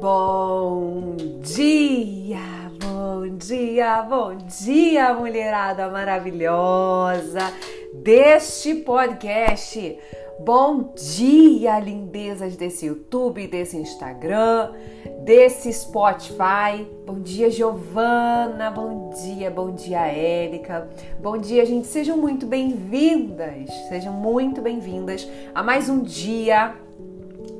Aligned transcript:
Bom 0.00 1.16
dia, 1.42 2.70
bom 2.80 3.36
dia, 3.36 4.02
bom 4.02 4.36
dia, 4.36 5.12
mulherada 5.12 5.88
maravilhosa 5.88 7.52
deste 7.94 8.76
podcast. 8.76 9.98
Bom 10.38 10.92
dia, 10.94 11.80
lindezas 11.80 12.54
desse 12.54 12.86
YouTube, 12.86 13.48
desse 13.48 13.76
Instagram, 13.76 14.70
desse 15.24 15.72
Spotify. 15.72 16.86
Bom 17.04 17.18
dia, 17.20 17.50
Giovana. 17.50 18.70
Bom 18.70 19.10
dia, 19.10 19.50
bom 19.50 19.74
dia, 19.74 20.06
Érica. 20.06 20.88
Bom 21.20 21.38
dia, 21.38 21.66
gente. 21.66 21.88
Sejam 21.88 22.16
muito 22.16 22.46
bem-vindas. 22.46 23.68
Sejam 23.88 24.12
muito 24.12 24.62
bem-vindas 24.62 25.28
a 25.52 25.60
mais 25.60 25.88
um 25.88 26.00
dia 26.00 26.76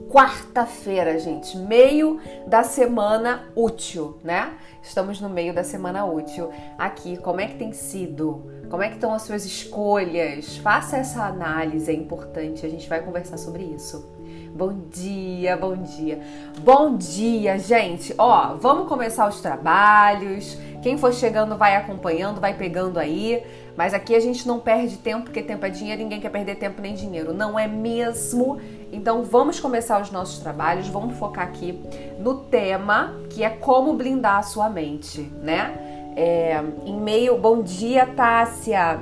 quarta-feira, 0.08 1.18
gente, 1.18 1.56
meio 1.56 2.20
da 2.46 2.62
semana 2.62 3.48
útil, 3.54 4.18
né? 4.24 4.54
Estamos 4.82 5.20
no 5.20 5.28
meio 5.28 5.52
da 5.52 5.62
semana 5.62 6.04
útil 6.04 6.50
aqui. 6.78 7.16
Como 7.18 7.40
é 7.40 7.46
que 7.46 7.56
tem 7.56 7.72
sido? 7.72 8.50
Como 8.70 8.82
é 8.82 8.88
que 8.88 8.94
estão 8.94 9.12
as 9.12 9.22
suas 9.22 9.44
escolhas? 9.44 10.56
Faça 10.58 10.96
essa 10.96 11.24
análise, 11.24 11.90
é 11.90 11.94
importante. 11.94 12.64
A 12.64 12.68
gente 12.68 12.88
vai 12.88 13.02
conversar 13.02 13.36
sobre 13.36 13.62
isso. 13.62 14.17
Bom 14.58 14.74
dia, 14.90 15.56
bom 15.56 15.76
dia. 15.76 16.18
Bom 16.64 16.96
dia, 16.96 17.56
gente. 17.60 18.12
Ó, 18.18 18.56
vamos 18.56 18.88
começar 18.88 19.28
os 19.28 19.40
trabalhos. 19.40 20.58
Quem 20.82 20.98
for 20.98 21.14
chegando 21.14 21.56
vai 21.56 21.76
acompanhando, 21.76 22.40
vai 22.40 22.54
pegando 22.54 22.98
aí. 22.98 23.40
Mas 23.76 23.94
aqui 23.94 24.16
a 24.16 24.20
gente 24.20 24.48
não 24.48 24.58
perde 24.58 24.96
tempo, 24.96 25.26
porque 25.26 25.42
tempo 25.42 25.64
é 25.64 25.70
dinheiro, 25.70 26.02
ninguém 26.02 26.20
quer 26.20 26.30
perder 26.30 26.56
tempo 26.56 26.82
nem 26.82 26.92
dinheiro. 26.92 27.32
Não 27.32 27.56
é 27.56 27.68
mesmo? 27.68 28.58
Então 28.92 29.22
vamos 29.22 29.60
começar 29.60 30.02
os 30.02 30.10
nossos 30.10 30.40
trabalhos, 30.40 30.88
vamos 30.88 31.16
focar 31.16 31.46
aqui 31.46 31.78
no 32.18 32.38
tema 32.38 33.14
que 33.30 33.44
é 33.44 33.50
como 33.50 33.94
blindar 33.94 34.38
a 34.38 34.42
sua 34.42 34.68
mente, 34.68 35.20
né? 35.40 36.12
É, 36.16 36.60
em 36.84 37.00
meio, 37.00 37.38
bom 37.38 37.62
dia, 37.62 38.06
Tássia. 38.06 38.98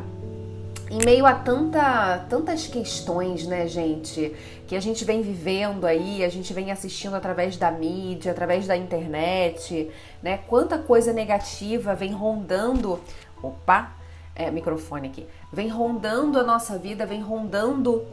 Em 0.88 1.04
meio 1.04 1.26
a 1.26 1.34
tanta, 1.34 2.24
tantas 2.28 2.68
questões, 2.68 3.44
né, 3.44 3.66
gente, 3.66 4.32
que 4.66 4.74
a 4.74 4.80
gente 4.80 5.04
vem 5.04 5.22
vivendo 5.22 5.84
aí, 5.84 6.24
a 6.24 6.28
gente 6.28 6.52
vem 6.52 6.72
assistindo 6.72 7.14
através 7.14 7.56
da 7.56 7.70
mídia, 7.70 8.32
através 8.32 8.66
da 8.66 8.76
internet, 8.76 9.90
né? 10.22 10.38
Quanta 10.46 10.78
coisa 10.78 11.12
negativa 11.12 11.94
vem 11.94 12.12
rondando. 12.12 13.00
Opa, 13.42 13.92
é, 14.34 14.50
microfone 14.50 15.08
aqui. 15.08 15.26
Vem 15.52 15.68
rondando 15.68 16.38
a 16.38 16.42
nossa 16.42 16.78
vida, 16.78 17.06
vem 17.06 17.22
rondando 17.22 18.04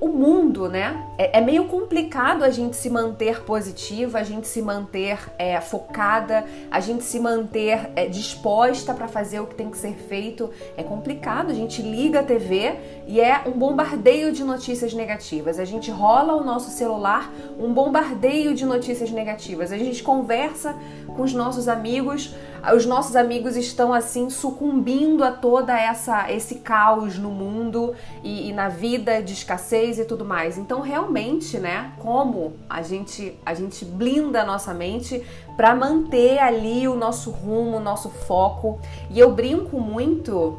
o 0.00 0.08
mundo, 0.08 0.68
né? 0.68 1.06
É, 1.16 1.38
é, 1.38 1.40
meio 1.40 1.64
complicado 1.64 2.42
a 2.42 2.50
gente 2.50 2.76
se 2.76 2.90
manter 2.90 3.42
positiva, 3.42 4.18
a 4.18 4.22
gente 4.22 4.46
se 4.46 4.60
manter 4.60 5.18
é, 5.38 5.60
focada, 5.60 6.44
a 6.70 6.80
gente 6.80 7.04
se 7.04 7.18
manter 7.20 7.90
é, 7.94 8.06
disposta 8.06 8.92
para 8.92 9.08
fazer 9.08 9.40
o 9.40 9.46
que 9.46 9.54
tem 9.54 9.70
que 9.70 9.78
ser 9.78 9.94
feito. 9.94 10.50
É 10.76 10.82
complicado. 10.82 11.50
A 11.50 11.54
gente 11.54 11.82
liga 11.82 12.20
a 12.20 12.22
TV 12.22 12.74
e 13.06 13.20
é 13.20 13.42
um 13.46 13.52
bombardeio 13.52 14.32
de 14.32 14.44
notícias 14.44 14.92
negativas. 14.92 15.58
A 15.58 15.64
gente 15.64 15.90
rola 15.90 16.34
o 16.34 16.44
nosso 16.44 16.70
celular, 16.70 17.32
um 17.58 17.72
bombardeio 17.72 18.54
de 18.54 18.64
notícias 18.64 19.10
negativas. 19.10 19.72
A 19.72 19.78
gente 19.78 20.02
conversa 20.02 20.76
com 21.14 21.22
os 21.22 21.32
nossos 21.32 21.68
amigos, 21.68 22.34
os 22.74 22.86
nossos 22.86 23.14
amigos 23.14 23.56
estão 23.56 23.92
assim 23.92 24.30
sucumbindo 24.30 25.22
a 25.22 25.30
toda 25.30 25.78
essa 25.78 26.30
esse 26.32 26.56
caos 26.56 27.18
no 27.18 27.30
mundo 27.30 27.94
e, 28.22 28.48
e 28.48 28.52
na 28.52 28.68
vida 28.68 29.22
de 29.22 29.32
escassez 29.32 29.98
e 29.98 30.04
tudo 30.04 30.24
mais. 30.24 30.58
Então 30.58 30.80
realmente, 30.80 31.58
né, 31.58 31.92
como 31.98 32.54
a 32.68 32.82
gente 32.82 33.38
a 33.44 33.54
gente 33.54 33.84
blinda 33.84 34.42
a 34.42 34.44
nossa 34.44 34.72
mente 34.72 35.24
para 35.56 35.74
manter 35.74 36.38
ali 36.38 36.88
o 36.88 36.94
nosso 36.94 37.30
rumo, 37.30 37.76
o 37.76 37.80
nosso 37.80 38.08
foco. 38.08 38.80
E 39.10 39.18
eu 39.18 39.32
brinco 39.32 39.80
muito 39.80 40.58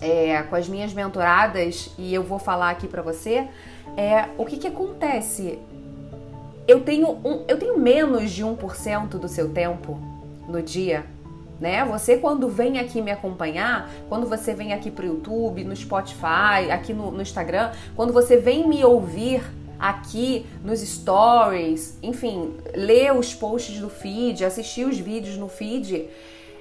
é, 0.00 0.42
com 0.42 0.54
as 0.54 0.68
minhas 0.68 0.92
mentoradas 0.92 1.90
e 1.98 2.14
eu 2.14 2.22
vou 2.22 2.38
falar 2.38 2.70
aqui 2.70 2.86
para 2.86 3.02
você 3.02 3.48
é 3.96 4.28
o 4.36 4.44
que 4.44 4.58
que 4.58 4.66
acontece. 4.66 5.58
Eu 6.66 6.80
tenho, 6.80 7.10
um, 7.24 7.44
eu 7.46 7.58
tenho 7.58 7.78
menos 7.78 8.30
de 8.30 8.44
1% 8.44 9.08
do 9.10 9.28
seu 9.28 9.52
tempo 9.52 9.98
no 10.48 10.60
dia, 10.60 11.04
né? 11.60 11.84
Você 11.84 12.18
quando 12.18 12.48
vem 12.48 12.78
aqui 12.78 13.00
me 13.00 13.10
acompanhar, 13.10 13.90
quando 14.08 14.26
você 14.26 14.52
vem 14.52 14.72
aqui 14.72 14.90
pro 14.90 15.06
YouTube, 15.06 15.64
no 15.64 15.74
Spotify, 15.74 16.70
aqui 16.70 16.92
no, 16.92 17.10
no 17.10 17.22
Instagram, 17.22 17.70
quando 17.94 18.12
você 18.12 18.36
vem 18.36 18.68
me 18.68 18.84
ouvir 18.84 19.42
aqui 19.78 20.46
nos 20.64 20.80
stories, 20.80 21.98
enfim, 22.02 22.54
ler 22.74 23.12
os 23.12 23.34
posts 23.34 23.78
do 23.78 23.88
feed, 23.88 24.44
assistir 24.44 24.86
os 24.86 24.98
vídeos 24.98 25.36
no 25.36 25.48
feed, 25.48 26.08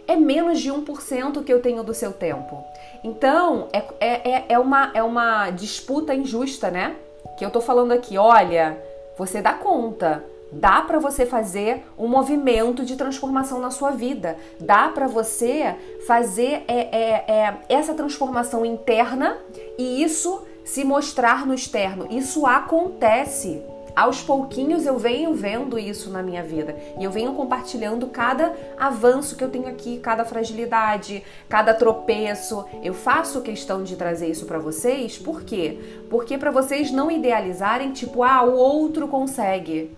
é 0.08 0.16
menos 0.16 0.60
de 0.60 0.72
1% 0.72 1.44
que 1.44 1.52
eu 1.52 1.62
tenho 1.62 1.84
do 1.84 1.94
seu 1.94 2.12
tempo. 2.12 2.64
Então, 3.04 3.68
é, 3.74 3.84
é, 4.00 4.32
é, 4.32 4.46
é, 4.50 4.60
uma, 4.60 4.92
é 4.94 5.02
uma 5.02 5.50
disputa 5.50 6.14
injusta, 6.14 6.70
né? 6.70 6.96
Que 7.38 7.46
eu 7.46 7.50
tô 7.50 7.60
falando 7.60 7.92
aqui, 7.92 8.18
olha, 8.18 8.78
você 9.18 9.42
dá 9.42 9.54
conta, 9.54 10.24
Dá 10.52 10.82
para 10.82 11.00
você 11.00 11.26
fazer 11.26 11.84
um 11.98 12.08
movimento 12.08 12.86
de 12.86 12.96
transformação 12.96 13.60
na 13.60 13.72
sua 13.72 13.92
vida. 13.92 14.38
Dá 14.60 14.88
para 14.90 15.08
você 15.08 15.76
fazer 16.08 16.64
é, 16.68 16.78
é, 16.92 17.26
é, 17.28 17.58
essa 17.68 17.94
transformação 17.94 18.66
interna 18.66 19.38
e 19.78 20.02
isso 20.02 20.44
se 20.64 20.86
mostrar 20.86 21.46
no 21.46 21.54
externo. 21.54 22.08
Isso 22.10 22.46
acontece. 22.46 23.62
Aos 23.96 24.22
pouquinhos 24.22 24.86
eu 24.86 24.98
venho 24.98 25.34
vendo 25.34 25.80
isso 25.80 26.10
na 26.10 26.22
minha 26.22 26.44
vida 26.44 26.76
e 27.00 27.04
eu 27.04 27.12
venho 27.12 27.34
compartilhando 27.34 28.08
cada 28.08 28.54
avanço 28.78 29.36
que 29.36 29.44
eu 29.44 29.50
tenho 29.50 29.68
aqui, 29.68 30.00
cada 30.00 30.26
fragilidade, 30.26 31.24
cada 31.48 31.74
tropeço. 31.74 32.66
Eu 32.84 32.94
faço 32.94 33.42
questão 33.42 33.84
de 33.84 33.96
trazer 33.96 34.28
isso 34.28 34.46
para 34.46 34.60
vocês, 34.60 35.18
por 35.18 35.44
quê? 35.44 35.80
Porque 36.10 36.38
para 36.38 36.52
vocês 36.52 36.92
não 36.92 37.10
idealizarem 37.10 37.94
tipo, 37.94 38.22
ah, 38.22 38.44
o 38.44 38.56
outro 38.56 39.08
consegue 39.08 39.96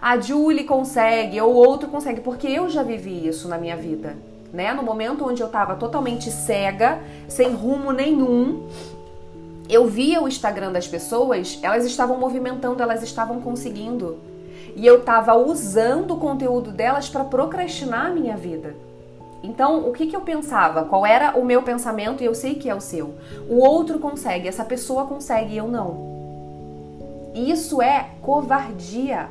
a 0.00 0.18
Julie 0.18 0.64
consegue 0.64 1.38
ou 1.40 1.54
outro 1.54 1.88
consegue, 1.88 2.22
porque 2.22 2.48
eu 2.48 2.70
já 2.70 2.82
vivi 2.82 3.26
isso 3.26 3.48
na 3.48 3.58
minha 3.58 3.76
vida, 3.76 4.16
né? 4.52 4.72
No 4.72 4.82
momento 4.82 5.26
onde 5.26 5.42
eu 5.42 5.46
estava 5.46 5.74
totalmente 5.76 6.30
cega, 6.30 7.00
sem 7.28 7.52
rumo 7.52 7.92
nenhum, 7.92 8.66
eu 9.72 9.86
via 9.86 10.20
o 10.20 10.26
Instagram 10.26 10.72
das 10.72 10.88
pessoas, 10.88 11.58
elas 11.62 11.84
estavam 11.84 12.18
movimentando, 12.18 12.82
elas 12.82 13.02
estavam 13.02 13.40
conseguindo. 13.40 14.18
E 14.74 14.84
eu 14.84 14.98
estava 14.98 15.34
usando 15.34 16.14
o 16.14 16.18
conteúdo 16.18 16.72
delas 16.72 17.08
para 17.08 17.24
procrastinar 17.24 18.06
a 18.06 18.10
minha 18.10 18.36
vida. 18.36 18.74
Então, 19.42 19.88
o 19.88 19.92
que, 19.92 20.06
que 20.06 20.16
eu 20.16 20.20
pensava? 20.20 20.84
Qual 20.84 21.06
era 21.06 21.38
o 21.38 21.44
meu 21.44 21.62
pensamento? 21.62 22.22
E 22.22 22.26
eu 22.26 22.34
sei 22.34 22.56
que 22.56 22.68
é 22.68 22.74
o 22.74 22.80
seu. 22.80 23.14
O 23.48 23.58
outro 23.58 23.98
consegue, 23.98 24.48
essa 24.48 24.64
pessoa 24.64 25.06
consegue 25.06 25.54
e 25.54 25.58
eu 25.58 25.68
não. 25.68 27.30
Isso 27.34 27.80
é 27.80 28.10
covardia. 28.20 29.28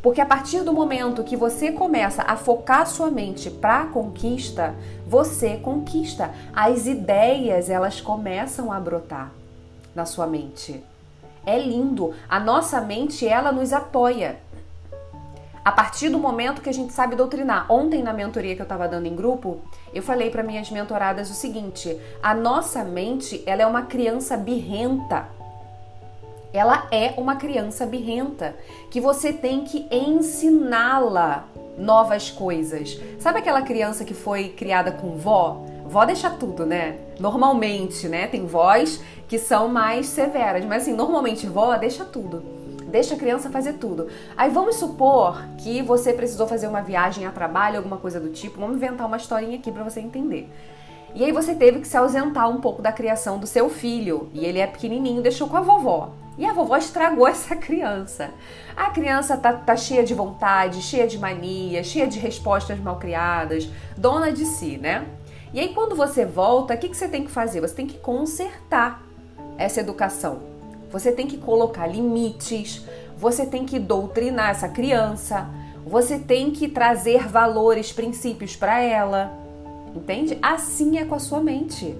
Porque 0.00 0.20
a 0.20 0.26
partir 0.26 0.60
do 0.60 0.72
momento 0.72 1.24
que 1.24 1.36
você 1.36 1.72
começa 1.72 2.22
a 2.22 2.36
focar 2.36 2.86
sua 2.86 3.10
mente 3.10 3.50
para 3.50 3.82
a 3.82 3.86
conquista, 3.86 4.74
você 5.06 5.56
conquista. 5.56 6.30
As 6.54 6.86
ideias, 6.86 7.68
elas 7.68 8.00
começam 8.00 8.70
a 8.70 8.78
brotar 8.78 9.32
na 9.94 10.06
sua 10.06 10.26
mente. 10.26 10.82
É 11.46 11.58
lindo. 11.58 12.14
A 12.28 12.40
nossa 12.40 12.80
mente, 12.80 13.26
ela 13.26 13.52
nos 13.52 13.72
apoia. 13.72 14.40
A 15.64 15.72
partir 15.72 16.10
do 16.10 16.18
momento 16.18 16.60
que 16.60 16.68
a 16.68 16.74
gente 16.74 16.92
sabe 16.92 17.16
doutrinar. 17.16 17.70
Ontem 17.70 18.02
na 18.02 18.12
mentoria 18.12 18.54
que 18.54 18.60
eu 18.60 18.64
estava 18.64 18.86
dando 18.86 19.06
em 19.06 19.16
grupo, 19.16 19.60
eu 19.92 20.02
falei 20.02 20.30
para 20.30 20.42
minhas 20.42 20.70
mentoradas 20.70 21.30
o 21.30 21.34
seguinte: 21.34 21.98
a 22.22 22.34
nossa 22.34 22.84
mente, 22.84 23.42
ela 23.46 23.62
é 23.62 23.66
uma 23.66 23.82
criança 23.82 24.36
birrenta 24.36 25.28
ela 26.54 26.86
é 26.92 27.14
uma 27.16 27.34
criança 27.34 27.84
birrenta 27.84 28.54
que 28.88 29.00
você 29.00 29.32
tem 29.32 29.64
que 29.64 29.88
ensiná-la 29.90 31.48
novas 31.76 32.30
coisas. 32.30 32.96
Sabe 33.18 33.40
aquela 33.40 33.62
criança 33.62 34.04
que 34.04 34.14
foi 34.14 34.50
criada 34.50 34.92
com 34.92 35.16
vó? 35.16 35.66
Vó 35.94 36.04
deixa 36.04 36.28
tudo, 36.28 36.66
né? 36.66 36.96
Normalmente, 37.20 38.08
né? 38.08 38.26
Tem 38.26 38.44
vós 38.46 39.00
que 39.28 39.38
são 39.38 39.68
mais 39.68 40.06
severas, 40.06 40.64
mas 40.64 40.82
assim, 40.82 40.92
normalmente 40.92 41.46
vó 41.46 41.76
deixa 41.76 42.04
tudo. 42.04 42.42
Deixa 42.90 43.14
a 43.14 43.16
criança 43.16 43.48
fazer 43.48 43.74
tudo. 43.74 44.08
Aí 44.36 44.50
vamos 44.50 44.74
supor 44.74 45.40
que 45.56 45.82
você 45.82 46.12
precisou 46.12 46.48
fazer 46.48 46.66
uma 46.66 46.82
viagem 46.82 47.28
a 47.28 47.30
trabalho, 47.30 47.76
alguma 47.76 47.96
coisa 47.96 48.18
do 48.18 48.30
tipo. 48.30 48.58
Vamos 48.58 48.74
inventar 48.74 49.06
uma 49.06 49.18
historinha 49.18 49.56
aqui 49.56 49.70
para 49.70 49.84
você 49.84 50.00
entender. 50.00 50.50
E 51.14 51.24
aí 51.24 51.30
você 51.30 51.54
teve 51.54 51.78
que 51.78 51.86
se 51.86 51.96
ausentar 51.96 52.50
um 52.50 52.60
pouco 52.60 52.82
da 52.82 52.90
criação 52.90 53.38
do 53.38 53.46
seu 53.46 53.70
filho. 53.70 54.28
E 54.34 54.44
ele 54.44 54.58
é 54.58 54.66
pequenininho, 54.66 55.22
deixou 55.22 55.48
com 55.48 55.56
a 55.56 55.60
vovó. 55.60 56.10
E 56.36 56.44
a 56.44 56.52
vovó 56.52 56.76
estragou 56.76 57.28
essa 57.30 57.54
criança. 57.54 58.30
A 58.76 58.90
criança 58.90 59.36
tá, 59.36 59.52
tá 59.52 59.76
cheia 59.76 60.02
de 60.02 60.12
vontade, 60.12 60.82
cheia 60.82 61.06
de 61.06 61.20
mania, 61.20 61.84
cheia 61.84 62.08
de 62.08 62.18
respostas 62.18 62.80
mal 62.80 62.96
criadas, 62.96 63.70
dona 63.96 64.32
de 64.32 64.44
si, 64.44 64.76
né? 64.76 65.06
E 65.54 65.60
aí, 65.60 65.68
quando 65.68 65.94
você 65.94 66.26
volta, 66.26 66.74
o 66.74 66.76
que, 66.76 66.88
que 66.88 66.96
você 66.96 67.06
tem 67.06 67.22
que 67.22 67.30
fazer? 67.30 67.60
Você 67.60 67.76
tem 67.76 67.86
que 67.86 67.96
consertar 67.98 69.00
essa 69.56 69.78
educação. 69.78 70.40
Você 70.90 71.12
tem 71.12 71.28
que 71.28 71.38
colocar 71.38 71.86
limites, 71.86 72.84
você 73.16 73.46
tem 73.46 73.64
que 73.64 73.78
doutrinar 73.78 74.50
essa 74.50 74.68
criança, 74.68 75.48
você 75.86 76.18
tem 76.18 76.50
que 76.50 76.66
trazer 76.66 77.28
valores, 77.28 77.92
princípios 77.92 78.56
para 78.56 78.80
ela. 78.80 79.32
Entende? 79.94 80.36
Assim 80.42 80.98
é 80.98 81.04
com 81.04 81.14
a 81.14 81.20
sua 81.20 81.38
mente. 81.38 81.96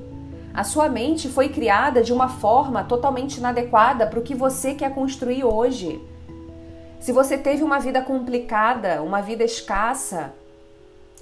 A 0.52 0.64
sua 0.64 0.88
mente 0.88 1.28
foi 1.28 1.48
criada 1.48 2.02
de 2.02 2.12
uma 2.12 2.28
forma 2.28 2.82
totalmente 2.82 3.36
inadequada 3.36 4.04
para 4.04 4.18
o 4.18 4.22
que 4.22 4.34
você 4.34 4.74
quer 4.74 4.92
construir 4.92 5.44
hoje. 5.44 6.00
Se 6.98 7.12
você 7.12 7.38
teve 7.38 7.62
uma 7.62 7.78
vida 7.78 8.02
complicada, 8.02 9.00
uma 9.00 9.22
vida 9.22 9.44
escassa, 9.44 10.32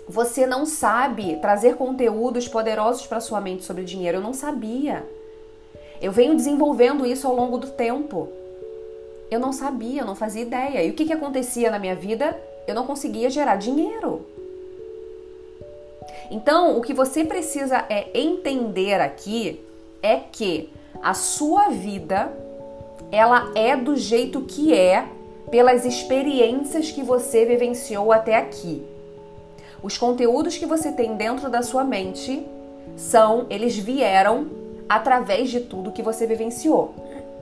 você 0.09 0.47
não 0.47 0.67
sabe 0.67 1.37
trazer 1.37 1.77
conteúdos 1.77 2.49
poderosos 2.49 3.07
para 3.07 3.21
sua 3.21 3.41
mente 3.41 3.65
sobre 3.65 3.85
dinheiro. 3.85 4.19
Eu 4.19 4.23
não 4.23 4.35
sabia. 4.35 5.07
Eu 6.01 6.11
venho 6.11 6.35
desenvolvendo 6.35 7.07
isso 7.07 7.27
ao 7.27 7.35
longo 7.35 7.59
do 7.59 7.69
tempo. 7.71 8.29
Eu 9.31 9.39
não 9.39 9.53
sabia, 9.53 10.03
eu 10.03 10.07
não 10.07 10.17
fazia 10.17 10.43
ideia. 10.43 10.83
E 10.83 10.91
o 10.91 10.95
que, 10.95 11.07
que 11.07 11.13
acontecia 11.13 11.71
na 11.71 11.79
minha 11.79 11.95
vida? 11.95 12.37
Eu 12.67 12.75
não 12.75 12.87
conseguia 12.87 13.31
gerar 13.31 13.57
dinheiro. 13.57 14.27
Então, 16.31 16.77
o 16.77 16.83
que 16.83 16.93
você 16.93 17.25
precisa 17.25 17.85
é 17.89 18.11
entender 18.19 19.01
aqui 19.01 19.61
é 20.03 20.17
que 20.17 20.69
a 21.03 21.15
sua 21.15 21.69
vida 21.69 22.33
ela 23.11 23.53
é 23.55 23.77
do 23.77 23.97
jeito 23.97 24.41
que 24.43 24.75
é 24.75 25.07
pelas 25.51 25.85
experiências 25.85 26.91
que 26.91 27.03
você 27.03 27.45
vivenciou 27.45 28.11
até 28.11 28.37
aqui. 28.37 28.83
Os 29.83 29.99
conteúdos 29.99 30.57
que 30.57 30.65
você 30.65 30.93
tem 30.93 31.17
dentro 31.17 31.51
da 31.51 31.61
sua 31.61 31.83
mente 31.83 32.47
são, 32.97 33.47
eles 33.51 33.77
vieram 33.77 34.47
através 34.89 35.51
de 35.51 35.61
tudo 35.61 35.91
que 35.91 36.03
você 36.03 36.27
vivenciou. 36.27 36.95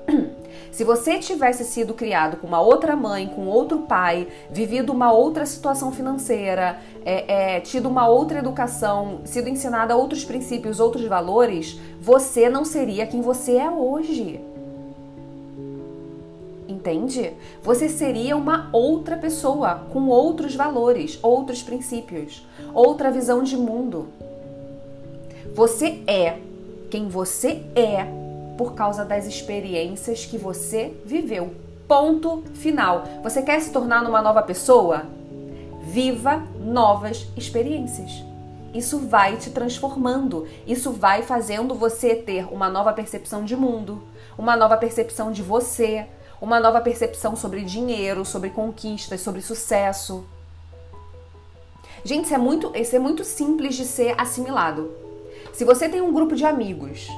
Se 0.72 0.82
você 0.82 1.18
tivesse 1.18 1.64
sido 1.64 1.92
criado 1.92 2.38
com 2.38 2.46
uma 2.46 2.60
outra 2.60 2.96
mãe, 2.96 3.26
com 3.26 3.46
outro 3.46 3.80
pai, 3.80 4.26
vivido 4.50 4.92
uma 4.92 5.12
outra 5.12 5.44
situação 5.44 5.92
financeira, 5.92 6.78
é, 7.04 7.56
é, 7.56 7.60
tido 7.60 7.88
uma 7.88 8.08
outra 8.08 8.38
educação, 8.38 9.20
sido 9.24 9.48
ensinado 9.48 9.94
outros 9.94 10.24
princípios, 10.24 10.80
outros 10.80 11.04
valores, 11.04 11.78
você 12.00 12.48
não 12.48 12.64
seria 12.64 13.06
quem 13.06 13.20
você 13.20 13.56
é 13.56 13.70
hoje. 13.70 14.40
Entende? 16.80 17.34
Você 17.62 17.90
seria 17.90 18.34
uma 18.34 18.70
outra 18.72 19.14
pessoa 19.14 19.82
com 19.92 20.08
outros 20.08 20.54
valores, 20.54 21.18
outros 21.22 21.62
princípios, 21.62 22.42
outra 22.72 23.10
visão 23.10 23.42
de 23.42 23.54
mundo. 23.54 24.08
Você 25.54 26.02
é 26.06 26.38
quem 26.90 27.06
você 27.06 27.62
é 27.76 28.06
por 28.56 28.74
causa 28.74 29.04
das 29.04 29.26
experiências 29.26 30.24
que 30.24 30.38
você 30.38 30.94
viveu. 31.04 31.54
Ponto 31.86 32.42
final. 32.54 33.04
Você 33.22 33.42
quer 33.42 33.60
se 33.60 33.70
tornar 33.70 34.08
uma 34.08 34.22
nova 34.22 34.42
pessoa? 34.42 35.02
Viva 35.82 36.42
novas 36.64 37.26
experiências. 37.36 38.24
Isso 38.72 39.00
vai 39.00 39.36
te 39.36 39.50
transformando, 39.50 40.46
isso 40.66 40.92
vai 40.92 41.22
fazendo 41.22 41.74
você 41.74 42.14
ter 42.14 42.46
uma 42.50 42.70
nova 42.70 42.92
percepção 42.92 43.44
de 43.44 43.56
mundo, 43.56 44.02
uma 44.38 44.56
nova 44.56 44.76
percepção 44.76 45.32
de 45.32 45.42
você, 45.42 46.06
uma 46.40 46.58
nova 46.58 46.80
percepção 46.80 47.36
sobre 47.36 47.62
dinheiro, 47.62 48.24
sobre 48.24 48.50
conquistas, 48.50 49.20
sobre 49.20 49.42
sucesso. 49.42 50.24
Gente, 52.04 52.24
isso 52.24 52.34
é 52.34 52.38
muito, 52.38 52.72
isso 52.74 52.96
é 52.96 52.98
muito 52.98 53.24
simples 53.24 53.74
de 53.74 53.84
ser 53.84 54.14
assimilado. 54.18 54.90
Se 55.52 55.64
você 55.64 55.88
tem 55.88 56.00
um 56.00 56.12
grupo 56.12 56.34
de 56.34 56.44
amigos 56.44 57.08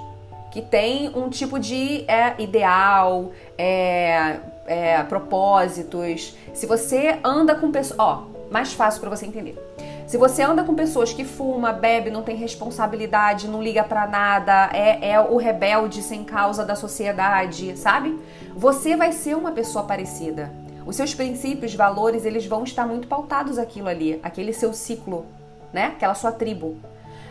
que 0.51 0.61
tem 0.61 1.09
um 1.17 1.31
tipo 1.31 1.59
de 1.59 2.05
é, 2.07 2.35
ideal, 2.39 3.33
é, 3.57 4.41
é, 4.67 5.03
propósitos. 5.05 6.37
Se 6.53 6.67
você 6.67 7.19
anda 7.25 7.55
com 7.55 7.71
pessoas. 7.73 7.99
Ó, 7.99 8.25
mais 8.51 8.73
fácil 8.73 9.01
para 9.01 9.11
você 9.11 9.25
entender. 9.25 9.59
Se 10.06 10.19
você 10.19 10.43
anda 10.43 10.64
com 10.64 10.75
pessoas 10.75 11.12
que 11.12 11.25
fuma, 11.25 11.72
bebe, 11.72 12.10
não 12.10 12.22
tem 12.22 12.37
responsabilidade, 12.37 13.49
não 13.49 13.62
liga 13.62 13.82
para 13.84 14.06
nada, 14.06 14.69
é, 14.72 15.10
é 15.10 15.20
o 15.20 15.37
rebelde 15.37 16.02
sem 16.02 16.25
causa 16.25 16.64
da 16.64 16.75
sociedade, 16.75 17.76
sabe? 17.76 18.19
Você 18.54 18.96
vai 18.96 19.12
ser 19.12 19.37
uma 19.37 19.52
pessoa 19.52 19.84
parecida. 19.84 20.52
Os 20.84 20.96
seus 20.96 21.14
princípios, 21.14 21.75
valores, 21.75 22.25
eles 22.25 22.44
vão 22.44 22.64
estar 22.64 22.87
muito 22.87 23.06
pautados 23.06 23.56
aquilo 23.56 23.88
ali, 23.88 24.20
aquele 24.22 24.52
seu 24.52 24.72
ciclo, 24.72 25.26
né? 25.72 25.93
Aquela 25.96 26.14
sua 26.14 26.32
tribo. 26.32 26.76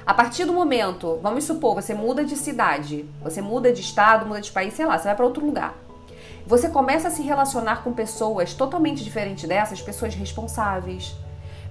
A 0.06 0.14
partir 0.14 0.46
do 0.46 0.54
momento, 0.54 1.20
vamos 1.22 1.44
supor, 1.44 1.76
você 1.76 1.94
muda 1.94 2.26
de 2.26 2.36
cidade, 2.36 3.06
você 3.22 3.42
muda 3.42 3.72
de 3.72 3.82
estado, 3.82 4.26
muda 4.26 4.42
de 4.42 4.52
país, 4.52 4.74
sei 4.74 4.86
lá, 4.86 4.98
você 4.98 5.06
vai 5.06 5.16
para 5.16 5.26
outro 5.26 5.46
lugar. 5.46 5.76
Você 6.48 6.70
começa 6.70 7.10
a 7.10 7.12
se 7.12 7.22
relacionar 7.22 7.84
com 7.84 7.94
pessoas 7.94 8.54
totalmente 8.54 9.04
diferentes 9.04 9.48
dessas, 9.48 9.82
pessoas 9.82 10.16
responsáveis, 10.16 11.16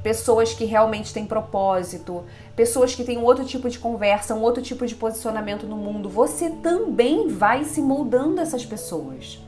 pessoas 0.02 0.54
que 0.54 0.64
realmente 0.64 1.12
têm 1.12 1.26
propósito, 1.26 2.24
pessoas 2.56 2.94
que 2.94 3.04
têm 3.04 3.18
um 3.18 3.24
outro 3.24 3.44
tipo 3.44 3.68
de 3.68 3.78
conversa, 3.78 4.34
um 4.34 4.40
outro 4.40 4.62
tipo 4.62 4.86
de 4.86 4.94
posicionamento 4.94 5.66
no 5.66 5.76
mundo. 5.76 6.08
Você 6.08 6.50
também 6.50 7.28
vai 7.28 7.64
se 7.64 7.82
moldando 7.82 8.40
essas 8.40 8.64
pessoas. 8.64 9.40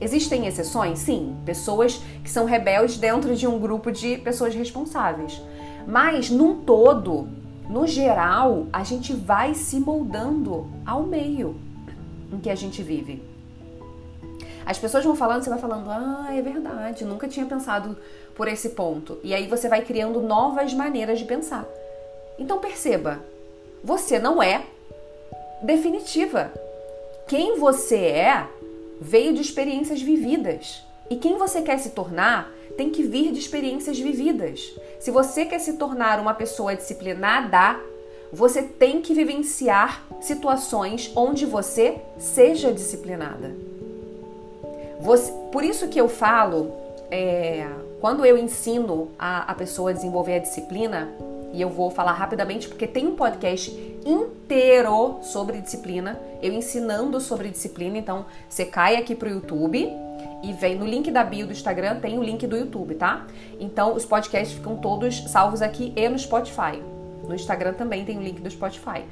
Existem 0.00 0.46
exceções? 0.46 0.98
Sim, 0.98 1.36
pessoas 1.46 2.02
que 2.22 2.30
são 2.30 2.44
rebeldes 2.44 2.98
dentro 2.98 3.34
de 3.34 3.46
um 3.46 3.58
grupo 3.58 3.90
de 3.90 4.18
pessoas 4.18 4.54
responsáveis. 4.54 5.40
Mas, 5.86 6.30
num 6.30 6.62
todo, 6.62 7.28
no 7.68 7.86
geral, 7.86 8.66
a 8.72 8.82
gente 8.82 9.12
vai 9.14 9.54
se 9.54 9.78
moldando 9.78 10.66
ao 10.84 11.02
meio 11.02 11.56
em 12.32 12.38
que 12.38 12.50
a 12.50 12.54
gente 12.54 12.82
vive. 12.82 13.22
As 14.66 14.78
pessoas 14.78 15.04
vão 15.04 15.14
falando, 15.14 15.42
você 15.42 15.50
vai 15.50 15.58
falando, 15.58 15.90
ah, 15.90 16.28
é 16.30 16.40
verdade, 16.40 17.04
nunca 17.04 17.28
tinha 17.28 17.44
pensado 17.44 17.96
por 18.34 18.48
esse 18.48 18.70
ponto. 18.70 19.18
E 19.22 19.34
aí 19.34 19.46
você 19.46 19.68
vai 19.68 19.82
criando 19.82 20.20
novas 20.20 20.72
maneiras 20.74 21.18
de 21.18 21.24
pensar. 21.24 21.66
Então 22.38 22.58
perceba, 22.58 23.20
você 23.82 24.18
não 24.18 24.42
é 24.42 24.66
definitiva. 25.62 26.52
Quem 27.26 27.58
você 27.58 27.96
é 27.96 28.46
veio 29.00 29.32
de 29.32 29.40
experiências 29.40 30.00
vividas. 30.00 30.82
E 31.10 31.16
quem 31.16 31.36
você 31.36 31.62
quer 31.62 31.78
se 31.78 31.90
tornar 31.90 32.50
tem 32.76 32.90
que 32.90 33.02
vir 33.02 33.32
de 33.32 33.38
experiências 33.38 33.98
vividas. 33.98 34.74
Se 34.98 35.10
você 35.10 35.44
quer 35.44 35.58
se 35.58 35.74
tornar 35.74 36.18
uma 36.18 36.34
pessoa 36.34 36.74
disciplinada, 36.74 37.78
você 38.32 38.62
tem 38.62 39.00
que 39.00 39.14
vivenciar 39.14 40.04
situações 40.20 41.12
onde 41.14 41.46
você 41.46 42.00
seja 42.18 42.72
disciplinada. 42.72 43.54
Você, 45.00 45.30
por 45.52 45.62
isso 45.62 45.88
que 45.88 46.00
eu 46.00 46.08
falo, 46.08 46.72
é, 47.10 47.66
quando 48.04 48.26
eu 48.26 48.36
ensino 48.36 49.08
a, 49.18 49.50
a 49.50 49.54
pessoa 49.54 49.88
a 49.88 49.92
desenvolver 49.94 50.34
a 50.34 50.38
disciplina, 50.38 51.08
e 51.54 51.62
eu 51.62 51.70
vou 51.70 51.90
falar 51.90 52.12
rapidamente 52.12 52.68
porque 52.68 52.86
tem 52.86 53.06
um 53.06 53.16
podcast 53.16 53.70
inteiro 54.04 55.20
sobre 55.22 55.58
disciplina, 55.62 56.20
eu 56.42 56.52
ensinando 56.52 57.18
sobre 57.18 57.48
disciplina, 57.48 57.96
então 57.96 58.26
você 58.46 58.66
cai 58.66 58.96
aqui 58.96 59.14
pro 59.14 59.30
YouTube 59.30 59.90
e 60.42 60.52
vem 60.52 60.76
no 60.76 60.84
link 60.84 61.10
da 61.10 61.24
bio 61.24 61.46
do 61.46 61.52
Instagram, 61.54 61.98
tem 61.98 62.18
o 62.18 62.22
link 62.22 62.46
do 62.46 62.58
YouTube, 62.58 62.94
tá? 62.96 63.26
Então 63.58 63.94
os 63.94 64.04
podcasts 64.04 64.54
ficam 64.54 64.76
todos 64.76 65.24
salvos 65.30 65.62
aqui 65.62 65.90
e 65.96 66.06
no 66.06 66.18
Spotify. 66.18 66.82
No 67.26 67.34
Instagram 67.34 67.72
também 67.72 68.04
tem 68.04 68.18
o 68.18 68.22
link 68.22 68.38
do 68.38 68.50
Spotify. 68.50 69.02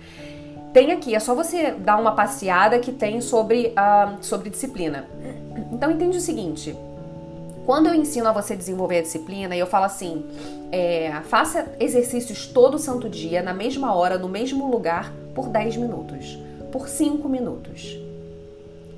Tem 0.75 0.92
aqui, 0.92 1.14
é 1.14 1.18
só 1.18 1.34
você 1.34 1.70
dar 1.70 1.96
uma 1.96 2.12
passeada 2.12 2.78
que 2.78 2.92
tem 2.92 3.22
sobre, 3.22 3.68
uh, 3.68 4.18
sobre 4.20 4.50
disciplina. 4.50 5.08
Então 5.72 5.90
entende 5.90 6.18
o 6.18 6.20
seguinte: 6.20 6.76
quando 7.64 7.87
eu 7.87 7.95
ensino 7.95 8.28
a 8.28 8.33
você 8.33 8.57
desenvolver 8.57 8.99
a 8.99 9.02
disciplina 9.02 9.54
e 9.54 9.59
eu 9.59 9.66
falo 9.66 9.85
assim, 9.85 10.25
é, 10.71 11.12
faça 11.28 11.75
exercícios 11.78 12.47
todo 12.47 12.78
santo 12.78 13.09
dia, 13.09 13.42
na 13.42 13.54
mesma 13.54 13.95
hora, 13.95 14.19
no 14.19 14.28
mesmo 14.28 14.71
lugar, 14.71 15.12
por 15.35 15.49
10 15.49 15.76
minutos, 15.76 16.38
por 16.73 16.88
5 16.88 17.28
minutos. 17.28 17.99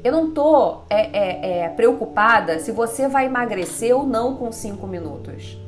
Eu 0.02 0.12
não 0.12 0.33
tô 0.33 0.83
é, 0.90 1.00
é, 1.00 1.61
é, 1.64 1.68
preocupada 1.71 2.59
se 2.59 2.73
você 2.73 3.09
vai 3.09 3.26
emagrecer 3.26 3.97
ou 3.97 4.06
não 4.06 4.37
com 4.37 4.52
5 4.52 4.87
minutos. 4.87 5.59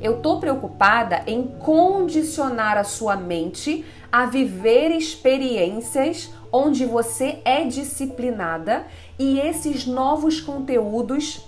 Eu 0.00 0.18
tô 0.20 0.38
preocupada 0.38 1.22
em 1.26 1.42
condicionar 1.46 2.76
a 2.76 2.84
sua 2.84 3.16
mente 3.16 3.84
a 4.12 4.26
viver 4.26 4.90
experiências 4.90 6.30
onde 6.52 6.84
você 6.84 7.38
é 7.44 7.64
disciplinada 7.64 8.86
e 9.18 9.38
esses 9.40 9.86
novos 9.86 10.40
conteúdos 10.40 11.45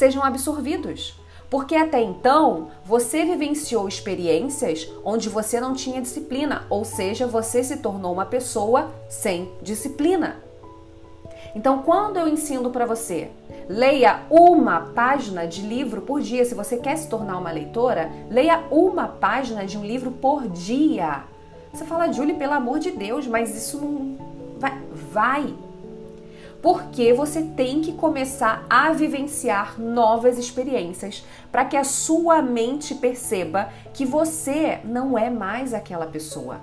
sejam 0.00 0.24
absorvidos. 0.24 1.14
Porque 1.50 1.74
até 1.74 2.00
então 2.00 2.68
você 2.84 3.24
vivenciou 3.24 3.86
experiências 3.86 4.88
onde 5.04 5.28
você 5.28 5.60
não 5.60 5.74
tinha 5.74 6.00
disciplina, 6.00 6.64
ou 6.70 6.84
seja, 6.84 7.26
você 7.26 7.62
se 7.62 7.76
tornou 7.78 8.12
uma 8.12 8.24
pessoa 8.24 8.90
sem 9.10 9.52
disciplina. 9.60 10.36
Então, 11.54 11.82
quando 11.82 12.16
eu 12.16 12.28
ensino 12.28 12.70
para 12.70 12.86
você, 12.86 13.30
leia 13.68 14.20
uma 14.30 14.80
página 14.94 15.46
de 15.46 15.60
livro 15.62 16.00
por 16.00 16.20
dia, 16.20 16.44
se 16.44 16.54
você 16.54 16.76
quer 16.76 16.96
se 16.96 17.08
tornar 17.08 17.36
uma 17.36 17.50
leitora, 17.50 18.10
leia 18.30 18.62
uma 18.70 19.08
página 19.08 19.66
de 19.66 19.76
um 19.76 19.84
livro 19.84 20.12
por 20.12 20.48
dia. 20.48 21.24
Você 21.72 21.84
fala, 21.84 22.12
Julie, 22.12 22.36
pelo 22.36 22.54
amor 22.54 22.78
de 22.78 22.92
Deus, 22.92 23.26
mas 23.26 23.54
isso 23.54 23.78
não 23.78 24.16
vai. 24.58 24.78
vai. 25.12 25.54
Porque 26.62 27.12
você 27.14 27.42
tem 27.42 27.80
que 27.80 27.92
começar 27.92 28.66
a 28.68 28.92
vivenciar 28.92 29.80
novas 29.80 30.38
experiências 30.38 31.24
para 31.50 31.64
que 31.64 31.76
a 31.76 31.84
sua 31.84 32.42
mente 32.42 32.94
perceba 32.94 33.70
que 33.94 34.04
você 34.04 34.80
não 34.84 35.16
é 35.16 35.30
mais 35.30 35.72
aquela 35.72 36.06
pessoa. 36.06 36.60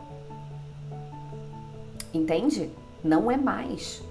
Entende? 2.14 2.70
Não 3.04 3.32
é 3.32 3.38
mais. 3.38 4.04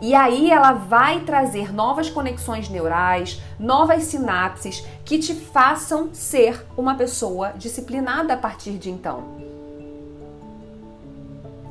E 0.00 0.14
aí 0.14 0.50
ela 0.50 0.72
vai 0.72 1.20
trazer 1.20 1.72
novas 1.72 2.10
conexões 2.10 2.68
neurais, 2.68 3.40
novas 3.58 4.04
sinapses 4.04 4.84
que 5.04 5.18
te 5.18 5.34
façam 5.34 6.10
ser 6.12 6.66
uma 6.76 6.94
pessoa 6.94 7.52
disciplinada 7.56 8.34
a 8.34 8.36
partir 8.36 8.72
de 8.72 8.90
então. 8.90 9.24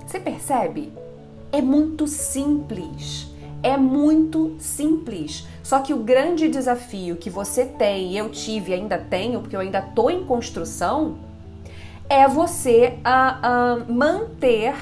Você 0.06 0.20
percebe? 0.20 1.05
É 1.56 1.62
muito 1.62 2.06
simples. 2.06 3.28
É 3.64 3.78
muito 3.78 4.58
simples. 4.60 5.48
Só 5.64 5.80
que 5.80 5.94
o 5.94 6.00
grande 6.00 6.50
desafio 6.50 7.16
que 7.16 7.30
você 7.30 7.64
tem, 7.64 8.18
eu 8.18 8.30
tive 8.30 8.72
e 8.72 8.74
ainda 8.74 8.98
tenho, 8.98 9.40
porque 9.40 9.56
eu 9.56 9.62
ainda 9.62 9.80
estou 9.80 10.12
em 10.12 10.26
construção, 10.26 11.18
é 12.10 12.28
você 12.28 13.00
uh, 13.06 13.88
uh, 13.88 13.94
manter 13.94 14.76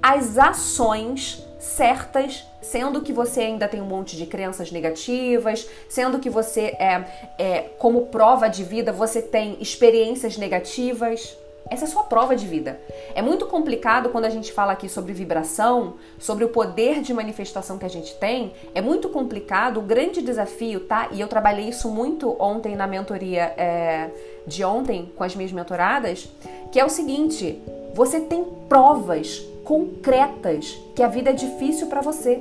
as 0.00 0.38
ações 0.38 1.44
certas, 1.58 2.44
sendo 2.62 3.00
que 3.00 3.12
você 3.12 3.40
ainda 3.40 3.66
tem 3.66 3.82
um 3.82 3.86
monte 3.86 4.16
de 4.16 4.26
crenças 4.26 4.70
negativas, 4.70 5.68
sendo 5.88 6.20
que 6.20 6.30
você 6.30 6.76
é, 6.78 7.04
é 7.36 7.60
como 7.78 8.06
prova 8.06 8.46
de 8.46 8.62
vida 8.62 8.92
você 8.92 9.20
tem 9.20 9.56
experiências 9.60 10.38
negativas. 10.38 11.36
Essa 11.74 11.86
é 11.86 11.88
a 11.88 11.90
sua 11.90 12.04
prova 12.04 12.36
de 12.36 12.46
vida. 12.46 12.80
É 13.16 13.20
muito 13.20 13.46
complicado 13.46 14.10
quando 14.10 14.26
a 14.26 14.30
gente 14.30 14.52
fala 14.52 14.72
aqui 14.72 14.88
sobre 14.88 15.12
vibração, 15.12 15.94
sobre 16.20 16.44
o 16.44 16.48
poder 16.48 17.02
de 17.02 17.12
manifestação 17.12 17.78
que 17.78 17.84
a 17.84 17.90
gente 17.90 18.14
tem. 18.14 18.52
É 18.76 18.80
muito 18.80 19.08
complicado. 19.08 19.80
O 19.80 19.82
grande 19.82 20.22
desafio, 20.22 20.80
tá? 20.80 21.08
E 21.10 21.20
eu 21.20 21.26
trabalhei 21.26 21.68
isso 21.68 21.90
muito 21.90 22.36
ontem 22.38 22.76
na 22.76 22.86
mentoria 22.86 23.52
é, 23.56 24.08
de 24.46 24.62
ontem 24.62 25.10
com 25.16 25.24
as 25.24 25.34
minhas 25.34 25.50
mentoradas, 25.50 26.28
que 26.70 26.78
é 26.78 26.84
o 26.84 26.88
seguinte: 26.88 27.60
você 27.92 28.20
tem 28.20 28.44
provas 28.68 29.44
concretas 29.64 30.78
que 30.94 31.02
a 31.02 31.08
vida 31.08 31.30
é 31.30 31.32
difícil 31.32 31.88
para 31.88 32.00
você. 32.00 32.40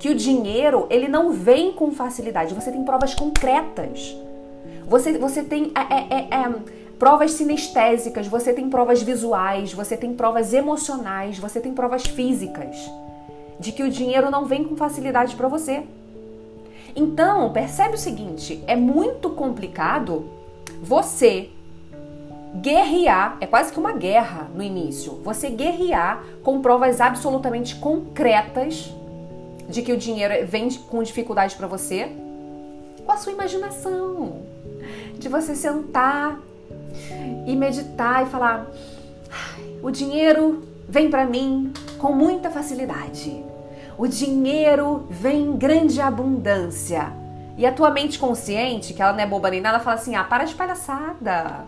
Que 0.00 0.08
o 0.08 0.14
dinheiro, 0.16 0.88
ele 0.90 1.06
não 1.06 1.30
vem 1.30 1.70
com 1.70 1.92
facilidade. 1.92 2.52
Você 2.52 2.72
tem 2.72 2.82
provas 2.82 3.14
concretas. 3.14 4.16
Você, 4.88 5.16
você 5.16 5.42
tem 5.42 5.72
é, 5.74 5.94
é, 5.94 6.06
é, 6.10 6.28
é, 6.42 6.81
provas 7.02 7.32
sinestésicas, 7.32 8.28
você 8.28 8.52
tem 8.52 8.70
provas 8.70 9.02
visuais, 9.02 9.72
você 9.72 9.96
tem 9.96 10.14
provas 10.14 10.52
emocionais, 10.52 11.36
você 11.36 11.58
tem 11.58 11.74
provas 11.74 12.06
físicas 12.06 12.76
de 13.58 13.72
que 13.72 13.82
o 13.82 13.90
dinheiro 13.90 14.30
não 14.30 14.44
vem 14.44 14.62
com 14.62 14.76
facilidade 14.76 15.34
para 15.34 15.48
você. 15.48 15.82
Então, 16.94 17.52
percebe 17.52 17.96
o 17.96 17.98
seguinte: 17.98 18.62
é 18.68 18.76
muito 18.76 19.30
complicado 19.30 20.30
você 20.80 21.50
guerrear, 22.60 23.36
é 23.40 23.48
quase 23.48 23.72
que 23.72 23.80
uma 23.80 23.94
guerra 23.94 24.48
no 24.54 24.62
início. 24.62 25.14
Você 25.24 25.50
guerrear 25.50 26.22
com 26.44 26.62
provas 26.62 27.00
absolutamente 27.00 27.74
concretas 27.74 28.94
de 29.68 29.82
que 29.82 29.92
o 29.92 29.96
dinheiro 29.96 30.46
vem 30.46 30.70
com 30.70 31.02
dificuldade 31.02 31.56
para 31.56 31.66
você, 31.66 32.12
com 33.04 33.10
a 33.10 33.16
sua 33.16 33.32
imaginação. 33.32 34.42
De 35.18 35.28
você 35.28 35.56
sentar 35.56 36.38
e 37.46 37.56
meditar 37.56 38.24
e 38.24 38.30
falar: 38.30 38.66
o 39.82 39.90
dinheiro 39.90 40.62
vem 40.88 41.10
para 41.10 41.24
mim 41.24 41.72
com 41.98 42.12
muita 42.12 42.50
facilidade. 42.50 43.44
O 43.98 44.06
dinheiro 44.06 45.06
vem 45.10 45.42
em 45.42 45.56
grande 45.56 46.00
abundância. 46.00 47.12
E 47.56 47.66
a 47.66 47.72
tua 47.72 47.90
mente 47.90 48.18
consciente, 48.18 48.94
que 48.94 49.02
ela 49.02 49.12
não 49.12 49.20
é 49.20 49.26
boba 49.26 49.50
nem 49.50 49.60
nada, 49.60 49.80
fala 49.80 49.96
assim: 49.96 50.14
ah, 50.14 50.24
para 50.24 50.44
de 50.44 50.54
palhaçada 50.54 51.66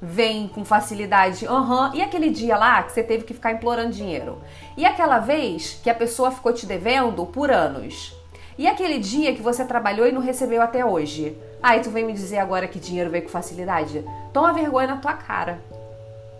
vem 0.00 0.48
com 0.48 0.64
facilidade. 0.64 1.46
Aham. 1.46 1.88
Uhum. 1.88 1.94
E 1.94 2.02
aquele 2.02 2.30
dia 2.30 2.56
lá 2.56 2.82
que 2.82 2.92
você 2.92 3.02
teve 3.02 3.24
que 3.24 3.34
ficar 3.34 3.52
implorando 3.52 3.92
dinheiro? 3.92 4.38
E 4.76 4.86
aquela 4.86 5.18
vez 5.18 5.78
que 5.82 5.90
a 5.90 5.94
pessoa 5.94 6.30
ficou 6.30 6.52
te 6.52 6.66
devendo 6.66 7.26
por 7.26 7.50
anos? 7.50 8.14
E 8.56 8.66
aquele 8.66 8.98
dia 8.98 9.34
que 9.34 9.42
você 9.42 9.64
trabalhou 9.64 10.06
e 10.06 10.12
não 10.12 10.20
recebeu 10.20 10.62
até 10.62 10.84
hoje? 10.84 11.36
Aí 11.62 11.78
ah, 11.78 11.82
tu 11.82 11.90
vem 11.90 12.06
me 12.06 12.14
dizer 12.14 12.38
agora 12.38 12.66
que 12.66 12.78
dinheiro 12.78 13.10
veio 13.10 13.24
com 13.24 13.28
facilidade? 13.28 14.04
Toma 14.32 14.52
vergonha 14.52 14.86
na 14.86 14.96
tua 14.96 15.12
cara. 15.12 15.60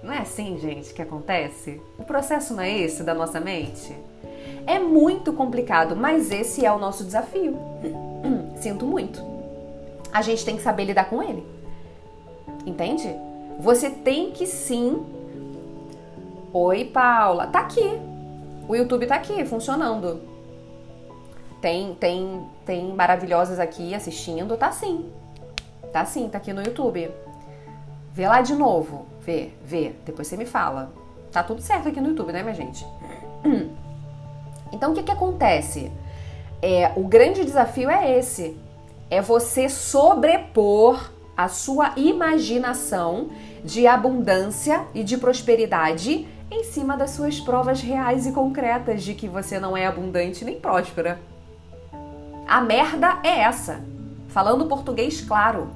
Não 0.02 0.12
é 0.12 0.18
assim, 0.18 0.58
gente, 0.58 0.94
que 0.94 1.02
acontece? 1.02 1.80
O 1.98 2.04
processo 2.04 2.54
não 2.54 2.62
é 2.62 2.78
esse 2.78 3.02
da 3.02 3.12
nossa 3.12 3.38
mente? 3.38 3.94
É 4.66 4.78
muito 4.78 5.32
complicado, 5.32 5.94
mas 5.94 6.30
esse 6.30 6.64
é 6.64 6.72
o 6.72 6.78
nosso 6.78 7.04
desafio. 7.04 7.58
Sinto 8.56 8.86
muito. 8.86 9.22
A 10.10 10.22
gente 10.22 10.44
tem 10.44 10.56
que 10.56 10.62
saber 10.62 10.84
lidar 10.84 11.10
com 11.10 11.22
ele. 11.22 11.46
Entende? 12.64 13.14
Você 13.58 13.90
tem 13.90 14.30
que 14.30 14.46
sim. 14.46 15.04
Oi, 16.52 16.86
Paula. 16.86 17.46
Tá 17.46 17.60
aqui. 17.60 18.00
O 18.66 18.74
YouTube 18.74 19.06
tá 19.06 19.16
aqui, 19.16 19.44
funcionando. 19.44 20.22
Tem, 21.60 21.94
tem, 21.94 22.42
tem 22.70 22.94
maravilhosas 22.94 23.58
aqui 23.58 23.96
assistindo. 23.96 24.56
Tá 24.56 24.70
sim. 24.70 25.10
Tá 25.92 26.04
sim, 26.04 26.28
tá 26.28 26.38
aqui 26.38 26.52
no 26.52 26.62
YouTube. 26.62 27.10
Vê 28.14 28.28
lá 28.28 28.42
de 28.42 28.54
novo. 28.54 29.06
Vê, 29.26 29.50
vê. 29.64 29.92
Depois 30.06 30.28
você 30.28 30.36
me 30.36 30.46
fala. 30.46 30.92
Tá 31.32 31.42
tudo 31.42 31.60
certo 31.60 31.88
aqui 31.88 32.00
no 32.00 32.10
YouTube, 32.10 32.32
né, 32.32 32.44
minha 32.44 32.54
gente? 32.54 32.86
Então, 34.72 34.92
o 34.92 34.94
que 34.94 35.02
que 35.02 35.10
acontece? 35.10 35.90
É, 36.62 36.92
o 36.94 37.02
grande 37.02 37.44
desafio 37.44 37.90
é 37.90 38.16
esse. 38.16 38.56
É 39.10 39.20
você 39.20 39.68
sobrepor 39.68 41.10
a 41.36 41.48
sua 41.48 41.92
imaginação 41.96 43.30
de 43.64 43.84
abundância 43.84 44.86
e 44.94 45.02
de 45.02 45.18
prosperidade 45.18 46.28
em 46.48 46.62
cima 46.62 46.96
das 46.96 47.10
suas 47.10 47.40
provas 47.40 47.80
reais 47.80 48.28
e 48.28 48.32
concretas 48.32 49.02
de 49.02 49.14
que 49.14 49.26
você 49.26 49.58
não 49.58 49.76
é 49.76 49.86
abundante 49.86 50.44
nem 50.44 50.60
próspera. 50.60 51.18
A 52.50 52.61
merda 52.61 53.21
é 53.23 53.42
essa. 53.42 53.80
Falando 54.26 54.66
português 54.66 55.21
claro. 55.21 55.71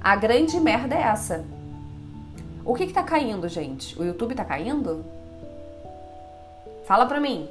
A 0.00 0.14
grande 0.14 0.60
merda 0.60 0.94
é 0.94 1.00
essa. 1.00 1.44
O 2.64 2.72
que 2.72 2.86
que 2.86 2.92
tá 2.92 3.02
caindo, 3.02 3.48
gente? 3.48 4.00
O 4.00 4.04
YouTube 4.04 4.36
tá 4.36 4.44
caindo? 4.44 5.04
Fala 6.84 7.04
pra 7.04 7.18
mim. 7.18 7.48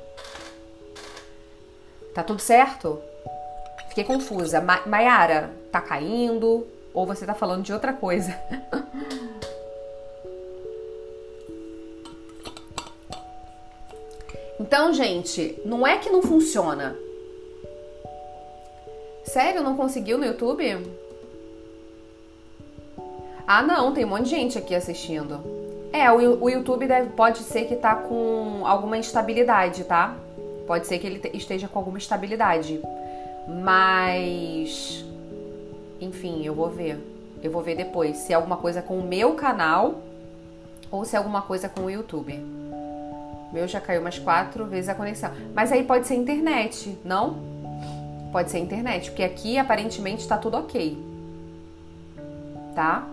Tá 2.15 2.23
tudo 2.23 2.39
certo? 2.39 3.01
Fiquei 3.89 4.05
confusa. 4.05 4.61
Ma 4.61 4.79
Mayara, 4.85 5.53
tá 5.69 5.81
caindo? 5.81 6.65
Ou 6.93 7.05
você 7.05 7.25
tá 7.25 7.33
falando 7.33 7.63
de 7.63 7.73
outra 7.73 7.91
coisa? 7.91 8.31
então, 14.57 14.93
gente, 14.93 15.61
não 15.65 15.85
é 15.85 15.97
que 15.97 16.09
não 16.09 16.21
funciona. 16.21 16.95
Sério, 19.33 19.63
não 19.63 19.75
conseguiu 19.75 20.19
no 20.19 20.25
YouTube? 20.25 20.77
Ah, 23.47 23.63
não, 23.63 23.91
tem 23.91 24.05
um 24.05 24.09
monte 24.09 24.25
de 24.25 24.29
gente 24.29 24.59
aqui 24.59 24.75
assistindo. 24.75 25.39
É, 25.91 26.11
o, 26.11 26.43
o 26.43 26.47
YouTube 26.51 26.85
deve, 26.85 27.09
pode 27.09 27.39
ser 27.39 27.65
que 27.65 27.75
tá 27.75 27.95
com 27.95 28.61
alguma 28.63 28.95
instabilidade, 28.95 29.85
tá? 29.85 30.15
Pode 30.67 30.85
ser 30.85 30.99
que 30.99 31.07
ele 31.07 31.31
esteja 31.33 31.67
com 31.67 31.79
alguma 31.79 31.97
estabilidade. 31.97 32.79
Mas 33.47 35.03
enfim, 35.99 36.45
eu 36.45 36.53
vou 36.53 36.69
ver. 36.69 36.99
Eu 37.41 37.49
vou 37.49 37.63
ver 37.63 37.75
depois 37.75 38.17
se 38.17 38.33
é 38.33 38.35
alguma 38.35 38.57
coisa 38.57 38.83
com 38.83 38.99
o 38.99 39.03
meu 39.03 39.33
canal 39.33 39.95
ou 40.91 41.03
se 41.05 41.15
é 41.15 41.17
alguma 41.17 41.41
coisa 41.41 41.67
com 41.67 41.85
o 41.85 41.89
YouTube. 41.89 42.39
Meu 43.51 43.67
já 43.67 43.81
caiu 43.81 44.01
umas 44.01 44.19
quatro 44.19 44.67
vezes 44.67 44.89
a 44.89 44.93
conexão. 44.93 45.31
Mas 45.55 45.71
aí 45.71 45.83
pode 45.83 46.05
ser 46.05 46.13
internet, 46.13 46.95
não? 47.03 47.52
Pode 48.33 48.49
ser 48.49 48.57
internet, 48.57 49.11
porque 49.11 49.21
aqui 49.21 49.59
aparentemente 49.59 50.23
está 50.23 50.35
tudo 50.35 50.57
ok. 50.57 50.97
Tá? 52.73 53.07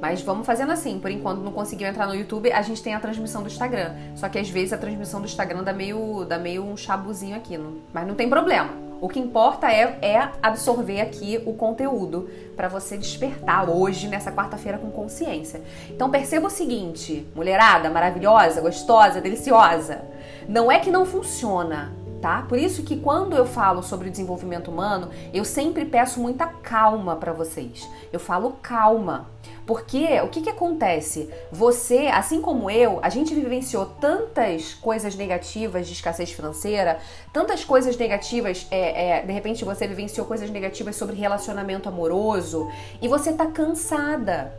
Mas 0.00 0.22
vamos 0.22 0.46
fazendo 0.46 0.72
assim. 0.72 0.98
Por 0.98 1.10
enquanto 1.10 1.40
não 1.40 1.52
conseguiu 1.52 1.86
entrar 1.86 2.06
no 2.06 2.14
YouTube, 2.14 2.50
a 2.50 2.62
gente 2.62 2.82
tem 2.82 2.94
a 2.94 3.00
transmissão 3.00 3.42
do 3.42 3.48
Instagram. 3.48 3.92
Só 4.16 4.30
que 4.30 4.38
às 4.38 4.48
vezes 4.48 4.72
a 4.72 4.78
transmissão 4.78 5.20
do 5.20 5.26
Instagram 5.26 5.62
dá 5.62 5.74
meio, 5.74 6.24
dá 6.24 6.38
meio 6.38 6.64
um 6.64 6.74
chabuzinho 6.74 7.36
aqui. 7.36 7.58
Não, 7.58 7.74
mas 7.92 8.06
não 8.06 8.14
tem 8.14 8.30
problema. 8.30 8.70
O 8.98 9.10
que 9.10 9.20
importa 9.20 9.70
é, 9.70 9.98
é 10.00 10.30
absorver 10.42 11.02
aqui 11.02 11.42
o 11.44 11.52
conteúdo 11.52 12.30
para 12.56 12.66
você 12.66 12.96
despertar 12.96 13.68
hoje, 13.68 14.08
nessa 14.08 14.32
quarta-feira, 14.32 14.78
com 14.78 14.90
consciência. 14.90 15.60
Então 15.90 16.10
perceba 16.10 16.46
o 16.46 16.50
seguinte, 16.50 17.26
mulherada 17.34 17.90
maravilhosa, 17.90 18.62
gostosa, 18.62 19.20
deliciosa. 19.20 20.00
Não 20.48 20.72
é 20.72 20.78
que 20.78 20.90
não 20.90 21.04
funciona. 21.04 21.92
Tá? 22.20 22.42
Por 22.42 22.58
isso 22.58 22.82
que 22.82 22.96
quando 22.96 23.34
eu 23.36 23.46
falo 23.46 23.82
sobre 23.82 24.10
desenvolvimento 24.10 24.70
humano, 24.70 25.10
eu 25.32 25.44
sempre 25.44 25.84
peço 25.84 26.20
muita 26.20 26.46
calma 26.46 27.16
para 27.16 27.32
vocês. 27.32 27.88
Eu 28.12 28.20
falo 28.20 28.56
calma. 28.62 29.28
Porque 29.66 30.20
o 30.20 30.28
que, 30.28 30.42
que 30.42 30.50
acontece? 30.50 31.30
Você, 31.50 32.08
assim 32.08 32.40
como 32.40 32.70
eu, 32.70 32.98
a 33.02 33.08
gente 33.08 33.34
vivenciou 33.34 33.86
tantas 33.86 34.74
coisas 34.74 35.14
negativas 35.14 35.86
de 35.86 35.92
escassez 35.92 36.32
financeira, 36.32 36.98
tantas 37.32 37.64
coisas 37.64 37.96
negativas, 37.96 38.66
é, 38.70 39.18
é, 39.18 39.22
de 39.22 39.32
repente 39.32 39.64
você 39.64 39.86
vivenciou 39.86 40.26
coisas 40.26 40.50
negativas 40.50 40.96
sobre 40.96 41.16
relacionamento 41.16 41.88
amoroso 41.88 42.68
e 43.00 43.08
você 43.08 43.32
tá 43.32 43.46
cansada. 43.46 44.52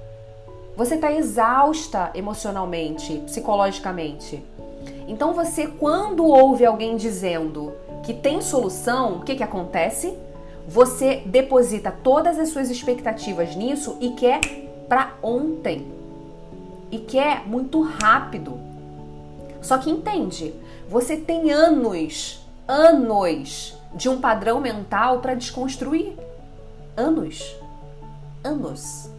Você 0.77 0.97
tá 0.97 1.11
exausta 1.11 2.11
emocionalmente, 2.15 3.21
psicologicamente. 3.25 4.41
Então 5.11 5.33
você, 5.33 5.67
quando 5.67 6.25
ouve 6.25 6.65
alguém 6.65 6.95
dizendo 6.95 7.73
que 8.01 8.13
tem 8.13 8.39
solução, 8.39 9.17
o 9.17 9.19
que, 9.23 9.35
que 9.35 9.43
acontece? 9.43 10.17
Você 10.65 11.17
deposita 11.25 11.91
todas 11.91 12.39
as 12.39 12.47
suas 12.47 12.69
expectativas 12.69 13.53
nisso 13.53 13.97
e 13.99 14.11
quer 14.11 14.39
para 14.87 15.15
ontem 15.21 15.85
e 16.89 16.99
quer 16.99 17.45
muito 17.45 17.81
rápido. 17.81 18.57
Só 19.61 19.77
que 19.77 19.91
entende, 19.91 20.53
você 20.87 21.17
tem 21.17 21.51
anos, 21.51 22.39
anos 22.65 23.75
de 23.93 24.07
um 24.07 24.21
padrão 24.21 24.61
mental 24.61 25.19
para 25.19 25.35
desconstruir. 25.35 26.13
Anos. 26.95 27.53
Anos. 28.41 29.09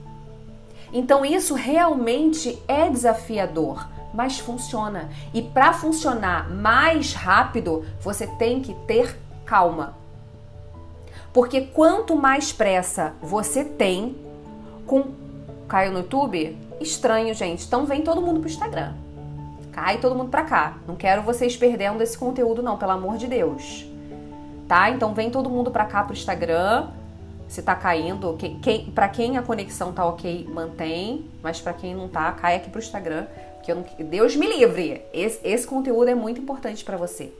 Então 0.91 1.23
isso 1.23 1.53
realmente 1.53 2.59
é 2.67 2.89
desafiador, 2.89 3.87
mas 4.13 4.39
funciona. 4.39 5.11
E 5.33 5.43
para 5.43 5.73
funcionar 5.73 6.51
mais 6.51 7.15
rápido, 7.15 7.85
você 8.01 8.27
tem 8.27 8.61
que 8.61 8.75
ter 8.87 9.19
calma. 9.45 9.97
Porque 11.33 11.63
quanto 11.63 12.15
mais 12.15 12.53
pressa 12.53 13.15
você 13.23 13.65
tem, 13.65 14.17
com 14.87 15.13
caiu 15.67 15.93
no 15.93 16.01
YouTube? 16.01 16.59
Estranho, 16.81 17.35
gente. 17.35 17.65
Então 17.65 17.87
vem 17.87 18.03
todo 18.03 18.21
mundo 18.21 18.41
pro 18.41 18.49
Instagram. 18.49 18.93
Cai 19.73 19.99
todo 19.99 20.15
mundo 20.15 20.29
pra 20.29 20.45
cá. 20.45 20.77
Não 20.87 20.95
quero 20.95 21.23
vocês 21.23 21.57
perdendo 21.57 22.03
esse 22.03 22.17
conteúdo, 22.19 22.63
não, 22.63 22.77
pelo 22.77 22.93
amor 22.93 23.17
de 23.17 23.27
Deus. 23.27 23.87
Tá? 24.69 24.91
Então 24.91 25.15
vem 25.15 25.31
todo 25.31 25.49
mundo 25.49 25.71
pra 25.71 25.87
cá 25.87 26.03
pro 26.05 26.13
Instagram. 26.13 26.89
Se 27.49 27.63
tá 27.63 27.75
caindo, 27.75 28.35
quem, 28.39 28.59
quem, 28.61 28.93
quem 29.13 29.39
a 29.39 29.43
conexão 29.43 29.93
tá 29.93 30.05
ok, 30.05 30.47
mantém. 30.53 31.31
Mas 31.43 31.61
pra 31.61 31.73
quem 31.73 31.95
não 31.95 32.09
tá, 32.09 32.31
cai 32.33 32.57
aqui 32.57 32.69
pro 32.69 32.81
Instagram. 32.81 33.27
Que 33.63 33.73
não, 33.75 33.85
Deus 33.99 34.37
me 34.37 34.47
livre! 34.47 35.03
Esse, 35.13 35.41
esse 35.45 35.67
conteúdo 35.67 36.09
é 36.09 36.15
muito 36.15 36.41
importante 36.41 36.85
para 36.85 36.97
você. 36.97 37.33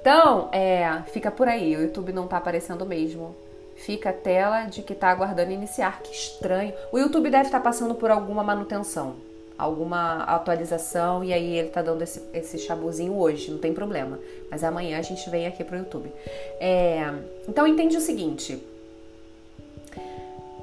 Então, 0.00 0.48
é, 0.52 1.02
fica 1.12 1.30
por 1.30 1.48
aí. 1.48 1.76
O 1.76 1.82
YouTube 1.82 2.12
não 2.12 2.26
tá 2.26 2.36
aparecendo 2.36 2.86
mesmo 2.86 3.34
fica 3.78 4.10
a 4.10 4.12
tela 4.12 4.64
de 4.64 4.82
que 4.82 4.92
está 4.92 5.10
aguardando 5.10 5.52
iniciar. 5.52 6.02
Que 6.02 6.12
estranho. 6.12 6.74
O 6.92 6.98
YouTube 6.98 7.30
deve 7.30 7.44
estar 7.44 7.58
tá 7.58 7.64
passando 7.64 7.94
por 7.94 8.10
alguma 8.10 8.42
manutenção, 8.42 9.16
alguma 9.56 10.24
atualização 10.24 11.24
e 11.24 11.32
aí 11.32 11.56
ele 11.56 11.68
está 11.68 11.80
dando 11.80 12.02
esse, 12.02 12.22
esse 12.34 12.58
chabuzinho 12.58 13.16
hoje, 13.16 13.50
não 13.50 13.58
tem 13.58 13.72
problema. 13.72 14.18
Mas 14.50 14.64
amanhã 14.64 14.98
a 14.98 15.02
gente 15.02 15.28
vem 15.30 15.46
aqui 15.46 15.64
para 15.64 15.76
o 15.76 15.78
YouTube. 15.78 16.12
É, 16.60 17.12
então 17.48 17.66
entende 17.66 17.96
o 17.96 18.00
seguinte: 18.00 18.62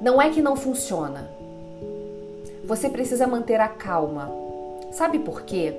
não 0.00 0.20
é 0.20 0.30
que 0.30 0.42
não 0.42 0.54
funciona. 0.54 1.28
Você 2.64 2.90
precisa 2.90 3.26
manter 3.26 3.60
a 3.60 3.68
calma. 3.68 4.45
Sabe 4.96 5.18
por 5.18 5.42
quê? 5.42 5.76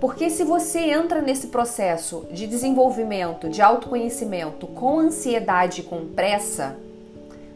Porque 0.00 0.30
se 0.30 0.44
você 0.44 0.78
entra 0.78 1.20
nesse 1.20 1.48
processo 1.48 2.24
de 2.30 2.46
desenvolvimento, 2.46 3.48
de 3.48 3.60
autoconhecimento 3.60 4.68
com 4.68 5.00
ansiedade 5.00 5.80
e 5.80 5.84
com 5.84 6.06
pressa, 6.06 6.76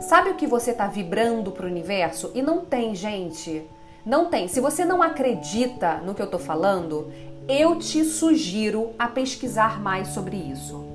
sabe 0.01 0.31
o 0.31 0.35
que 0.35 0.45
você 0.45 0.73
está 0.73 0.89
vibrando 0.89 1.53
para 1.53 1.67
o 1.67 1.69
universo? 1.69 2.33
E 2.35 2.43
não 2.43 2.65
tem, 2.65 2.97
gente. 2.97 3.63
Não 4.05 4.27
tem. 4.27 4.49
Se 4.49 4.59
você 4.59 4.85
não 4.85 5.01
acredita 5.01 5.99
no 5.99 6.17
que 6.17 6.21
eu 6.21 6.27
estou 6.27 6.41
falando, 6.41 7.13
eu 7.49 7.79
te 7.79 8.05
sugiro 8.05 8.91
a 8.99 9.07
pesquisar 9.07 9.81
mais 9.81 10.09
sobre 10.09 10.37
isso. 10.37 10.92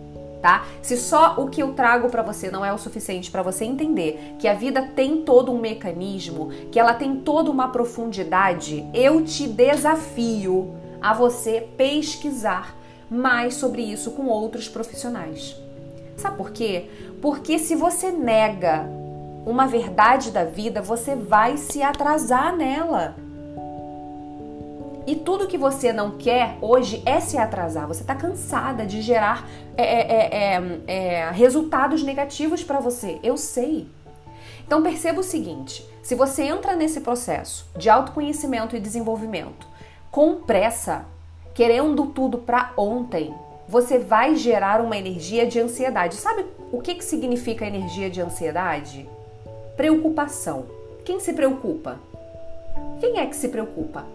Tá? 0.47 0.63
Se 0.81 0.95
só 0.95 1.35
o 1.37 1.49
que 1.49 1.61
eu 1.61 1.73
trago 1.73 2.09
para 2.09 2.23
você 2.23 2.49
não 2.49 2.63
é 2.63 2.71
o 2.71 2.77
suficiente 2.77 3.29
para 3.29 3.41
você 3.41 3.65
entender 3.65 4.37
que 4.39 4.47
a 4.47 4.53
vida 4.53 4.81
tem 4.81 5.17
todo 5.23 5.51
um 5.51 5.59
mecanismo, 5.59 6.47
que 6.71 6.79
ela 6.79 6.93
tem 6.93 7.17
toda 7.17 7.51
uma 7.51 7.67
profundidade, 7.67 8.89
eu 8.93 9.25
te 9.25 9.45
desafio 9.45 10.73
a 11.01 11.13
você 11.13 11.67
pesquisar 11.75 12.77
mais 13.11 13.55
sobre 13.55 13.81
isso 13.81 14.11
com 14.11 14.27
outros 14.27 14.69
profissionais. 14.69 15.53
Sabe 16.15 16.37
por 16.37 16.51
quê? 16.51 16.85
Porque 17.21 17.59
se 17.59 17.75
você 17.75 18.09
nega 18.09 18.87
uma 19.45 19.67
verdade 19.67 20.31
da 20.31 20.45
vida, 20.45 20.81
você 20.81 21.13
vai 21.13 21.57
se 21.57 21.83
atrasar 21.83 22.55
nela. 22.55 23.17
E 25.07 25.15
tudo 25.15 25.47
que 25.47 25.57
você 25.57 25.93
não 25.93 26.11
quer 26.11 26.57
hoje 26.61 27.01
é 27.05 27.21
se 27.21 27.37
atrasar. 27.37 27.87
Você 27.87 28.01
está 28.01 28.13
cansada 28.13 28.85
de 28.85 29.01
gerar 29.01 29.47
é, 29.77 29.83
é, 29.83 30.55
é, 30.55 30.83
é 30.87 31.31
resultados 31.31 32.03
negativos 32.03 32.63
para 32.63 32.79
você. 32.79 33.19
Eu 33.23 33.37
sei. 33.37 33.87
Então 34.65 34.83
perceba 34.83 35.19
o 35.19 35.23
seguinte: 35.23 35.87
se 36.03 36.15
você 36.15 36.43
entra 36.43 36.75
nesse 36.75 37.01
processo 37.01 37.69
de 37.75 37.89
autoconhecimento 37.89 38.75
e 38.75 38.79
desenvolvimento 38.79 39.67
com 40.11 40.41
pressa, 40.41 41.05
querendo 41.53 42.07
tudo 42.07 42.37
para 42.37 42.71
ontem, 42.77 43.33
você 43.67 43.99
vai 43.99 44.35
gerar 44.35 44.81
uma 44.81 44.97
energia 44.97 45.45
de 45.45 45.59
ansiedade. 45.59 46.15
Sabe 46.15 46.45
o 46.71 46.81
que, 46.81 46.95
que 46.95 47.03
significa 47.03 47.65
energia 47.65 48.09
de 48.09 48.21
ansiedade? 48.21 49.07
Preocupação. 49.75 50.65
Quem 51.03 51.19
se 51.19 51.33
preocupa? 51.33 51.99
Quem 52.99 53.19
é 53.19 53.25
que 53.25 53.35
se 53.35 53.49
preocupa? 53.49 54.05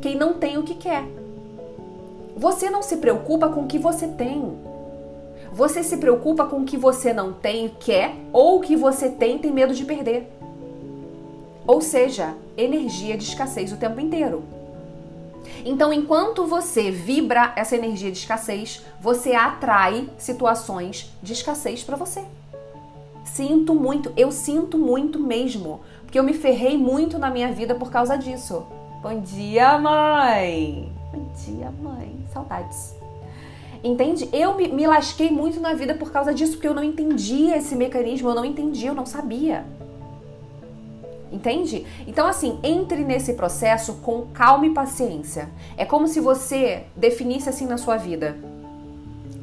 Quem 0.00 0.16
não 0.16 0.34
tem 0.34 0.58
o 0.58 0.62
que 0.62 0.74
quer. 0.74 1.04
Você 2.36 2.70
não 2.70 2.82
se 2.82 2.96
preocupa 2.96 3.48
com 3.48 3.62
o 3.62 3.66
que 3.66 3.78
você 3.78 4.08
tem. 4.08 4.69
Você 5.52 5.82
se 5.82 5.96
preocupa 5.96 6.46
com 6.46 6.60
o 6.60 6.64
que 6.64 6.76
você 6.76 7.12
não 7.12 7.32
tem 7.32 7.66
e 7.66 7.70
quer 7.70 8.14
ou 8.32 8.58
o 8.58 8.60
que 8.60 8.76
você 8.76 9.08
tem 9.10 9.38
tem 9.38 9.52
medo 9.52 9.74
de 9.74 9.84
perder. 9.84 10.30
Ou 11.66 11.80
seja, 11.80 12.34
energia 12.56 13.16
de 13.16 13.24
escassez 13.24 13.72
o 13.72 13.76
tempo 13.76 14.00
inteiro. 14.00 14.42
Então, 15.64 15.92
enquanto 15.92 16.46
você 16.46 16.90
vibra 16.90 17.52
essa 17.56 17.76
energia 17.76 18.10
de 18.10 18.18
escassez, 18.18 18.84
você 19.00 19.34
atrai 19.34 20.08
situações 20.16 21.10
de 21.22 21.32
escassez 21.32 21.82
para 21.82 21.96
você. 21.96 22.24
Sinto 23.24 23.74
muito, 23.74 24.12
eu 24.16 24.32
sinto 24.32 24.78
muito 24.78 25.18
mesmo, 25.18 25.80
porque 26.02 26.18
eu 26.18 26.24
me 26.24 26.32
ferrei 26.32 26.76
muito 26.76 27.18
na 27.18 27.30
minha 27.30 27.52
vida 27.52 27.74
por 27.74 27.90
causa 27.90 28.16
disso. 28.16 28.64
Bom 29.02 29.20
dia, 29.20 29.78
mãe! 29.78 30.92
Bom 31.12 31.26
dia, 31.44 31.70
mãe. 31.82 32.16
Saudades. 32.32 32.99
Entende? 33.82 34.28
Eu 34.32 34.56
me, 34.56 34.68
me 34.68 34.86
lasquei 34.86 35.30
muito 35.30 35.58
na 35.58 35.72
vida 35.72 35.94
por 35.94 36.12
causa 36.12 36.34
disso, 36.34 36.52
porque 36.52 36.68
eu 36.68 36.74
não 36.74 36.84
entendia 36.84 37.56
esse 37.56 37.74
mecanismo, 37.74 38.28
eu 38.28 38.34
não 38.34 38.44
entendia, 38.44 38.90
eu 38.90 38.94
não 38.94 39.06
sabia. 39.06 39.64
Entende? 41.32 41.86
Então, 42.06 42.26
assim, 42.26 42.58
entre 42.62 43.04
nesse 43.04 43.34
processo 43.34 43.94
com 44.02 44.26
calma 44.34 44.66
e 44.66 44.70
paciência. 44.70 45.48
É 45.76 45.84
como 45.84 46.08
se 46.08 46.20
você 46.20 46.84
definisse 46.96 47.48
assim 47.48 47.66
na 47.66 47.78
sua 47.78 47.96
vida. 47.96 48.36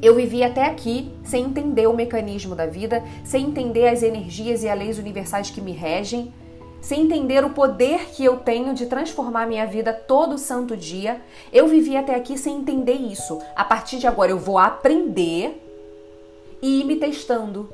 Eu 0.00 0.14
vivi 0.14 0.44
até 0.44 0.64
aqui 0.64 1.10
sem 1.24 1.46
entender 1.46 1.88
o 1.88 1.96
mecanismo 1.96 2.54
da 2.54 2.66
vida, 2.66 3.02
sem 3.24 3.46
entender 3.46 3.88
as 3.88 4.02
energias 4.02 4.62
e 4.62 4.68
as 4.68 4.78
leis 4.78 4.98
universais 4.98 5.50
que 5.50 5.60
me 5.60 5.72
regem, 5.72 6.32
sem 6.80 7.02
entender 7.02 7.44
o 7.44 7.50
poder 7.50 8.10
que 8.10 8.24
eu 8.24 8.38
tenho 8.38 8.74
de 8.74 8.86
transformar 8.86 9.46
minha 9.46 9.66
vida 9.66 9.92
todo 9.92 10.38
santo 10.38 10.76
dia. 10.76 11.20
Eu 11.52 11.66
vivi 11.66 11.96
até 11.96 12.14
aqui 12.14 12.38
sem 12.38 12.58
entender 12.58 12.94
isso. 12.94 13.40
A 13.54 13.64
partir 13.64 13.98
de 13.98 14.06
agora 14.06 14.30
eu 14.30 14.38
vou 14.38 14.58
aprender 14.58 15.64
e 16.62 16.80
ir 16.80 16.84
me 16.84 16.96
testando, 16.96 17.72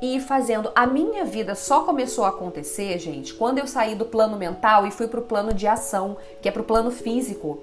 e 0.00 0.16
ir 0.16 0.20
fazendo. 0.20 0.70
A 0.74 0.86
minha 0.86 1.24
vida 1.24 1.54
só 1.54 1.80
começou 1.80 2.24
a 2.24 2.28
acontecer, 2.28 2.98
gente, 2.98 3.34
quando 3.34 3.58
eu 3.58 3.66
saí 3.66 3.94
do 3.94 4.04
plano 4.04 4.36
mental 4.36 4.86
e 4.86 4.90
fui 4.90 5.08
para 5.08 5.20
o 5.20 5.24
plano 5.24 5.52
de 5.52 5.66
ação, 5.66 6.16
que 6.40 6.48
é 6.48 6.52
para 6.52 6.62
o 6.62 6.64
plano 6.64 6.90
físico. 6.90 7.60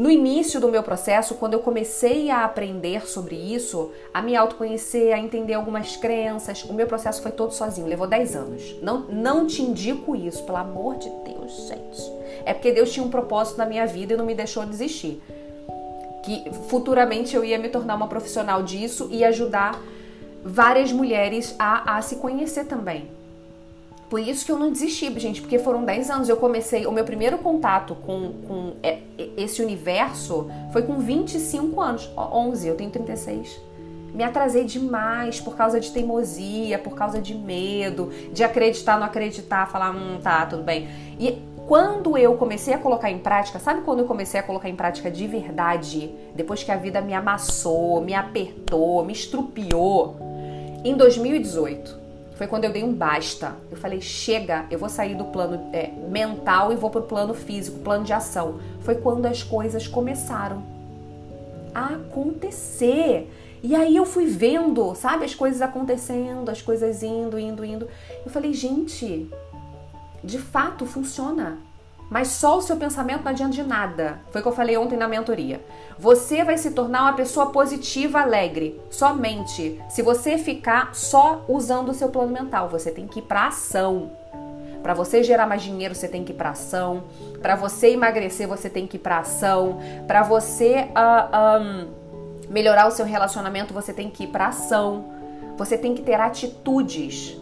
No 0.00 0.10
início 0.10 0.58
do 0.58 0.70
meu 0.70 0.82
processo, 0.82 1.34
quando 1.34 1.52
eu 1.52 1.60
comecei 1.60 2.30
a 2.30 2.42
aprender 2.42 3.06
sobre 3.06 3.36
isso, 3.36 3.92
a 4.14 4.22
me 4.22 4.34
autoconhecer, 4.34 5.12
a 5.12 5.18
entender 5.18 5.52
algumas 5.52 5.94
crenças, 5.94 6.64
o 6.64 6.72
meu 6.72 6.86
processo 6.86 7.20
foi 7.20 7.30
todo 7.30 7.52
sozinho, 7.52 7.86
levou 7.86 8.06
10 8.06 8.34
anos. 8.34 8.76
Não, 8.80 9.00
não 9.00 9.46
te 9.46 9.60
indico 9.60 10.16
isso, 10.16 10.42
pelo 10.44 10.56
amor 10.56 10.96
de 10.96 11.10
Deus, 11.10 11.68
gente. 11.68 12.12
É 12.46 12.54
porque 12.54 12.72
Deus 12.72 12.90
tinha 12.90 13.04
um 13.04 13.10
propósito 13.10 13.58
na 13.58 13.66
minha 13.66 13.86
vida 13.86 14.14
e 14.14 14.16
não 14.16 14.24
me 14.24 14.34
deixou 14.34 14.64
desistir. 14.64 15.20
Que 16.22 16.50
futuramente 16.70 17.36
eu 17.36 17.44
ia 17.44 17.58
me 17.58 17.68
tornar 17.68 17.94
uma 17.94 18.08
profissional 18.08 18.62
disso 18.62 19.06
e 19.12 19.22
ajudar 19.22 19.78
várias 20.42 20.90
mulheres 20.90 21.54
a, 21.58 21.98
a 21.98 22.00
se 22.00 22.16
conhecer 22.16 22.64
também. 22.64 23.19
Por 24.10 24.18
isso 24.18 24.44
que 24.44 24.50
eu 24.50 24.58
não 24.58 24.72
desisti, 24.72 25.08
gente, 25.20 25.40
porque 25.40 25.56
foram 25.56 25.84
10 25.84 26.10
anos. 26.10 26.28
Eu 26.28 26.36
comecei, 26.36 26.84
o 26.84 26.90
meu 26.90 27.04
primeiro 27.04 27.38
contato 27.38 27.94
com, 27.94 28.32
com 28.46 28.72
esse 29.36 29.62
universo 29.62 30.50
foi 30.72 30.82
com 30.82 30.98
25 30.98 31.80
anos. 31.80 32.10
11, 32.16 32.66
eu 32.66 32.74
tenho 32.74 32.90
36. 32.90 33.60
Me 34.12 34.24
atrasei 34.24 34.64
demais 34.64 35.40
por 35.40 35.56
causa 35.56 35.78
de 35.78 35.92
teimosia, 35.92 36.76
por 36.76 36.96
causa 36.96 37.22
de 37.22 37.36
medo, 37.36 38.10
de 38.32 38.42
acreditar, 38.42 38.98
não 38.98 39.06
acreditar, 39.06 39.70
falar, 39.70 39.94
hum, 39.94 40.18
tá, 40.20 40.44
tudo 40.44 40.64
bem. 40.64 40.88
E 41.16 41.40
quando 41.68 42.18
eu 42.18 42.34
comecei 42.34 42.74
a 42.74 42.78
colocar 42.78 43.12
em 43.12 43.20
prática, 43.20 43.60
sabe 43.60 43.82
quando 43.82 44.00
eu 44.00 44.06
comecei 44.06 44.40
a 44.40 44.42
colocar 44.42 44.68
em 44.68 44.74
prática 44.74 45.08
de 45.08 45.24
verdade? 45.28 46.12
Depois 46.34 46.64
que 46.64 46.72
a 46.72 46.76
vida 46.76 47.00
me 47.00 47.14
amassou, 47.14 48.00
me 48.00 48.12
apertou, 48.12 49.04
me 49.04 49.12
estrupiou. 49.12 50.16
Em 50.84 50.96
2018, 50.96 51.99
foi 52.40 52.46
quando 52.46 52.64
eu 52.64 52.72
dei 52.72 52.82
um 52.82 52.94
basta. 52.94 53.54
Eu 53.70 53.76
falei, 53.76 54.00
chega, 54.00 54.64
eu 54.70 54.78
vou 54.78 54.88
sair 54.88 55.14
do 55.14 55.24
plano 55.26 55.68
é, 55.74 55.90
mental 56.08 56.72
e 56.72 56.74
vou 56.74 56.88
pro 56.88 57.02
plano 57.02 57.34
físico, 57.34 57.80
plano 57.80 58.02
de 58.02 58.14
ação. 58.14 58.58
Foi 58.80 58.94
quando 58.94 59.26
as 59.26 59.42
coisas 59.42 59.86
começaram 59.86 60.62
a 61.74 61.96
acontecer. 61.96 63.30
E 63.62 63.76
aí 63.76 63.94
eu 63.94 64.06
fui 64.06 64.24
vendo, 64.24 64.94
sabe, 64.94 65.26
as 65.26 65.34
coisas 65.34 65.60
acontecendo, 65.60 66.48
as 66.48 66.62
coisas 66.62 67.02
indo, 67.02 67.38
indo, 67.38 67.62
indo. 67.62 67.86
Eu 68.24 68.30
falei, 68.30 68.54
gente, 68.54 69.28
de 70.24 70.38
fato 70.38 70.86
funciona. 70.86 71.58
Mas 72.10 72.26
só 72.28 72.58
o 72.58 72.60
seu 72.60 72.76
pensamento 72.76 73.22
não 73.22 73.30
adianta 73.30 73.52
de 73.52 73.62
nada. 73.62 74.20
Foi 74.30 74.40
o 74.40 74.42
que 74.42 74.48
eu 74.48 74.54
falei 74.54 74.76
ontem 74.76 74.98
na 74.98 75.06
mentoria. 75.06 75.64
Você 75.96 76.42
vai 76.42 76.58
se 76.58 76.72
tornar 76.72 77.02
uma 77.02 77.12
pessoa 77.12 77.46
positiva, 77.46 78.20
alegre, 78.20 78.80
somente 78.90 79.80
se 79.88 80.02
você 80.02 80.36
ficar 80.36 80.92
só 80.92 81.44
usando 81.46 81.90
o 81.90 81.94
seu 81.94 82.08
plano 82.08 82.32
mental. 82.32 82.68
Você 82.68 82.90
tem 82.90 83.06
que 83.06 83.20
ir 83.20 83.22
para 83.22 83.46
ação. 83.46 84.10
Para 84.82 84.92
você 84.92 85.22
gerar 85.22 85.46
mais 85.46 85.62
dinheiro, 85.62 85.94
você 85.94 86.08
tem 86.08 86.24
que 86.24 86.32
ir 86.32 86.34
para 86.34 86.50
ação. 86.50 87.04
Para 87.40 87.54
você 87.54 87.92
emagrecer, 87.92 88.48
você 88.48 88.68
tem 88.68 88.88
que 88.88 88.96
ir 88.96 89.00
para 89.00 89.18
ação. 89.18 89.78
Para 90.08 90.22
você 90.22 90.88
uh, 90.88 91.62
um, 91.62 91.88
melhorar 92.48 92.88
o 92.88 92.90
seu 92.90 93.06
relacionamento, 93.06 93.72
você 93.72 93.92
tem 93.92 94.10
que 94.10 94.24
ir 94.24 94.28
para 94.28 94.48
ação. 94.48 95.04
Você 95.56 95.78
tem 95.78 95.94
que 95.94 96.02
ter 96.02 96.18
atitudes. 96.20 97.36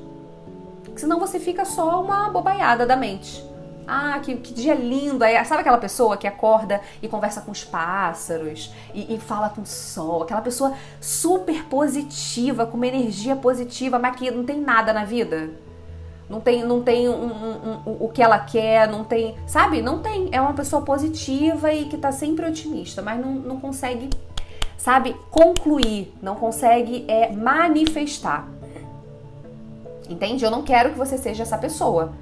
Senão 0.94 1.18
você 1.18 1.38
fica 1.38 1.64
só 1.64 2.02
uma 2.02 2.28
bobaiada 2.28 2.84
da 2.84 2.96
mente. 2.96 3.48
Ah, 3.90 4.20
que, 4.22 4.36
que 4.36 4.52
dia 4.52 4.74
lindo! 4.74 5.24
Aí, 5.24 5.42
sabe 5.46 5.62
aquela 5.62 5.78
pessoa 5.78 6.18
que 6.18 6.26
acorda 6.26 6.78
e 7.00 7.08
conversa 7.08 7.40
com 7.40 7.50
os 7.50 7.64
pássaros 7.64 8.70
e, 8.92 9.14
e, 9.14 9.18
fala 9.18 9.48
com 9.48 9.62
o 9.62 9.66
sol? 9.66 10.24
Aquela 10.24 10.42
pessoa 10.42 10.74
super 11.00 11.64
positiva, 11.64 12.66
com 12.66 12.76
uma 12.76 12.86
energia 12.86 13.34
positiva, 13.34 13.98
mas 13.98 14.14
que 14.16 14.30
não 14.30 14.44
tem 14.44 14.60
nada 14.60 14.92
na 14.92 15.06
vida. 15.06 15.48
Não 16.28 16.38
tem, 16.38 16.62
não 16.62 16.82
tem 16.82 17.08
um, 17.08 17.14
um, 17.14 17.80
um, 17.86 17.96
o 17.98 18.10
que 18.10 18.22
ela 18.22 18.38
quer, 18.38 18.86
não 18.86 19.04
tem. 19.04 19.34
Sabe? 19.46 19.80
Não 19.80 20.00
tem. 20.00 20.28
É 20.32 20.38
uma 20.38 20.52
pessoa 20.52 20.82
positiva 20.82 21.72
e 21.72 21.86
que 21.86 21.96
tá 21.96 22.12
sempre 22.12 22.44
otimista, 22.44 23.00
mas 23.00 23.18
não, 23.18 23.32
não 23.32 23.58
consegue, 23.58 24.10
sabe, 24.76 25.16
concluir, 25.30 26.12
não 26.20 26.34
consegue 26.34 27.06
é, 27.08 27.32
manifestar. 27.32 28.46
Entende? 30.10 30.44
Eu 30.44 30.50
não 30.50 30.62
quero 30.62 30.90
que 30.90 30.98
você 30.98 31.16
seja 31.16 31.42
essa 31.42 31.56
pessoa. 31.56 32.12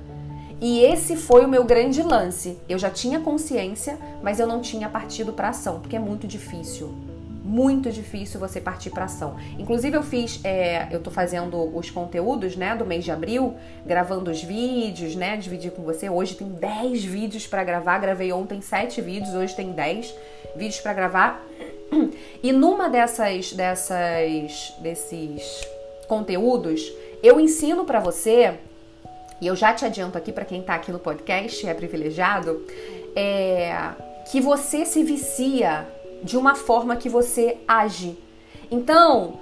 E 0.60 0.80
esse 0.80 1.16
foi 1.16 1.44
o 1.44 1.48
meu 1.48 1.64
grande 1.64 2.02
lance. 2.02 2.58
Eu 2.68 2.78
já 2.78 2.88
tinha 2.88 3.20
consciência, 3.20 3.98
mas 4.22 4.40
eu 4.40 4.46
não 4.46 4.60
tinha 4.60 4.88
partido 4.88 5.32
para 5.32 5.50
ação, 5.50 5.80
porque 5.80 5.96
é 5.96 5.98
muito 5.98 6.26
difícil. 6.26 6.94
Muito 7.44 7.90
difícil 7.90 8.40
você 8.40 8.60
partir 8.60 8.90
para 8.90 9.04
ação. 9.04 9.36
Inclusive 9.58 9.96
eu 9.96 10.02
fiz, 10.02 10.40
é, 10.42 10.88
eu 10.90 11.00
tô 11.00 11.10
fazendo 11.10 11.76
os 11.76 11.90
conteúdos, 11.90 12.56
né, 12.56 12.74
do 12.74 12.84
mês 12.84 13.04
de 13.04 13.12
abril, 13.12 13.54
gravando 13.84 14.30
os 14.30 14.42
vídeos, 14.42 15.14
né, 15.14 15.36
dividir 15.36 15.70
com 15.70 15.82
você. 15.82 16.08
Hoje 16.08 16.34
tem 16.34 16.48
10 16.48 17.04
vídeos 17.04 17.46
para 17.46 17.62
gravar. 17.62 17.98
Gravei 17.98 18.32
ontem 18.32 18.60
7 18.60 19.00
vídeos, 19.00 19.34
hoje 19.34 19.54
tem 19.54 19.70
10 19.70 20.12
vídeos 20.56 20.80
para 20.80 20.94
gravar. 20.94 21.46
E 22.42 22.52
numa 22.52 22.88
dessas, 22.88 23.52
dessas, 23.52 24.74
desses 24.80 25.66
conteúdos, 26.08 26.92
eu 27.22 27.38
ensino 27.38 27.84
para 27.84 28.00
você 28.00 28.54
e 29.40 29.46
eu 29.46 29.56
já 29.56 29.72
te 29.74 29.84
adianto 29.84 30.16
aqui 30.16 30.32
para 30.32 30.44
quem 30.44 30.60
está 30.60 30.74
aqui 30.74 30.90
no 30.90 30.98
podcast, 30.98 31.66
é 31.66 31.74
privilegiado, 31.74 32.64
é, 33.14 33.74
que 34.30 34.40
você 34.40 34.84
se 34.84 35.02
vicia 35.02 35.86
de 36.22 36.36
uma 36.36 36.54
forma 36.54 36.96
que 36.96 37.08
você 37.08 37.58
age. 37.68 38.16
Então, 38.70 39.34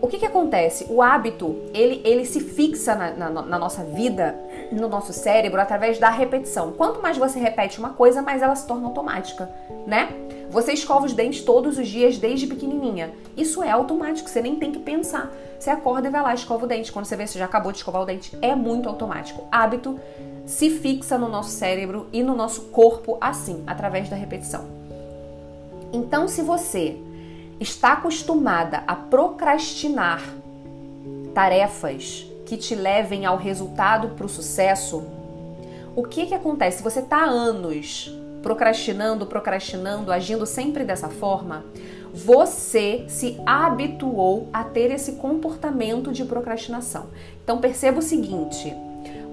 o 0.00 0.08
que, 0.08 0.18
que 0.18 0.26
acontece? 0.26 0.86
O 0.88 1.00
hábito, 1.00 1.56
ele, 1.72 2.00
ele 2.04 2.24
se 2.24 2.40
fixa 2.40 2.94
na, 2.94 3.10
na, 3.12 3.30
na, 3.30 3.58
nossa 3.58 3.84
vida, 3.84 4.38
no 4.72 4.88
nosso 4.88 5.12
cérebro, 5.12 5.60
através 5.60 5.98
da 5.98 6.10
repetição. 6.10 6.72
Quanto 6.72 7.02
mais 7.02 7.16
você 7.16 7.38
repete 7.38 7.78
uma 7.78 7.90
coisa, 7.90 8.22
mais 8.22 8.42
ela 8.42 8.54
se 8.54 8.66
torna 8.66 8.86
automática, 8.86 9.50
né? 9.86 10.08
Você 10.50 10.72
escova 10.72 11.06
os 11.06 11.12
dentes 11.12 11.42
todos 11.42 11.78
os 11.78 11.88
dias 11.88 12.18
desde 12.18 12.46
pequenininha. 12.46 13.12
Isso 13.36 13.62
é 13.62 13.70
automático, 13.70 14.28
você 14.28 14.40
nem 14.40 14.56
tem 14.56 14.72
que 14.72 14.78
pensar. 14.78 15.32
Você 15.58 15.70
acorda 15.70 16.08
e 16.08 16.10
vai 16.10 16.22
lá, 16.22 16.34
escova 16.34 16.64
o 16.64 16.68
dente. 16.68 16.92
Quando 16.92 17.06
você 17.06 17.16
vê 17.16 17.26
se 17.26 17.38
já 17.38 17.44
acabou 17.44 17.72
de 17.72 17.78
escovar 17.78 18.02
o 18.02 18.06
dente, 18.06 18.36
é 18.40 18.54
muito 18.54 18.88
automático. 18.88 19.46
Hábito 19.50 19.98
se 20.46 20.70
fixa 20.70 21.16
no 21.16 21.28
nosso 21.28 21.50
cérebro 21.50 22.06
e 22.12 22.22
no 22.22 22.34
nosso 22.34 22.62
corpo 22.64 23.16
assim, 23.20 23.62
através 23.66 24.08
da 24.08 24.16
repetição. 24.16 24.64
Então, 25.92 26.28
se 26.28 26.42
você 26.42 26.96
está 27.60 27.92
acostumada 27.92 28.82
a 28.86 28.94
procrastinar 28.94 30.22
tarefas 31.32 32.26
que 32.54 32.56
te 32.56 32.74
levem 32.76 33.26
ao 33.26 33.36
resultado 33.36 34.10
para 34.10 34.26
o 34.26 34.28
sucesso, 34.28 35.02
o 35.96 36.04
que 36.04 36.26
que 36.26 36.34
acontece? 36.34 36.84
Você 36.84 37.00
está 37.00 37.24
anos 37.24 38.16
procrastinando, 38.42 39.26
procrastinando, 39.26 40.12
agindo 40.12 40.46
sempre 40.46 40.84
dessa 40.84 41.08
forma, 41.08 41.64
você 42.12 43.06
se 43.08 43.40
habituou 43.44 44.48
a 44.52 44.62
ter 44.62 44.92
esse 44.92 45.12
comportamento 45.12 46.12
de 46.12 46.24
procrastinação. 46.24 47.06
Então 47.42 47.58
perceba 47.58 47.98
o 47.98 48.02
seguinte: 48.02 48.72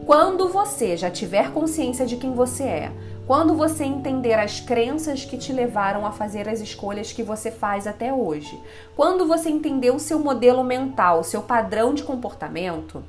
quando 0.05 0.49
você 0.49 0.97
já 0.97 1.11
tiver 1.11 1.51
consciência 1.51 2.07
de 2.07 2.17
quem 2.17 2.33
você 2.33 2.63
é, 2.63 2.91
quando 3.27 3.55
você 3.55 3.83
entender 3.83 4.33
as 4.33 4.59
crenças 4.59 5.23
que 5.23 5.37
te 5.37 5.53
levaram 5.53 6.05
a 6.05 6.11
fazer 6.11 6.49
as 6.49 6.59
escolhas 6.59 7.13
que 7.13 7.23
você 7.23 7.51
faz 7.51 7.87
até 7.87 8.11
hoje, 8.11 8.59
quando 8.95 9.27
você 9.27 9.49
entender 9.49 9.91
o 9.91 9.99
seu 9.99 10.19
modelo 10.19 10.63
mental, 10.63 11.19
o 11.19 11.23
seu 11.23 11.41
padrão 11.41 11.93
de 11.93 12.03
comportamento, 12.03 13.03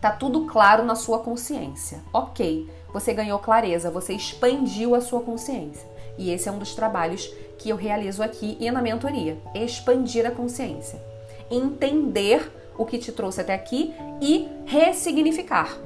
tá 0.00 0.10
tudo 0.10 0.46
claro 0.46 0.84
na 0.84 0.94
sua 0.94 1.18
consciência. 1.18 2.00
Ok, 2.12 2.68
você 2.92 3.12
ganhou 3.12 3.38
clareza, 3.38 3.90
você 3.90 4.14
expandiu 4.14 4.94
a 4.94 5.00
sua 5.00 5.20
consciência. 5.20 5.86
E 6.16 6.30
esse 6.30 6.48
é 6.48 6.52
um 6.52 6.58
dos 6.58 6.74
trabalhos 6.74 7.32
que 7.58 7.70
eu 7.70 7.76
realizo 7.76 8.22
aqui 8.22 8.56
e 8.60 8.70
na 8.70 8.82
mentoria: 8.82 9.38
expandir 9.54 10.26
a 10.26 10.30
consciência. 10.30 11.02
Entender 11.50 12.50
o 12.76 12.86
que 12.86 12.98
te 12.98 13.12
trouxe 13.12 13.40
até 13.40 13.54
aqui 13.54 13.94
e 14.20 14.48
ressignificar, 14.64 15.76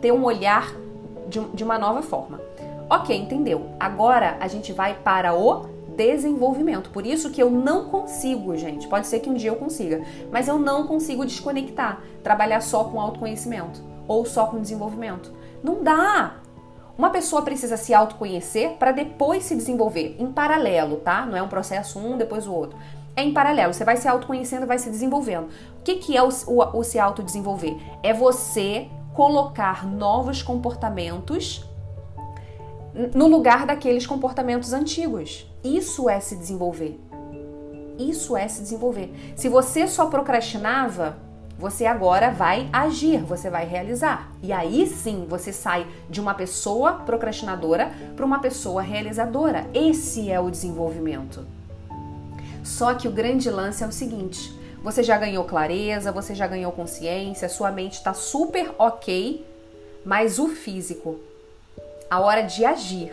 ter 0.00 0.12
um 0.12 0.24
olhar 0.24 0.74
de 1.28 1.62
uma 1.62 1.78
nova 1.78 2.02
forma. 2.02 2.49
Ok, 2.90 3.16
entendeu? 3.16 3.70
Agora 3.78 4.36
a 4.40 4.48
gente 4.48 4.72
vai 4.72 4.94
para 4.94 5.32
o 5.32 5.66
desenvolvimento. 5.96 6.90
Por 6.90 7.06
isso 7.06 7.30
que 7.30 7.40
eu 7.40 7.48
não 7.48 7.88
consigo, 7.88 8.56
gente. 8.56 8.88
Pode 8.88 9.06
ser 9.06 9.20
que 9.20 9.30
um 9.30 9.34
dia 9.34 9.50
eu 9.50 9.56
consiga, 9.56 10.02
mas 10.32 10.48
eu 10.48 10.58
não 10.58 10.88
consigo 10.88 11.24
desconectar, 11.24 12.00
trabalhar 12.20 12.60
só 12.60 12.82
com 12.82 13.00
autoconhecimento 13.00 13.80
ou 14.08 14.26
só 14.26 14.46
com 14.46 14.60
desenvolvimento. 14.60 15.32
Não 15.62 15.84
dá. 15.84 16.38
Uma 16.98 17.10
pessoa 17.10 17.42
precisa 17.42 17.76
se 17.76 17.94
autoconhecer 17.94 18.70
para 18.72 18.90
depois 18.90 19.44
se 19.44 19.54
desenvolver 19.54 20.16
em 20.18 20.32
paralelo, 20.32 20.96
tá? 20.96 21.24
Não 21.24 21.36
é 21.36 21.42
um 21.42 21.48
processo 21.48 21.96
um 21.96 22.18
depois 22.18 22.44
o 22.48 22.52
outro. 22.52 22.76
É 23.14 23.22
em 23.22 23.32
paralelo, 23.32 23.72
você 23.72 23.84
vai 23.84 23.96
se 23.96 24.08
autoconhecendo 24.08 24.66
vai 24.66 24.78
se 24.78 24.90
desenvolvendo. 24.90 25.48
O 25.78 25.82
que, 25.84 25.96
que 25.96 26.16
é 26.16 26.22
o, 26.22 26.28
o, 26.28 26.78
o 26.78 26.82
se 26.82 26.98
autodesenvolver? 26.98 27.76
É 28.02 28.12
você 28.12 28.88
colocar 29.14 29.86
novos 29.86 30.42
comportamentos 30.42 31.69
no 33.14 33.26
lugar 33.26 33.66
daqueles 33.66 34.06
comportamentos 34.06 34.72
antigos. 34.72 35.46
Isso 35.62 36.08
é 36.08 36.18
se 36.20 36.36
desenvolver. 36.36 36.98
Isso 37.98 38.36
é 38.36 38.48
se 38.48 38.62
desenvolver. 38.62 39.12
Se 39.36 39.48
você 39.48 39.86
só 39.86 40.06
procrastinava, 40.06 41.18
você 41.58 41.84
agora 41.84 42.30
vai 42.30 42.68
agir, 42.72 43.18
você 43.18 43.50
vai 43.50 43.66
realizar. 43.66 44.32
E 44.42 44.50
aí 44.50 44.86
sim 44.86 45.26
você 45.28 45.52
sai 45.52 45.86
de 46.08 46.18
uma 46.18 46.32
pessoa 46.32 46.94
procrastinadora 46.94 47.92
para 48.16 48.24
uma 48.24 48.38
pessoa 48.38 48.80
realizadora. 48.80 49.66
Esse 49.74 50.30
é 50.30 50.40
o 50.40 50.50
desenvolvimento. 50.50 51.46
Só 52.64 52.94
que 52.94 53.06
o 53.06 53.12
grande 53.12 53.50
lance 53.50 53.84
é 53.84 53.86
o 53.86 53.92
seguinte: 53.92 54.58
você 54.82 55.02
já 55.02 55.18
ganhou 55.18 55.44
clareza, 55.44 56.10
você 56.10 56.34
já 56.34 56.46
ganhou 56.46 56.72
consciência, 56.72 57.48
sua 57.48 57.70
mente 57.70 57.94
está 57.94 58.14
super 58.14 58.74
ok, 58.78 59.46
mas 60.02 60.38
o 60.38 60.48
físico, 60.48 61.20
a 62.10 62.20
hora 62.20 62.42
de 62.42 62.64
agir, 62.64 63.12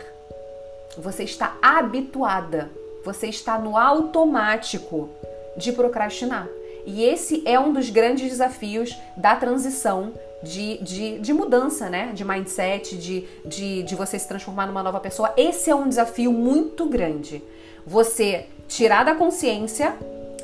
você 0.98 1.22
está 1.22 1.56
habituada, 1.62 2.68
você 3.04 3.28
está 3.28 3.56
no 3.56 3.76
automático 3.76 5.08
de 5.56 5.72
procrastinar. 5.72 6.48
E 6.84 7.04
esse 7.04 7.42
é 7.46 7.60
um 7.60 7.72
dos 7.72 7.90
grandes 7.90 8.28
desafios 8.28 8.96
da 9.16 9.36
transição 9.36 10.12
de, 10.42 10.78
de, 10.78 11.18
de 11.20 11.32
mudança, 11.32 11.88
né? 11.88 12.10
De 12.12 12.24
mindset, 12.24 12.96
de, 12.96 13.24
de, 13.44 13.82
de 13.84 13.94
você 13.94 14.18
se 14.18 14.26
transformar 14.26 14.66
numa 14.66 14.82
nova 14.82 14.98
pessoa. 14.98 15.32
Esse 15.36 15.70
é 15.70 15.74
um 15.74 15.88
desafio 15.88 16.32
muito 16.32 16.86
grande. 16.86 17.42
Você 17.86 18.46
tirar 18.66 19.04
da 19.04 19.14
consciência 19.14 19.94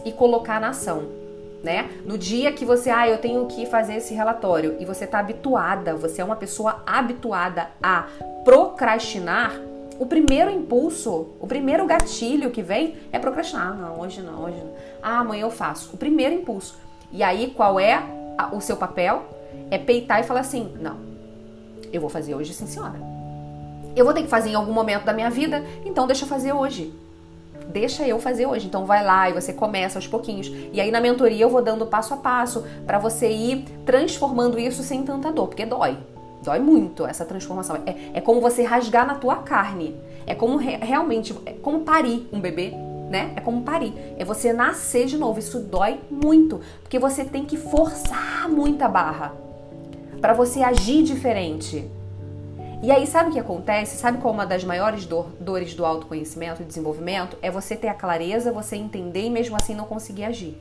e 0.05 0.13
colocar 0.13 0.61
na 0.61 0.69
ação 0.69 1.24
né? 1.65 1.91
No 2.05 2.19
dia 2.19 2.53
que 2.53 2.65
você, 2.65 2.91
ah, 2.91 3.09
eu 3.09 3.19
tenho 3.19 3.47
que 3.47 3.65
fazer 3.65 3.95
esse 3.95 4.15
relatório 4.15 4.77
e 4.79 4.85
você 4.85 5.05
está 5.05 5.19
habituada, 5.19 5.95
você 5.95 6.21
é 6.21 6.25
uma 6.25 6.37
pessoa 6.37 6.83
habituada 6.87 7.71
a 7.83 8.07
procrastinar, 8.45 9.59
o 9.99 10.07
primeiro 10.07 10.51
impulso, 10.51 11.29
o 11.41 11.47
primeiro 11.47 11.87
gatilho 11.87 12.51
que 12.51 12.63
vem 12.63 12.97
é 13.11 13.19
procrastinar. 13.19 13.69
Ah, 13.69 13.75
não, 13.75 14.01
hoje 14.01 14.21
não, 14.21 14.45
hoje 14.45 14.59
não. 14.59 14.73
Ah, 15.03 15.21
amanhã 15.21 15.43
eu 15.43 15.51
faço. 15.51 15.95
O 15.95 15.97
primeiro 15.97 16.35
impulso. 16.35 16.77
E 17.11 17.23
aí, 17.23 17.53
qual 17.57 17.81
é 17.81 18.03
o 18.53 18.61
seu 18.61 18.77
papel? 18.77 19.25
É 19.71 19.79
peitar 19.79 20.21
e 20.21 20.25
falar 20.25 20.41
assim: 20.41 20.77
não, 20.81 20.99
eu 21.93 22.01
vou 22.01 22.11
fazer 22.11 22.35
hoje, 22.35 22.53
sim, 22.53 22.67
senhora. 22.67 22.99
Eu 23.95 24.05
vou 24.05 24.13
ter 24.13 24.23
que 24.23 24.29
fazer 24.29 24.51
em 24.51 24.55
algum 24.55 24.73
momento 24.73 25.05
da 25.05 25.13
minha 25.13 25.31
vida, 25.31 25.65
então 25.85 26.09
deixa 26.09 26.25
eu 26.25 26.29
fazer 26.29 26.53
hoje 26.53 26.93
deixa 27.75 28.07
eu 28.07 28.21
fazer 28.21 28.47
hoje. 28.47 28.69
Então 28.69 28.87
vai 28.87 29.05
lá 29.05 29.29
e 29.29 29.33
você 29.33 29.53
começa 29.53 29.99
aos 29.99 30.07
pouquinhos. 30.07 30.51
E 30.73 30.81
aí 30.81 30.93
na 30.93 31.01
mentoria 31.01 31.43
eu 31.45 31.51
vou 31.51 31.61
dando 31.61 31.85
passo 31.87 32.15
a 32.15 32.17
passo 32.17 32.65
para 32.87 33.01
você 33.01 33.29
ir 33.29 33.65
transformando 33.85 34.59
isso 34.59 34.85
sem 34.85 35.03
tanta 35.03 35.33
dor, 35.33 35.49
porque 35.49 35.67
dói. 35.67 35.99
Dói 36.43 36.61
muito 36.61 37.05
essa 37.05 37.25
transformação. 37.25 37.83
É, 37.85 38.19
é 38.19 38.21
como 38.21 38.41
você 38.41 38.63
rasgar 38.63 39.05
na 39.05 39.17
tua 39.17 39.37
carne. 39.37 39.97
É 40.25 40.35
como 40.35 40.57
re, 40.57 40.77
realmente, 40.77 41.35
é 41.45 41.53
como 41.53 41.81
parir 41.81 42.29
um 42.33 42.41
bebê, 42.41 42.73
né? 43.11 43.33
É 43.35 43.41
como 43.41 43.63
parir. 43.63 43.93
É 44.17 44.25
você 44.25 44.53
nascer 44.53 45.07
de 45.07 45.19
novo. 45.19 45.41
Isso 45.41 45.59
dói 45.59 45.99
muito, 46.09 46.61
porque 46.83 46.99
você 46.99 47.25
tem 47.25 47.45
que 47.45 47.57
forçar 47.57 48.49
muita 48.49 48.87
barra 48.89 49.33
para 50.21 50.33
você 50.33 50.63
agir 50.63 51.03
diferente. 51.03 51.91
E 52.85 52.91
aí, 52.91 53.07
sabe 53.07 53.31
o 53.31 53.33
que 53.33 53.41
acontece? 53.41 53.97
Sabe 53.97 54.19
qual 54.19 54.35
é 54.35 54.37
uma 54.37 54.45
das 54.45 54.63
maiores 54.63 55.07
dor, 55.07 55.29
dores 55.41 55.75
do 55.75 55.87
autoconhecimento 55.87 56.61
e 56.61 56.67
desenvolvimento? 56.67 57.35
É 57.41 57.51
você 57.51 57.75
ter 57.75 57.89
a 57.89 57.95
clareza, 57.95 58.53
você 58.53 58.77
entender 58.77 59.23
e 59.23 59.31
mesmo 59.31 59.57
assim 59.57 59.75
não 59.75 59.87
conseguir 59.87 60.25
agir. 60.25 60.59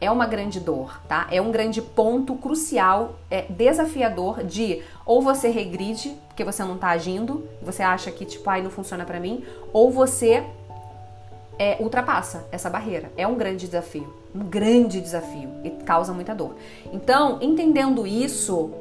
É 0.00 0.10
uma 0.10 0.26
grande 0.26 0.58
dor, 0.58 1.00
tá? 1.06 1.28
É 1.30 1.40
um 1.40 1.52
grande 1.52 1.80
ponto 1.80 2.34
crucial, 2.34 3.20
é 3.30 3.42
desafiador 3.42 4.42
de 4.42 4.82
ou 5.06 5.22
você 5.22 5.48
regride, 5.48 6.12
porque 6.26 6.42
você 6.42 6.64
não 6.64 6.76
tá 6.76 6.88
agindo, 6.88 7.48
você 7.62 7.84
acha 7.84 8.10
que 8.10 8.24
tipo, 8.24 8.50
ai, 8.50 8.60
não 8.60 8.70
funciona 8.70 9.04
para 9.04 9.20
mim, 9.20 9.44
ou 9.72 9.92
você 9.92 10.44
é, 11.56 11.76
ultrapassa 11.78 12.48
essa 12.50 12.68
barreira. 12.68 13.12
É 13.16 13.28
um 13.28 13.36
grande 13.36 13.66
desafio, 13.66 14.12
um 14.34 14.40
grande 14.40 15.00
desafio 15.00 15.50
e 15.62 15.70
causa 15.70 16.12
muita 16.12 16.34
dor. 16.34 16.56
Então, 16.92 17.38
entendendo 17.40 18.04
isso, 18.08 18.72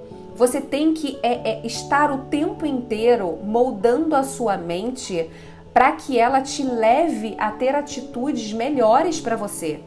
você 0.41 0.59
tem 0.59 0.91
que 0.91 1.19
é, 1.21 1.51
é, 1.51 1.67
estar 1.67 2.09
o 2.09 2.23
tempo 2.25 2.65
inteiro 2.65 3.37
moldando 3.43 4.15
a 4.15 4.23
sua 4.23 4.57
mente 4.57 5.29
para 5.71 5.91
que 5.91 6.17
ela 6.17 6.41
te 6.41 6.63
leve 6.63 7.35
a 7.37 7.51
ter 7.51 7.75
atitudes 7.75 8.51
melhores 8.51 9.21
para 9.21 9.35
você, 9.35 9.81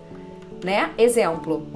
né? 0.62 0.92
Exemplo, 0.96 1.66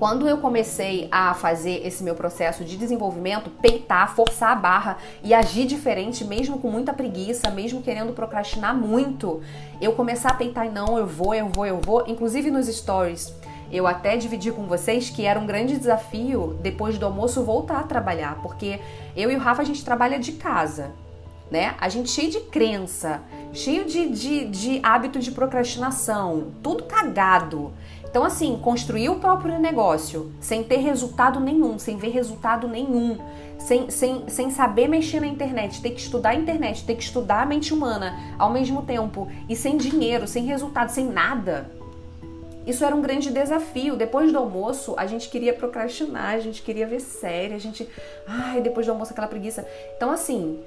quando 0.00 0.28
eu 0.28 0.38
comecei 0.38 1.06
a 1.12 1.32
fazer 1.34 1.86
esse 1.86 2.02
meu 2.02 2.16
processo 2.16 2.64
de 2.64 2.76
desenvolvimento, 2.76 3.50
peitar, 3.50 4.16
forçar 4.16 4.50
a 4.50 4.56
barra 4.56 4.98
e 5.22 5.32
agir 5.32 5.64
diferente, 5.64 6.24
mesmo 6.24 6.58
com 6.58 6.68
muita 6.68 6.92
preguiça, 6.92 7.50
mesmo 7.50 7.82
querendo 7.82 8.12
procrastinar 8.12 8.74
muito, 8.74 9.40
eu 9.80 9.92
começar 9.92 10.30
a 10.30 10.34
peitar 10.34 10.68
não, 10.72 10.98
eu 10.98 11.06
vou, 11.06 11.32
eu 11.32 11.48
vou, 11.48 11.64
eu 11.64 11.80
vou, 11.80 12.02
inclusive 12.08 12.50
nos 12.50 12.66
stories 12.66 13.32
eu 13.70 13.86
até 13.86 14.16
dividi 14.16 14.52
com 14.52 14.64
vocês 14.64 15.10
que 15.10 15.24
era 15.24 15.38
um 15.38 15.46
grande 15.46 15.76
desafio 15.76 16.56
depois 16.62 16.98
do 16.98 17.06
almoço 17.06 17.44
voltar 17.44 17.80
a 17.80 17.84
trabalhar, 17.84 18.38
porque 18.42 18.80
eu 19.16 19.30
e 19.30 19.36
o 19.36 19.38
Rafa 19.38 19.62
a 19.62 19.64
gente 19.64 19.84
trabalha 19.84 20.18
de 20.18 20.32
casa, 20.32 20.92
né? 21.50 21.74
A 21.80 21.88
gente 21.88 22.10
cheio 22.10 22.30
de 22.30 22.40
crença, 22.40 23.22
cheio 23.52 23.84
de, 23.84 24.08
de, 24.08 24.44
de 24.46 24.80
hábito 24.82 25.18
de 25.18 25.30
procrastinação, 25.30 26.52
tudo 26.62 26.84
cagado. 26.84 27.72
Então, 28.08 28.24
assim, 28.24 28.58
construir 28.62 29.10
o 29.10 29.16
próprio 29.16 29.58
negócio 29.58 30.32
sem 30.40 30.64
ter 30.64 30.78
resultado 30.78 31.38
nenhum, 31.38 31.78
sem 31.78 31.96
ver 31.96 32.10
resultado 32.10 32.66
nenhum, 32.66 33.18
sem, 33.58 33.90
sem, 33.90 34.28
sem 34.28 34.50
saber 34.50 34.88
mexer 34.88 35.20
na 35.20 35.26
internet, 35.26 35.82
ter 35.82 35.90
que 35.90 36.00
estudar 36.00 36.30
a 36.30 36.34
internet, 36.34 36.84
ter 36.84 36.94
que 36.94 37.02
estudar 37.02 37.42
a 37.42 37.46
mente 37.46 37.74
humana 37.74 38.18
ao 38.38 38.50
mesmo 38.50 38.82
tempo 38.82 39.28
e 39.48 39.54
sem 39.54 39.76
dinheiro, 39.76 40.26
sem 40.26 40.46
resultado, 40.46 40.88
sem 40.88 41.04
nada 41.04 41.75
isso 42.66 42.84
era 42.84 42.94
um 42.94 43.00
grande 43.00 43.30
desafio. 43.30 43.96
Depois 43.96 44.32
do 44.32 44.38
almoço, 44.38 44.94
a 44.96 45.06
gente 45.06 45.28
queria 45.28 45.54
procrastinar, 45.54 46.34
a 46.34 46.40
gente 46.40 46.62
queria 46.62 46.86
ver 46.86 47.00
série, 47.00 47.54
a 47.54 47.58
gente. 47.58 47.88
Ai, 48.26 48.60
depois 48.60 48.86
do 48.86 48.92
almoço, 48.92 49.12
aquela 49.12 49.28
preguiça. 49.28 49.66
Então, 49.96 50.10
assim, 50.10 50.58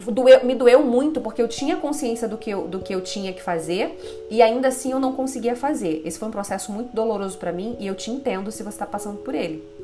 doeu, 0.00 0.44
me 0.44 0.54
doeu 0.54 0.82
muito 0.82 1.20
porque 1.20 1.40
eu 1.40 1.48
tinha 1.48 1.76
consciência 1.76 2.28
do 2.28 2.36
que 2.36 2.50
eu, 2.50 2.68
do 2.68 2.80
que 2.80 2.94
eu 2.94 3.00
tinha 3.00 3.32
que 3.32 3.42
fazer 3.42 4.26
e 4.30 4.42
ainda 4.42 4.68
assim 4.68 4.92
eu 4.92 5.00
não 5.00 5.12
conseguia 5.12 5.56
fazer. 5.56 6.02
Esse 6.04 6.18
foi 6.18 6.28
um 6.28 6.32
processo 6.32 6.70
muito 6.72 6.94
doloroso 6.94 7.38
para 7.38 7.52
mim 7.52 7.76
e 7.78 7.86
eu 7.86 7.94
te 7.94 8.10
entendo 8.10 8.50
se 8.50 8.62
você 8.62 8.70
está 8.70 8.86
passando 8.86 9.18
por 9.18 9.34
ele 9.34 9.81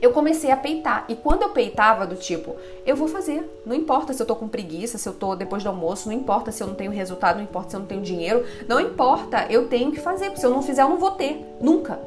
eu 0.00 0.12
comecei 0.12 0.50
a 0.50 0.56
peitar. 0.56 1.04
E 1.08 1.14
quando 1.14 1.42
eu 1.42 1.50
peitava 1.50 2.06
do 2.06 2.16
tipo, 2.16 2.56
eu 2.86 2.96
vou 2.96 3.08
fazer, 3.08 3.62
não 3.66 3.74
importa 3.74 4.12
se 4.12 4.22
eu 4.22 4.26
tô 4.26 4.34
com 4.34 4.48
preguiça, 4.48 4.98
se 4.98 5.08
eu 5.08 5.12
tô 5.12 5.34
depois 5.36 5.62
do 5.62 5.68
almoço, 5.68 6.08
não 6.08 6.16
importa 6.16 6.50
se 6.50 6.62
eu 6.62 6.66
não 6.66 6.74
tenho 6.74 6.90
resultado, 6.90 7.36
não 7.36 7.44
importa 7.44 7.70
se 7.70 7.76
eu 7.76 7.80
não 7.80 7.86
tenho 7.86 8.02
dinheiro, 8.02 8.44
não 8.66 8.80
importa, 8.80 9.46
eu 9.50 9.68
tenho 9.68 9.92
que 9.92 10.00
fazer, 10.00 10.26
porque 10.26 10.40
se 10.40 10.46
eu 10.46 10.50
não 10.50 10.62
fizer 10.62 10.82
eu 10.82 10.88
não 10.88 10.98
vou 10.98 11.12
ter, 11.12 11.44
nunca. 11.60 12.00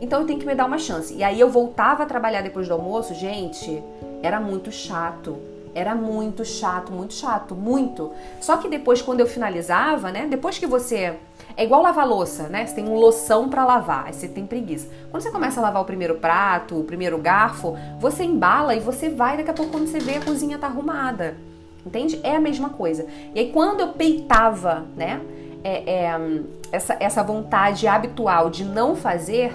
Então 0.00 0.20
eu 0.20 0.26
tenho 0.26 0.38
que 0.38 0.46
me 0.46 0.54
dar 0.54 0.66
uma 0.66 0.78
chance. 0.78 1.14
E 1.14 1.24
aí 1.24 1.40
eu 1.40 1.50
voltava 1.50 2.02
a 2.02 2.06
trabalhar 2.06 2.42
depois 2.42 2.68
do 2.68 2.74
almoço, 2.74 3.14
gente, 3.14 3.82
era 4.22 4.40
muito 4.40 4.70
chato. 4.70 5.36
Era 5.74 5.94
muito 5.94 6.44
chato, 6.44 6.92
muito 6.92 7.14
chato, 7.14 7.54
muito. 7.54 8.12
Só 8.40 8.56
que 8.56 8.68
depois, 8.68 9.02
quando 9.02 9.20
eu 9.20 9.26
finalizava, 9.26 10.10
né? 10.10 10.26
Depois 10.26 10.58
que 10.58 10.66
você 10.66 11.16
é 11.58 11.64
igual 11.64 11.82
lavar 11.82 12.06
louça, 12.06 12.44
né? 12.44 12.64
Você 12.64 12.76
tem 12.76 12.88
um 12.88 12.94
loção 12.94 13.48
para 13.48 13.64
lavar, 13.64 14.06
aí 14.06 14.14
você 14.14 14.28
tem 14.28 14.46
preguiça. 14.46 14.88
Quando 15.10 15.24
você 15.24 15.30
começa 15.32 15.58
a 15.58 15.62
lavar 15.64 15.82
o 15.82 15.84
primeiro 15.84 16.14
prato, 16.14 16.78
o 16.78 16.84
primeiro 16.84 17.18
garfo, 17.18 17.76
você 17.98 18.22
embala 18.22 18.76
e 18.76 18.80
você 18.80 19.08
vai, 19.08 19.36
daqui 19.36 19.50
a 19.50 19.52
pouco 19.52 19.72
quando 19.72 19.88
você 19.88 19.98
vê 19.98 20.18
a 20.18 20.20
cozinha 20.20 20.56
tá 20.56 20.68
arrumada. 20.68 21.36
Entende? 21.84 22.20
É 22.22 22.36
a 22.36 22.40
mesma 22.40 22.70
coisa. 22.70 23.08
E 23.34 23.40
aí 23.40 23.50
quando 23.50 23.80
eu 23.80 23.88
peitava, 23.88 24.86
né? 24.96 25.20
É, 25.64 25.90
é, 25.90 26.20
essa, 26.70 26.96
essa 27.00 27.24
vontade 27.24 27.88
habitual 27.88 28.50
de 28.50 28.64
não 28.64 28.94
fazer, 28.94 29.52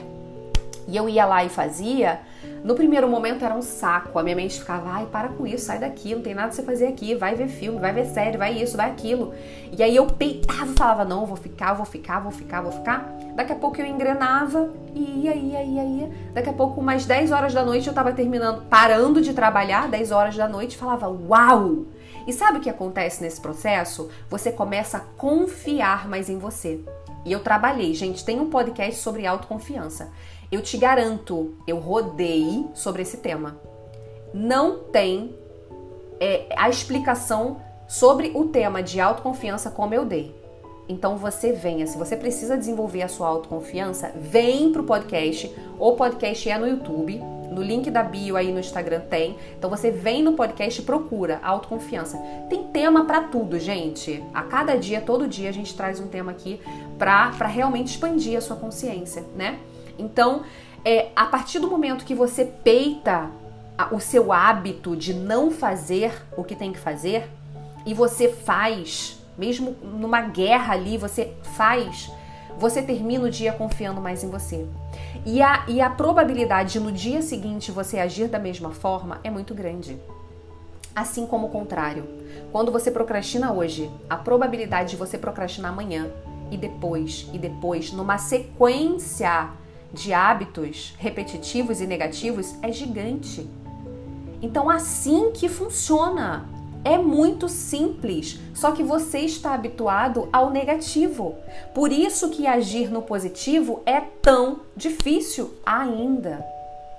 e 0.85 0.97
eu 0.97 1.07
ia 1.07 1.25
lá 1.25 1.45
e 1.45 1.47
fazia, 1.47 2.19
no 2.63 2.76
primeiro 2.76 3.10
momento 3.10 3.43
era 3.43 3.54
um 3.54 3.62
saco, 3.62 4.17
a 4.17 4.23
minha 4.23 4.36
mente 4.36 4.58
ficava, 4.58 4.89
ai, 4.89 5.06
para 5.06 5.28
com 5.28 5.45
isso, 5.45 5.65
sai 5.65 5.80
daqui, 5.80 6.15
não 6.15 6.21
tem 6.21 6.34
nada 6.34 6.47
pra 6.47 6.56
você 6.56 6.63
fazer 6.63 6.88
aqui, 6.88 7.13
vai 7.13 7.36
ver 7.36 7.49
filme, 7.49 7.78
vai 7.78 7.91
ver 7.91 8.06
série, 8.06 8.38
vai 8.38 8.54
isso, 8.54 8.78
vai 8.78 8.89
aquilo. 8.89 9.34
E 9.78 9.84
aí 9.84 9.93
eu 9.93 10.06
peitava 10.06 10.71
e 10.71 10.76
falava, 10.76 11.04
não, 11.04 11.26
vou 11.26 11.36
ficar, 11.36 11.73
vou 11.73 11.86
ficar, 11.86 12.19
vou 12.21 12.32
ficar, 12.32 12.62
vou 12.62 12.71
ficar. 12.71 13.13
Daqui 13.36 13.52
a 13.52 13.56
pouco 13.56 13.82
eu 13.82 13.86
engrenava 13.86 14.69
e 14.95 15.23
ia, 15.23 15.36
ia, 15.36 15.63
ia, 15.63 15.84
ia. 15.84 16.12
Daqui 16.34 16.49
a 16.49 16.54
pouco, 16.54 16.80
umas 16.80 17.06
10 17.06 17.32
horas 17.32 17.54
da 17.54 17.65
noite, 17.65 17.88
eu 17.88 17.93
tava 17.93 18.13
terminando, 18.13 18.63
parando 18.69 19.21
de 19.21 19.34
trabalhar, 19.34 19.89
10 19.89 20.12
horas 20.12 20.38
da 20.38 20.47
noite, 20.47 20.78
falava, 20.78 21.10
uau! 21.10 21.86
E 22.26 22.32
sabe 22.32 22.60
o 22.60 22.62
que 22.62 22.69
acontece 22.69 23.21
nesse 23.21 23.41
processo? 23.41 24.10
Você 24.30 24.52
começa 24.52 24.97
a 24.97 25.02
confiar 25.02 26.08
mais 26.08 26.30
em 26.30 26.38
você. 26.38 26.80
E 27.26 27.32
eu 27.32 27.41
trabalhei, 27.41 27.93
gente, 27.93 28.23
tem 28.23 28.39
um 28.39 28.49
podcast 28.49 29.02
sobre 29.02 29.26
autoconfiança. 29.26 30.12
Eu 30.53 30.61
te 30.61 30.77
garanto, 30.77 31.55
eu 31.65 31.79
rodei 31.79 32.67
sobre 32.75 33.01
esse 33.01 33.17
tema. 33.17 33.57
Não 34.31 34.83
tem 34.83 35.35
é, 36.19 36.45
a 36.55 36.69
explicação 36.69 37.59
sobre 37.87 38.31
o 38.35 38.49
tema 38.49 38.83
de 38.83 39.01
autoconfiança 39.01 39.71
como 39.71 39.95
eu 39.95 40.05
dei. 40.05 40.31
Então 40.87 41.17
você 41.17 41.53
venha, 41.53 41.87
se 41.87 41.97
você 41.97 42.15
precisa 42.15 42.55
desenvolver 42.55 43.01
a 43.01 43.07
sua 43.07 43.29
autoconfiança, 43.29 44.11
vem 44.15 44.71
pro 44.71 44.83
podcast. 44.83 45.51
O 45.79 45.93
podcast 45.93 46.47
é 46.47 46.55
no 46.55 46.67
YouTube, 46.67 47.17
no 47.49 47.63
link 47.63 47.89
da 47.89 48.03
bio 48.03 48.37
aí 48.37 48.53
no 48.53 48.59
Instagram 48.59 48.99
tem. 49.09 49.35
Então 49.57 49.71
você 49.71 49.89
vem 49.89 50.21
no 50.21 50.33
podcast 50.33 50.79
e 50.79 50.85
procura 50.85 51.39
autoconfiança. 51.41 52.15
Tem 52.47 52.67
tema 52.67 53.05
para 53.05 53.23
tudo, 53.23 53.57
gente. 53.57 54.23
A 54.31 54.43
cada 54.43 54.75
dia, 54.75 55.01
todo 55.01 55.27
dia 55.27 55.49
a 55.49 55.53
gente 55.53 55.75
traz 55.75 55.99
um 55.99 56.07
tema 56.07 56.29
aqui 56.29 56.61
para 56.99 57.47
realmente 57.47 57.87
expandir 57.87 58.37
a 58.37 58.41
sua 58.41 58.55
consciência, 58.55 59.25
né? 59.35 59.57
Então, 59.97 60.43
é, 60.86 61.10
a 61.15 61.25
partir 61.25 61.60
do 61.60 61.69
momento 61.69 62.06
que 62.06 62.15
você 62.15 62.45
peita 62.45 63.29
o 63.91 63.99
seu 63.99 64.32
hábito 64.32 64.95
de 64.95 65.13
não 65.13 65.51
fazer 65.51 66.13
o 66.38 66.43
que 66.43 66.56
tem 66.56 66.71
que 66.71 66.79
fazer 66.79 67.29
e 67.86 67.93
você 67.93 68.29
faz, 68.29 69.19
mesmo 69.38 69.75
numa 69.82 70.21
guerra 70.21 70.73
ali, 70.73 70.97
você 70.97 71.34
faz, 71.56 72.12
você 72.58 72.82
termina 72.82 73.25
o 73.25 73.29
dia 73.29 73.51
confiando 73.51 73.99
mais 73.99 74.23
em 74.23 74.29
você. 74.29 74.67
E 75.25 75.41
a, 75.41 75.65
e 75.67 75.82
a 75.82 75.89
probabilidade 75.89 76.73
de 76.73 76.79
no 76.79 76.91
dia 76.91 77.21
seguinte 77.21 77.71
você 77.71 77.99
agir 77.99 78.27
da 78.27 78.39
mesma 78.39 78.71
forma 78.71 79.19
é 79.23 79.29
muito 79.29 79.53
grande. 79.53 79.97
Assim 80.95 81.25
como 81.25 81.47
o 81.47 81.49
contrário. 81.49 82.08
Quando 82.51 82.71
você 82.71 82.91
procrastina 82.91 83.51
hoje, 83.51 83.89
a 84.10 84.15
probabilidade 84.15 84.91
de 84.91 84.95
você 84.95 85.17
procrastinar 85.17 85.71
amanhã 85.71 86.12
e 86.51 86.58
depois 86.58 87.27
e 87.34 87.39
depois, 87.39 87.91
numa 87.91 88.19
sequência 88.19 89.49
de 89.93 90.12
hábitos 90.12 90.95
repetitivos 90.97 91.79
e 91.79 91.86
negativos, 91.86 92.56
é 92.62 92.71
gigante. 92.71 93.47
Então, 94.41 94.69
assim 94.69 95.32
que 95.32 95.47
funciona. 95.47 96.49
É 96.86 96.97
muito 96.97 97.47
simples, 97.47 98.38
só 98.53 98.73
que 98.73 98.84
você 98.84 99.19
está 99.19 99.53
habituado 99.53 100.27
ao 100.34 100.49
negativo. 100.49 101.36
Por 101.73 101.93
isso 101.93 102.29
que 102.29 102.45
agir 102.45 102.91
no 102.91 103.01
positivo 103.01 103.82
é 103.86 104.01
tão 104.01 104.60
difícil 104.75 105.53
ainda. 105.65 106.45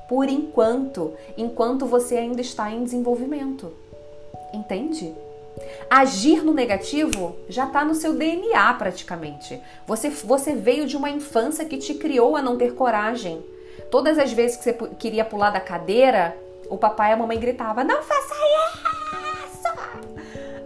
Por 0.09 0.27
enquanto, 0.27 1.13
enquanto 1.37 1.85
você 1.85 2.17
ainda 2.17 2.41
está 2.41 2.73
em 2.73 2.83
desenvolvimento. 2.83 3.75
Entende? 4.55 5.13
Agir 5.89 6.43
no 6.43 6.53
negativo 6.53 7.37
já 7.49 7.67
está 7.67 7.85
no 7.85 7.95
seu 7.95 8.15
DNA 8.15 8.75
praticamente. 8.75 9.61
Você, 9.87 10.11
você 10.11 10.55
veio 10.55 10.87
de 10.87 10.97
uma 10.97 11.11
infância 11.11 11.65
que 11.65 11.79
te 11.79 11.95
criou 11.95 12.37
a 12.37 12.43
não 12.43 12.57
ter 12.57 12.75
coragem. 12.75 13.45
Todas 13.91 14.19
as 14.19 14.33
vezes 14.33 14.57
que 14.57 14.65
você 14.65 14.73
queria 14.99 15.25
pular 15.25 15.51
da 15.51 15.61
cadeira, 15.61 16.37
o 16.69 16.77
papai 16.77 17.11
e 17.11 17.15
a 17.15 17.17
mamãe 17.17 17.39
gritavam: 17.39 17.85
Não 17.85 18.03
faça 18.03 18.35
isso! 18.35 18.95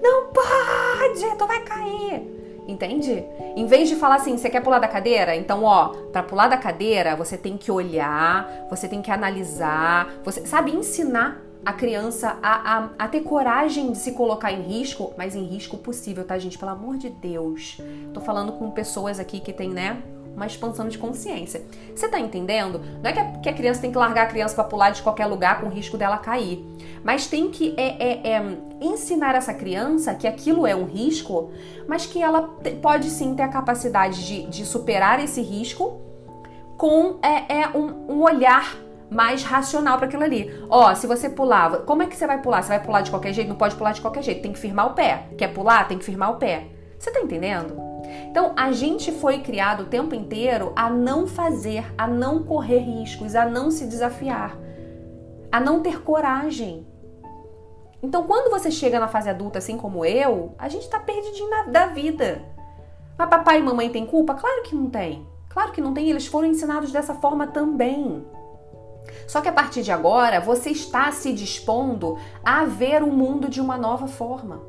Não 0.01 0.29
pode, 0.29 1.37
tu 1.37 1.47
vai 1.47 1.61
cair. 1.61 2.39
Entende? 2.67 3.25
Em 3.57 3.67
vez 3.67 3.89
de 3.89 3.97
falar 3.97 4.17
assim, 4.17 4.37
você 4.37 4.51
quer 4.51 4.63
pular 4.63 4.79
da 4.79 4.87
cadeira? 4.87 5.35
Então, 5.35 5.65
ó, 5.65 5.89
para 6.13 6.23
pular 6.23 6.49
da 6.49 6.57
cadeira, 6.57 7.17
você 7.17 7.37
tem 7.37 7.57
que 7.57 7.73
olhar, 7.73 8.67
você 8.69 8.87
tem 8.87 9.01
que 9.01 9.11
analisar, 9.11 10.07
você 10.23 10.45
sabe 10.47 10.71
ensinar 10.73 11.48
a 11.69 11.73
criança 11.75 12.39
a, 12.43 12.79
a, 12.79 12.89
a, 12.99 13.09
ter 13.09 13.21
coragem 13.21 13.93
de 13.93 13.99
se 13.99 14.13
colocar 14.13 14.51
em 14.51 14.63
risco, 14.63 15.13
mas 15.19 15.37
em 15.37 15.45
risco 15.45 15.77
possível, 15.77 16.25
tá, 16.25 16.39
gente? 16.39 16.57
Pelo 16.57 16.71
amor 16.71 16.97
de 16.97 17.11
Deus. 17.11 17.79
Tô 18.15 18.23
falando 18.23 18.53
com 18.53 18.71
pessoas 18.71 19.21
aqui 19.21 19.39
que 19.39 19.53
tem, 19.53 19.69
né, 19.69 20.03
uma 20.35 20.47
expansão 20.47 20.89
de 20.89 20.97
consciência. 20.97 21.61
Você 21.95 22.09
tá 22.09 22.19
entendendo? 22.19 22.81
Não 23.03 23.11
é 23.11 23.13
que 23.13 23.21
a, 23.21 23.33
que 23.33 23.49
a 23.51 23.53
criança 23.53 23.83
tem 23.83 23.93
que 23.93 23.99
largar 23.99 24.23
a 24.23 24.27
criança 24.29 24.55
para 24.55 24.65
pular 24.65 24.91
de 24.93 25.03
qualquer 25.03 25.27
lugar 25.27 25.61
com 25.61 25.69
risco 25.69 25.99
dela 25.99 26.17
cair, 26.17 26.65
mas 27.05 27.27
tem 27.27 27.51
que 27.51 27.75
é, 27.77 28.03
é, 28.03 28.33
é, 28.33 28.59
ensinar 28.81 29.35
essa 29.35 29.53
criança 29.53 30.15
que 30.15 30.27
aquilo 30.27 30.67
é 30.67 30.75
um 30.75 30.87
risco, 30.87 31.51
mas 31.87 32.07
que 32.07 32.23
ela 32.23 32.49
pode 32.81 33.11
sim 33.11 33.35
ter 33.35 33.43
a 33.43 33.49
capacidade 33.49 34.27
de, 34.27 34.47
de 34.47 34.65
superar 34.65 35.23
esse 35.23 35.43
risco 35.43 36.01
com 36.79 37.19
é, 37.21 37.61
é 37.61 37.69
um, 37.77 38.15
um 38.15 38.23
olhar 38.23 38.88
mais 39.11 39.43
racional 39.43 39.97
para 39.97 40.07
aquilo 40.07 40.25
ali. 40.25 40.53
Ó, 40.69 40.95
se 40.95 41.07
você 41.07 41.29
pular, 41.29 41.79
como 41.81 42.03
é 42.03 42.07
que 42.07 42.17
você 42.17 42.27
vai 42.27 42.41
pular? 42.41 42.63
Você 42.63 42.69
vai 42.69 42.83
pular 42.83 43.01
de 43.01 43.11
qualquer 43.11 43.33
jeito? 43.33 43.49
Não 43.49 43.57
pode 43.57 43.77
pular 43.77 43.93
de 43.93 44.01
qualquer 44.01 44.23
jeito, 44.23 44.43
tem 44.43 44.53
que 44.53 44.59
firmar 44.59 44.87
o 44.87 44.95
pé. 44.95 45.29
Quer 45.37 45.49
pular? 45.49 45.87
Tem 45.89 45.99
que 45.99 46.05
firmar 46.05 46.33
o 46.33 46.37
pé. 46.37 46.67
Você 46.99 47.11
tá 47.11 47.21
entendendo? 47.21 47.81
Então, 48.31 48.53
a 48.57 48.73
gente 48.73 49.13
foi 49.13 49.39
criado 49.41 49.85
o 49.85 49.87
tempo 49.87 50.15
inteiro 50.15 50.73
a 50.75 50.91
não 50.91 51.27
fazer, 51.27 51.85
a 51.97 52.07
não 52.07 52.43
correr 52.43 52.79
riscos, 52.79 53.35
a 53.35 53.45
não 53.45 53.71
se 53.71 53.87
desafiar, 53.87 54.57
a 55.51 55.61
não 55.61 55.81
ter 55.81 56.03
coragem. 56.03 56.87
Então, 58.03 58.27
quando 58.27 58.51
você 58.51 58.71
chega 58.71 59.01
na 59.01 59.09
fase 59.09 59.29
adulta, 59.29 59.59
assim 59.59 59.77
como 59.77 60.05
eu, 60.05 60.55
a 60.59 60.69
gente 60.69 60.89
tá 60.89 61.01
perdidinho 61.01 61.51
da 61.69 61.87
vida. 61.87 62.43
Mas 63.17 63.29
papai 63.29 63.59
e 63.59 63.63
mamãe 63.63 63.91
têm 63.91 64.07
culpa? 64.07 64.35
Claro 64.35 64.63
que 64.63 64.75
não 64.75 64.89
tem. 64.89 65.27
Claro 65.49 65.73
que 65.73 65.81
não 65.81 65.93
tem, 65.93 66.09
eles 66.09 66.27
foram 66.27 66.47
ensinados 66.47 66.93
dessa 66.93 67.15
forma 67.15 67.47
também. 67.47 68.25
Só 69.27 69.41
que 69.41 69.49
a 69.49 69.53
partir 69.53 69.83
de 69.83 69.93
agora, 69.93 70.41
você 70.41 70.71
está 70.71 71.11
se 71.13 71.33
dispondo 71.33 72.19
a 72.45 72.65
ver 72.65 73.03
o 73.03 73.13
mundo 73.13 73.49
de 73.49 73.61
uma 73.61 73.77
nova 73.77 74.07
forma. 74.07 74.63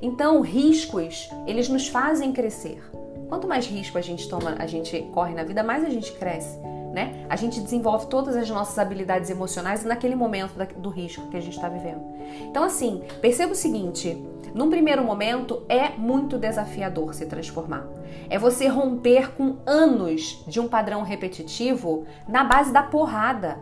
Então, 0.00 0.40
riscos, 0.40 1.28
eles 1.46 1.68
nos 1.68 1.86
fazem 1.86 2.32
crescer. 2.32 2.82
Quanto 3.28 3.46
mais 3.46 3.66
risco 3.66 3.96
a 3.96 4.00
gente 4.00 4.28
toma, 4.28 4.56
a 4.58 4.66
gente 4.66 5.00
corre 5.14 5.32
na 5.32 5.44
vida, 5.44 5.62
mais 5.62 5.84
a 5.84 5.88
gente 5.88 6.12
cresce, 6.12 6.58
né? 6.92 7.24
A 7.30 7.36
gente 7.36 7.60
desenvolve 7.60 8.06
todas 8.06 8.36
as 8.36 8.50
nossas 8.50 8.78
habilidades 8.78 9.30
emocionais 9.30 9.84
naquele 9.84 10.14
momento 10.14 10.52
do 10.76 10.90
risco 10.90 11.28
que 11.28 11.36
a 11.36 11.40
gente 11.40 11.54
está 11.54 11.68
vivendo. 11.68 12.02
Então, 12.40 12.64
assim, 12.64 13.02
perceba 13.20 13.52
o 13.52 13.56
seguinte: 13.56 14.22
num 14.54 14.68
primeiro 14.68 15.02
momento 15.02 15.62
é 15.68 15.90
muito 15.90 16.38
desafiador 16.38 17.14
se 17.14 17.26
transformar. 17.26 17.86
É 18.28 18.38
você 18.38 18.68
romper 18.68 19.32
com 19.32 19.56
anos 19.66 20.44
de 20.46 20.60
um 20.60 20.68
padrão 20.68 21.02
repetitivo 21.02 22.04
na 22.28 22.44
base 22.44 22.72
da 22.72 22.82
porrada, 22.82 23.58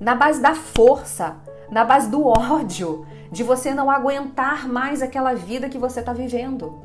na 0.00 0.14
base 0.14 0.40
da 0.40 0.54
força, 0.54 1.36
na 1.70 1.84
base 1.84 2.10
do 2.10 2.26
ódio, 2.26 3.06
de 3.30 3.42
você 3.42 3.74
não 3.74 3.90
aguentar 3.90 4.68
mais 4.68 5.02
aquela 5.02 5.34
vida 5.34 5.68
que 5.68 5.78
você 5.78 6.00
está 6.00 6.12
vivendo. 6.12 6.78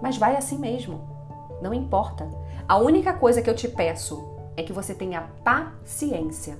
Mas 0.00 0.16
vai 0.16 0.36
assim 0.36 0.58
mesmo, 0.58 1.00
não 1.60 1.74
importa. 1.74 2.28
A 2.68 2.76
única 2.76 3.12
coisa 3.12 3.42
que 3.42 3.50
eu 3.50 3.54
te 3.54 3.68
peço 3.68 4.36
é 4.56 4.62
que 4.62 4.72
você 4.72 4.94
tenha 4.94 5.28
paciência, 5.42 6.58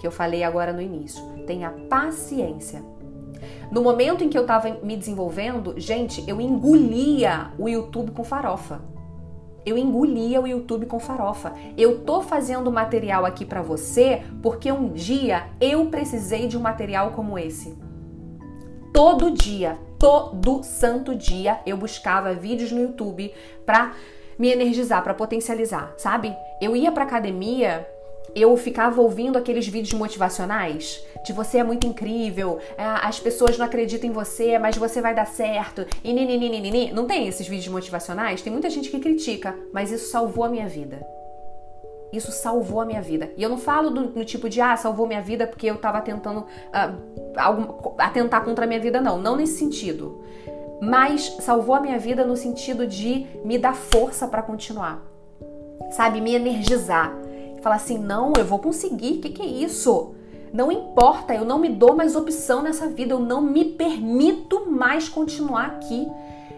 que 0.00 0.06
eu 0.06 0.10
falei 0.10 0.42
agora 0.42 0.72
no 0.72 0.80
início. 0.80 1.22
Tenha 1.46 1.70
paciência. 1.70 2.91
No 3.70 3.82
momento 3.82 4.22
em 4.24 4.28
que 4.28 4.36
eu 4.36 4.42
estava 4.42 4.78
me 4.82 4.96
desenvolvendo, 4.96 5.74
gente, 5.78 6.24
eu 6.28 6.40
engolia 6.40 7.50
o 7.58 7.68
YouTube 7.68 8.12
com 8.12 8.24
farofa. 8.24 8.80
Eu 9.64 9.78
engolia 9.78 10.40
o 10.40 10.46
YouTube 10.46 10.86
com 10.86 10.98
farofa. 10.98 11.52
Eu 11.76 12.00
tô 12.00 12.20
fazendo 12.20 12.70
material 12.70 13.24
aqui 13.24 13.44
para 13.44 13.62
você 13.62 14.22
porque 14.42 14.70
um 14.72 14.88
dia 14.92 15.44
eu 15.60 15.86
precisei 15.86 16.48
de 16.48 16.58
um 16.58 16.60
material 16.60 17.12
como 17.12 17.38
esse 17.38 17.76
todo 18.92 19.30
dia, 19.30 19.78
todo 19.98 20.62
santo 20.62 21.14
dia 21.14 21.60
eu 21.64 21.76
buscava 21.76 22.34
vídeos 22.34 22.70
no 22.70 22.82
YouTube 22.82 23.32
para 23.64 23.94
me 24.38 24.50
energizar, 24.50 25.02
para 25.02 25.14
potencializar, 25.14 25.92
sabe? 25.96 26.34
Eu 26.60 26.76
ia 26.76 26.92
para 26.92 27.04
academia, 27.04 27.88
eu 28.34 28.56
ficava 28.56 29.00
ouvindo 29.00 29.36
aqueles 29.36 29.66
vídeos 29.66 29.98
motivacionais 29.98 31.04
de 31.24 31.32
você 31.32 31.58
é 31.58 31.64
muito 31.64 31.86
incrível, 31.86 32.58
é, 32.76 32.82
as 32.84 33.20
pessoas 33.20 33.56
não 33.56 33.66
acreditam 33.66 34.10
em 34.10 34.12
você, 34.12 34.58
mas 34.58 34.76
você 34.76 35.00
vai 35.00 35.14
dar 35.14 35.26
certo. 35.26 35.86
E 36.02 36.12
nininini, 36.12 36.92
não 36.92 37.06
tem 37.06 37.28
esses 37.28 37.46
vídeos 37.46 37.68
motivacionais? 37.68 38.42
Tem 38.42 38.52
muita 38.52 38.68
gente 38.68 38.90
que 38.90 38.98
critica, 38.98 39.56
mas 39.72 39.90
isso 39.92 40.10
salvou 40.10 40.44
a 40.44 40.48
minha 40.48 40.68
vida. 40.68 41.06
Isso 42.12 42.30
salvou 42.30 42.80
a 42.80 42.84
minha 42.84 43.00
vida. 43.00 43.32
E 43.36 43.42
eu 43.42 43.48
não 43.48 43.56
falo 43.56 43.88
do, 43.88 44.08
do 44.08 44.24
tipo 44.24 44.48
de, 44.48 44.60
ah, 44.60 44.76
salvou 44.76 45.06
minha 45.06 45.22
vida 45.22 45.46
porque 45.46 45.66
eu 45.66 45.78
tava 45.78 46.00
tentando 46.02 46.40
uh, 46.40 47.38
algum, 47.38 47.94
atentar 47.96 48.44
contra 48.44 48.66
a 48.66 48.68
minha 48.68 48.80
vida, 48.80 49.00
não. 49.00 49.16
Não 49.16 49.34
nesse 49.34 49.58
sentido. 49.58 50.22
Mas 50.80 51.36
salvou 51.40 51.74
a 51.74 51.80
minha 51.80 51.98
vida 51.98 52.24
no 52.24 52.36
sentido 52.36 52.86
de 52.86 53.26
me 53.44 53.56
dar 53.56 53.74
força 53.74 54.28
para 54.28 54.42
continuar. 54.42 55.02
Sabe? 55.90 56.20
Me 56.20 56.34
energizar. 56.34 57.16
Falar 57.62 57.76
assim, 57.76 57.96
não, 57.96 58.32
eu 58.36 58.44
vou 58.44 58.58
conseguir. 58.58 59.14
O 59.14 59.20
que, 59.20 59.30
que 59.30 59.42
é 59.42 59.46
isso? 59.46 60.14
Não 60.52 60.70
importa, 60.70 61.34
eu 61.34 61.44
não 61.44 61.58
me 61.58 61.70
dou 61.70 61.96
mais 61.96 62.14
opção 62.14 62.60
nessa 62.60 62.86
vida, 62.88 63.14
eu 63.14 63.18
não 63.18 63.40
me 63.40 63.64
permito 63.64 64.70
mais 64.70 65.08
continuar 65.08 65.66
aqui 65.66 66.06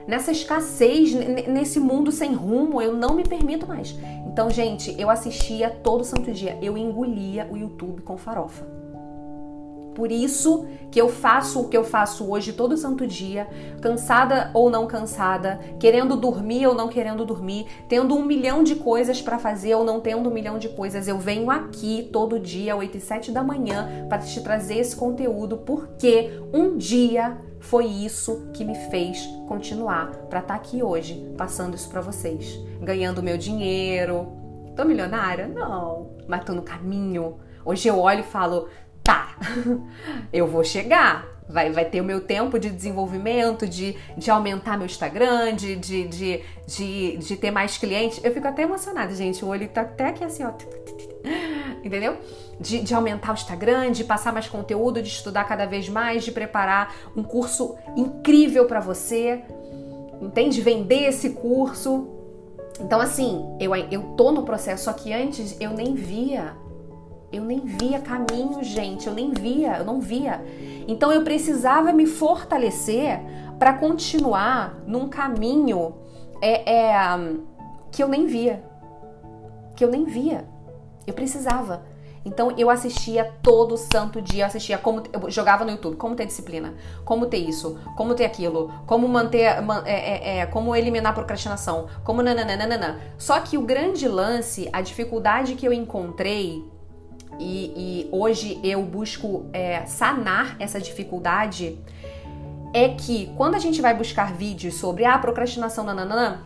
nessa 0.07 0.33
escassez, 0.33 1.15
nesse 1.47 1.79
mundo 1.79 2.11
sem 2.11 2.33
rumo, 2.35 2.83
eu 2.83 2.95
não 2.95 3.15
me 3.15 3.23
permito 3.23 3.67
mais. 3.67 3.95
Então, 4.27 4.51
gente, 4.51 4.95
eu 4.99 5.09
assistia 5.09 5.71
todo 5.71 6.03
santo 6.03 6.33
dia, 6.33 6.59
eu 6.61 6.77
engolia 6.77 7.49
o 7.53 7.57
YouTube 7.57 8.03
com 8.03 8.17
farofa. 8.17 8.84
Por 9.95 10.11
isso 10.11 10.67
que 10.91 11.01
eu 11.01 11.09
faço 11.09 11.61
o 11.61 11.69
que 11.69 11.77
eu 11.77 11.85
faço 11.85 12.31
hoje 12.31 12.53
todo 12.53 12.77
santo 12.77 13.07
dia, 13.07 13.49
cansada 13.81 14.51
ou 14.53 14.71
não 14.71 14.87
cansada, 14.87 15.61
querendo 15.79 16.17
dormir 16.17 16.67
ou 16.67 16.75
não 16.75 16.89
querendo 16.89 17.25
dormir, 17.25 17.67
tendo 17.89 18.15
um 18.15 18.25
milhão 18.25 18.63
de 18.63 18.77
coisas 18.77 19.23
para 19.23 19.39
fazer 19.39 19.75
ou 19.75 19.85
não 19.85 20.01
tendo 20.01 20.29
um 20.29 20.33
milhão 20.33 20.59
de 20.59 20.69
coisas. 20.69 21.09
Eu 21.09 21.19
venho 21.19 21.51
aqui 21.51 22.09
todo 22.13 22.39
dia, 22.39 22.77
8 22.77 22.97
e 22.97 23.01
7 23.01 23.33
da 23.33 23.43
manhã, 23.43 24.07
para 24.09 24.19
te 24.19 24.41
trazer 24.41 24.79
esse 24.79 24.97
conteúdo, 24.97 25.59
porque 25.59 26.31
um 26.53 26.77
dia 26.77 27.39
foi 27.61 27.87
isso 27.87 28.49
que 28.53 28.65
me 28.65 28.75
fez 28.75 29.27
continuar 29.49 30.11
para 30.29 30.41
estar 30.41 30.55
tá 30.55 30.55
aqui 30.55 30.83
hoje, 30.83 31.33
passando 31.37 31.75
isso 31.75 31.89
para 31.89 32.01
vocês, 32.01 32.59
ganhando 32.81 33.23
meu 33.23 33.39
dinheiro. 33.39 34.29
Tô 34.77 34.85
milionária? 34.85 35.47
Não, 35.47 36.11
mas 36.29 36.45
tô 36.45 36.53
no 36.53 36.63
caminho. 36.63 37.37
Hoje 37.65 37.89
eu 37.89 37.99
olho 37.99 38.21
e 38.21 38.25
falo, 38.25 38.69
tá, 39.05 39.37
eu 40.33 40.47
vou 40.47 40.65
chegar. 40.65 41.33
Vai, 41.47 41.71
vai 41.71 41.85
ter 41.85 42.01
o 42.01 42.05
meu 42.05 42.23
tempo 42.23 42.59
de 42.59 42.71
desenvolvimento, 42.71 43.69
de, 43.69 43.95
de 44.17 44.31
aumentar 44.31 44.79
meu 44.79 44.87
Instagram, 44.87 45.55
de, 45.55 45.77
de, 45.77 46.09
de, 46.09 46.43
de, 46.67 47.17
de 47.19 47.37
ter 47.37 47.51
mais 47.51 47.77
clientes. 47.77 48.19
Eu 48.25 48.33
fico 48.33 48.49
até 48.49 48.63
emocionada, 48.63 49.15
gente. 49.15 49.45
O 49.45 49.49
olho 49.49 49.69
tá 49.69 49.83
até 49.83 50.07
aqui 50.07 50.25
assim, 50.25 50.43
ó. 50.43 50.53
Entendeu? 51.85 52.17
de, 52.59 52.81
de 52.81 52.95
aumentar 52.95 53.33
o 53.33 53.35
Instagram, 53.35 53.91
de 53.93 54.05
passar 54.05 54.33
mais 54.33 54.49
conteúdo, 54.49 55.03
de 55.03 55.09
estudar 55.09 55.45
cada 55.45 55.67
vez 55.67 55.89
mais, 55.89 56.25
de 56.25 56.33
preparar 56.33 56.95
um 57.17 57.23
curso 57.23 57.77
incrível 57.97 58.67
para 58.67 58.81
você, 58.81 59.43
entende? 60.21 60.61
Vender 60.61 61.09
esse 61.09 61.31
curso. 61.31 62.09
Então, 62.81 63.01
assim, 63.01 63.57
eu, 63.61 63.75
eu 63.75 64.03
tô 64.17 64.33
no 64.33 64.43
processo, 64.43 64.85
só 64.85 64.93
que 64.93 65.13
antes 65.13 65.57
eu 65.61 65.71
nem 65.71 65.95
via. 65.95 66.55
Eu 67.35 67.45
nem 67.45 67.59
via 67.61 68.01
caminho, 68.01 68.63
gente. 68.63 69.09
Eu 69.09 69.13
nem 69.13 69.33
via, 69.33 69.79
eu 69.79 69.85
não 69.85 70.01
via. 70.01 70.41
Então 70.87 71.13
eu 71.13 71.25
precisava 71.25 71.93
me 71.93 72.07
fortalecer 72.07 73.21
para 73.59 73.73
continuar 73.73 74.79
num 74.87 75.09
caminho 75.09 75.97
é, 76.41 76.73
é, 76.73 76.93
que 77.91 78.01
eu 78.01 78.07
nem 78.07 78.25
via. 78.27 78.63
Que 79.75 79.85
eu 79.85 79.91
nem 79.91 80.05
via. 80.05 80.49
Eu 81.05 81.13
precisava. 81.13 81.83
Então 82.25 82.55
eu 82.57 82.71
assistia 82.71 83.33
todo 83.43 83.77
santo 83.77 84.23
dia, 84.23 84.45
eu 84.45 84.47
assistia 84.47 84.79
como 84.79 85.03
eu 85.13 85.31
jogava 85.31 85.65
no 85.65 85.73
YouTube, 85.73 85.97
como 85.97 86.15
ter 86.15 86.25
disciplina, 86.27 86.73
como 87.05 87.27
ter 87.27 87.39
isso, 87.39 87.79
como 87.97 88.15
ter 88.15 88.25
aquilo, 88.25 88.73
como 88.87 89.07
manter, 89.07 89.61
man, 89.61 89.83
é, 89.85 89.93
é, 89.93 90.39
é, 90.39 90.47
como 90.47 90.75
eliminar 90.75 91.13
a 91.13 91.15
procrastinação, 91.15 91.89
como 92.03 92.23
nananana. 92.23 93.01
Só 93.19 93.41
que 93.41 93.59
o 93.59 93.63
grande 93.63 94.09
lance, 94.09 94.71
a 94.73 94.81
dificuldade 94.81 95.55
que 95.55 95.67
eu 95.67 95.73
encontrei 95.73 96.65
e, 97.39 97.73
e 97.77 98.09
hoje 98.13 98.61
eu 98.63 98.83
busco 98.83 99.47
é, 99.53 99.85
sanar 99.87 100.57
essa 100.59 100.81
dificuldade 100.81 101.79
é 102.73 102.89
que 102.89 103.33
quando 103.37 103.55
a 103.55 103.59
gente 103.59 103.81
vai 103.81 103.95
buscar 103.95 104.33
vídeos 104.33 104.75
sobre 104.75 105.05
a 105.05 105.15
ah, 105.15 105.19
procrastinação 105.19 105.85
nananana, 105.85 106.43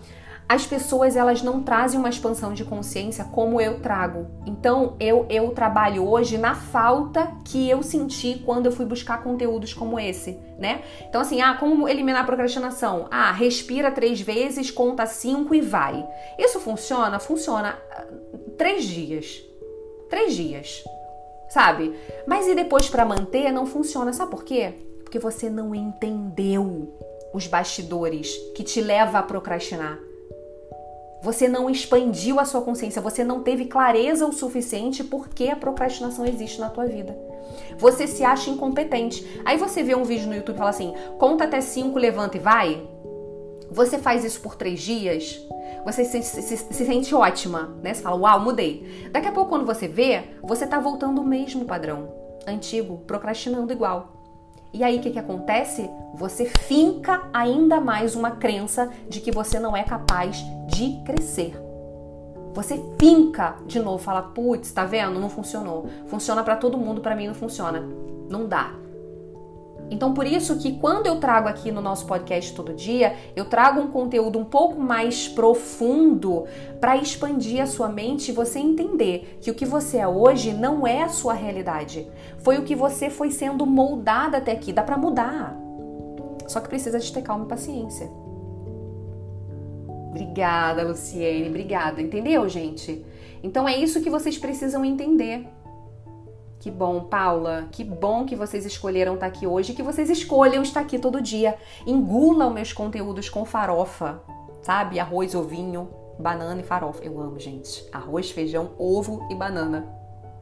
as 0.49 0.67
pessoas 0.67 1.15
elas 1.15 1.43
não 1.43 1.63
trazem 1.63 2.01
uma 2.01 2.09
expansão 2.09 2.55
de 2.55 2.65
consciência 2.65 3.25
como 3.25 3.61
eu 3.61 3.81
trago. 3.81 4.27
Então 4.47 4.97
eu, 4.99 5.27
eu 5.29 5.51
trabalho 5.51 6.07
hoje 6.09 6.39
na 6.39 6.55
falta 6.55 7.31
que 7.45 7.69
eu 7.69 7.83
senti 7.83 8.43
quando 8.47 8.67
eu 8.67 8.73
fui 8.73 8.87
buscar 8.87 9.23
conteúdos 9.23 9.75
como 9.75 10.01
esse, 10.01 10.39
né? 10.59 10.83
Então 11.07 11.21
assim, 11.21 11.43
ah, 11.43 11.55
como 11.55 11.87
eliminar 11.89 12.23
a 12.23 12.27
procrastinação? 12.27 13.09
Ah, 13.11 13.31
respira 13.31 13.91
três 13.91 14.21
vezes, 14.21 14.71
conta 14.71 15.05
cinco 15.05 15.55
e 15.55 15.61
vai. 15.61 16.07
Isso 16.39 16.61
funciona? 16.61 17.19
Funciona 17.19 17.79
ah, 17.91 18.05
três 18.57 18.85
dias. 18.85 19.48
Três 20.09 20.35
dias, 20.35 20.85
sabe? 21.49 21.95
Mas 22.27 22.47
e 22.47 22.55
depois 22.55 22.89
para 22.89 23.05
manter 23.05 23.53
não 23.53 23.67
funciona, 23.67 24.13
sabe 24.13 24.31
por 24.31 24.45
quê? 24.45 24.75
Porque 25.03 25.19
você 25.19 25.51
não 25.51 25.75
entendeu 25.75 26.95
os 27.33 27.47
bastidores 27.47 28.35
que 28.55 28.65
te 28.65 28.81
leva 28.81 29.19
a 29.19 29.23
procrastinar. 29.23 29.99
Você 31.21 31.49
não 31.49 31.69
expandiu 31.69 32.39
a 32.39 32.45
sua 32.45 32.63
consciência, 32.63 33.03
você 33.03 33.25
não 33.25 33.43
teve 33.43 33.65
clareza 33.65 34.27
o 34.27 34.33
suficiente 34.33 35.03
porque 35.03 35.49
a 35.49 35.57
procrastinação 35.57 36.25
existe 36.25 36.61
na 36.61 36.71
tua 36.71 36.87
vida. 36.87 37.19
Você 37.77 38.07
se 38.07 38.23
acha 38.23 38.51
incompetente. 38.51 39.27
Aí 39.45 39.57
você 39.57 39.83
vê 39.83 39.95
um 39.95 40.05
vídeo 40.05 40.29
no 40.29 40.37
YouTube 40.37 40.55
e 40.55 40.59
fala 40.59 40.71
assim: 40.71 40.95
conta 41.19 41.45
até 41.45 41.61
cinco, 41.61 41.99
levanta 41.99 42.37
e 42.37 42.41
vai. 42.41 42.87
Você 43.71 43.99
faz 43.99 44.25
isso 44.25 44.41
por 44.41 44.57
três 44.57 44.81
dias, 44.81 45.41
você 45.85 46.05
se, 46.05 46.23
se, 46.23 46.43
se, 46.43 46.57
se, 46.57 46.85
sente 46.87 47.15
ótima, 47.15 47.77
né? 47.83 47.95
Você 47.95 48.03
fala, 48.03 48.17
uau, 48.17 48.41
mudei. 48.41 49.09
Daqui 49.13 49.29
a 49.29 49.33
pouco, 49.33 49.51
quando 49.51 49.67
você 49.67 49.87
vê, 49.87 50.25
você 50.43 50.67
tá 50.67 50.79
voltando 50.79 51.21
ao 51.21 51.27
mesmo 51.27 51.65
padrão 51.65 52.13
antigo, 52.47 52.99
procrastinando 53.07 53.73
igual. 53.73 54.13
E 54.73 54.85
aí 54.85 54.99
o 54.99 55.01
que, 55.01 55.11
que 55.11 55.19
acontece? 55.19 55.89
Você 56.15 56.45
finca 56.45 57.29
ainda 57.33 57.81
mais 57.81 58.15
uma 58.15 58.33
crença 58.33 58.91
de 59.09 59.21
que 59.21 59.31
você 59.31 59.59
não 59.59 59.77
é 59.77 59.83
capaz 59.83 60.45
de 60.67 61.01
crescer. 61.05 61.55
Você 62.53 62.83
finca 62.99 63.57
de 63.67 63.79
novo, 63.79 63.99
fala, 63.99 64.23
putz, 64.23 64.73
tá 64.73 64.85
vendo? 64.85 65.19
Não 65.21 65.31
funcionou. 65.31 65.89
Funciona 66.07 66.43
para 66.43 66.57
todo 66.57 66.77
mundo, 66.77 67.01
para 67.01 67.15
mim 67.15 67.29
não 67.29 67.35
funciona. 67.35 67.83
Não 68.29 68.47
dá. 68.47 68.75
Então, 69.91 70.13
por 70.13 70.27
isso 70.27 70.59
que 70.59 70.79
quando 70.79 71.07
eu 71.07 71.17
trago 71.17 71.49
aqui 71.49 71.73
no 71.73 71.81
nosso 71.81 72.07
podcast 72.07 72.55
todo 72.55 72.75
dia, 72.75 73.17
eu 73.35 73.47
trago 73.47 73.81
um 73.81 73.89
conteúdo 73.89 74.39
um 74.39 74.45
pouco 74.45 74.81
mais 74.81 75.29
profundo 75.29 76.45
para 76.81 76.97
expandir 76.97 77.63
a 77.63 77.67
sua 77.67 77.89
mente 77.89 78.31
e 78.31 78.35
você 78.35 78.59
entender 78.59 79.39
que 79.41 79.51
o 79.51 79.55
que 79.55 79.65
você 79.65 79.99
é 79.99 80.07
hoje 80.09 80.53
não 80.53 80.87
é 80.87 81.03
a 81.03 81.09
sua 81.09 81.33
realidade. 81.33 82.07
Foi 82.39 82.59
o 82.59 82.65
que 82.65 82.75
você 82.75 83.09
foi 83.09 83.31
sendo 83.31 83.65
moldada 83.65 84.39
até 84.39 84.53
aqui. 84.53 84.73
Dá 84.73 84.83
para 84.83 84.99
mudar. 84.99 85.57
Só 86.47 86.61
que 86.61 86.69
precisa 86.69 86.99
de 86.99 87.13
ter 87.13 87.23
calma 87.23 87.45
e 87.45 87.49
paciência. 87.49 88.11
Obrigada, 90.11 90.83
Luciene. 90.83 91.49
Obrigada. 91.49 92.01
Entendeu, 92.01 92.49
gente? 92.49 93.05
Então 93.43 93.69
é 93.69 93.77
isso 93.77 94.01
que 94.01 94.11
vocês 94.11 94.37
precisam 94.37 94.85
entender. 94.85 95.47
Que 96.61 96.71
bom, 96.71 97.05
Paula. 97.05 97.69
Que 97.71 97.85
bom 97.85 98.25
que 98.25 98.35
vocês 98.35 98.67
escolheram 98.67 99.15
estar 99.15 99.27
aqui 99.27 99.47
hoje, 99.47 99.75
que 99.75 99.83
vocês 99.83 100.11
escolham 100.11 100.63
estar 100.63 100.81
aqui 100.81 100.99
todo 100.99 101.23
dia. 101.23 101.57
Engulam 101.87 102.51
meus 102.51 102.73
conteúdos 102.73 103.29
com 103.29 103.45
farofa, 103.45 104.21
sabe? 104.63 104.99
Arroz, 104.99 105.35
ovinho, 105.37 105.89
banana 106.19 106.61
e 106.61 106.65
farofa. 106.65 107.05
Eu 107.05 107.21
amo, 107.21 107.39
gente. 107.39 107.87
Arroz, 107.93 108.31
feijão, 108.31 108.73
ovo 108.77 109.27
e 109.31 109.37
banana. 109.37 109.87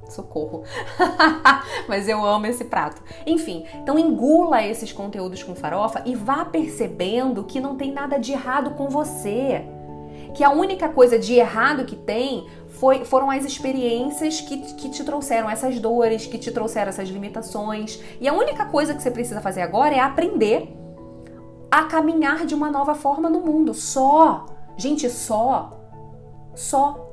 Socorro. 0.09 0.63
Mas 1.87 2.09
eu 2.09 2.25
amo 2.25 2.47
esse 2.47 2.65
prato. 2.65 3.03
Enfim, 3.27 3.67
então 3.75 3.99
engula 3.99 4.63
esses 4.63 4.93
conteúdos 4.93 5.43
com 5.43 5.55
farofa 5.55 6.03
e 6.07 6.15
vá 6.15 6.45
percebendo 6.45 7.45
que 7.45 7.61
não 7.61 7.77
tem 7.77 7.93
nada 7.93 8.17
de 8.17 8.33
errado 8.33 8.71
com 8.71 8.89
você. 8.89 9.65
Que 10.35 10.45
a 10.45 10.51
única 10.51 10.89
coisa 10.89 11.19
de 11.19 11.35
errado 11.35 11.85
que 11.85 11.97
tem 11.97 12.47
foi, 12.79 13.05
foram 13.05 13.31
as 13.31 13.45
experiências 13.45 14.41
que, 14.41 14.59
que 14.75 14.91
te 14.91 15.03
trouxeram 15.03 15.49
essas 15.49 15.79
dores, 15.79 16.27
que 16.27 16.39
te 16.39 16.51
trouxeram 16.51 16.91
essas 16.91 17.09
limitações. 17.09 18.01
E 18.21 18.29
a 18.29 18.35
única 18.35 18.67
coisa 18.67 18.95
que 18.95 19.03
você 19.03 19.11
precisa 19.11 19.41
fazer 19.41 19.63
agora 19.63 19.95
é 19.95 20.01
aprender 20.01 20.69
a 21.71 21.85
caminhar 21.85 22.45
de 22.45 22.55
uma 22.55 22.71
nova 22.71 22.95
forma 22.95 23.31
no 23.31 23.41
mundo. 23.41 23.73
Só. 23.73 24.47
Gente, 24.77 25.09
só. 25.09 25.71
Só. 26.55 27.13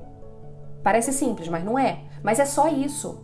Parece 0.84 1.14
simples, 1.14 1.48
mas 1.48 1.64
não 1.64 1.80
é. 1.80 2.02
Mas 2.22 2.40
é 2.40 2.46
só 2.46 2.68
isso. 2.68 3.24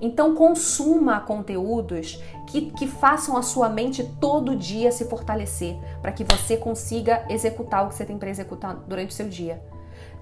Então 0.00 0.34
consuma 0.34 1.20
conteúdos 1.20 2.22
que, 2.46 2.70
que 2.72 2.86
façam 2.86 3.36
a 3.36 3.42
sua 3.42 3.68
mente 3.68 4.04
todo 4.20 4.56
dia 4.56 4.92
se 4.92 5.04
fortalecer, 5.04 5.76
para 6.00 6.12
que 6.12 6.24
você 6.24 6.56
consiga 6.56 7.24
executar 7.28 7.84
o 7.84 7.88
que 7.88 7.94
você 7.94 8.04
tem 8.04 8.16
para 8.16 8.30
executar 8.30 8.76
durante 8.86 9.10
o 9.10 9.14
seu 9.14 9.28
dia. 9.28 9.60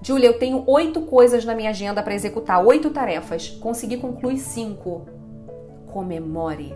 Julia, 0.01 0.27
eu 0.27 0.37
tenho 0.39 0.63
oito 0.67 1.01
coisas 1.01 1.43
na 1.43 1.55
minha 1.55 1.71
agenda 1.71 2.03
para 2.03 2.13
executar, 2.13 2.63
oito 2.65 2.89
tarefas. 2.89 3.49
Consegui 3.49 3.97
concluir 3.97 4.37
cinco. 4.37 5.07
Comemore. 5.87 6.75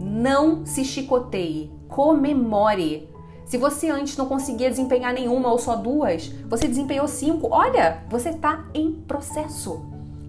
Não 0.00 0.64
se 0.66 0.84
chicoteie. 0.84 1.70
Comemore. 1.88 3.08
Se 3.44 3.56
você 3.56 3.90
antes 3.90 4.16
não 4.16 4.26
conseguia 4.26 4.70
desempenhar 4.70 5.12
nenhuma 5.12 5.50
ou 5.50 5.58
só 5.58 5.74
duas, 5.74 6.28
você 6.48 6.68
desempenhou 6.68 7.08
cinco. 7.08 7.48
Olha, 7.50 8.04
você 8.08 8.30
está 8.30 8.68
em 8.72 8.92
processo. 8.92 9.84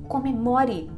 Comemore. 0.08 0.90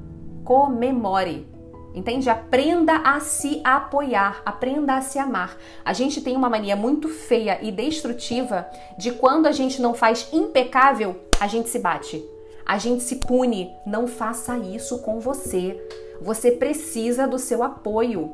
Comemore. 0.43 1.52
Entende? 1.93 2.29
Aprenda 2.29 2.95
a 2.97 3.19
se 3.19 3.61
apoiar, 3.63 4.41
aprenda 4.45 4.95
a 4.95 5.01
se 5.01 5.19
amar. 5.19 5.57
A 5.85 5.93
gente 5.93 6.21
tem 6.21 6.35
uma 6.35 6.49
mania 6.49 6.75
muito 6.75 7.07
feia 7.07 7.59
e 7.61 7.71
destrutiva 7.71 8.67
de 8.97 9.11
quando 9.11 9.45
a 9.45 9.51
gente 9.51 9.81
não 9.81 9.93
faz 9.93 10.27
impecável, 10.33 11.15
a 11.39 11.45
gente 11.47 11.69
se 11.69 11.77
bate. 11.77 12.23
A 12.65 12.77
gente 12.77 13.03
se 13.03 13.17
pune. 13.17 13.75
Não 13.85 14.07
faça 14.07 14.57
isso 14.57 14.99
com 14.99 15.19
você. 15.19 15.79
Você 16.21 16.51
precisa 16.51 17.27
do 17.27 17.37
seu 17.37 17.61
apoio. 17.61 18.33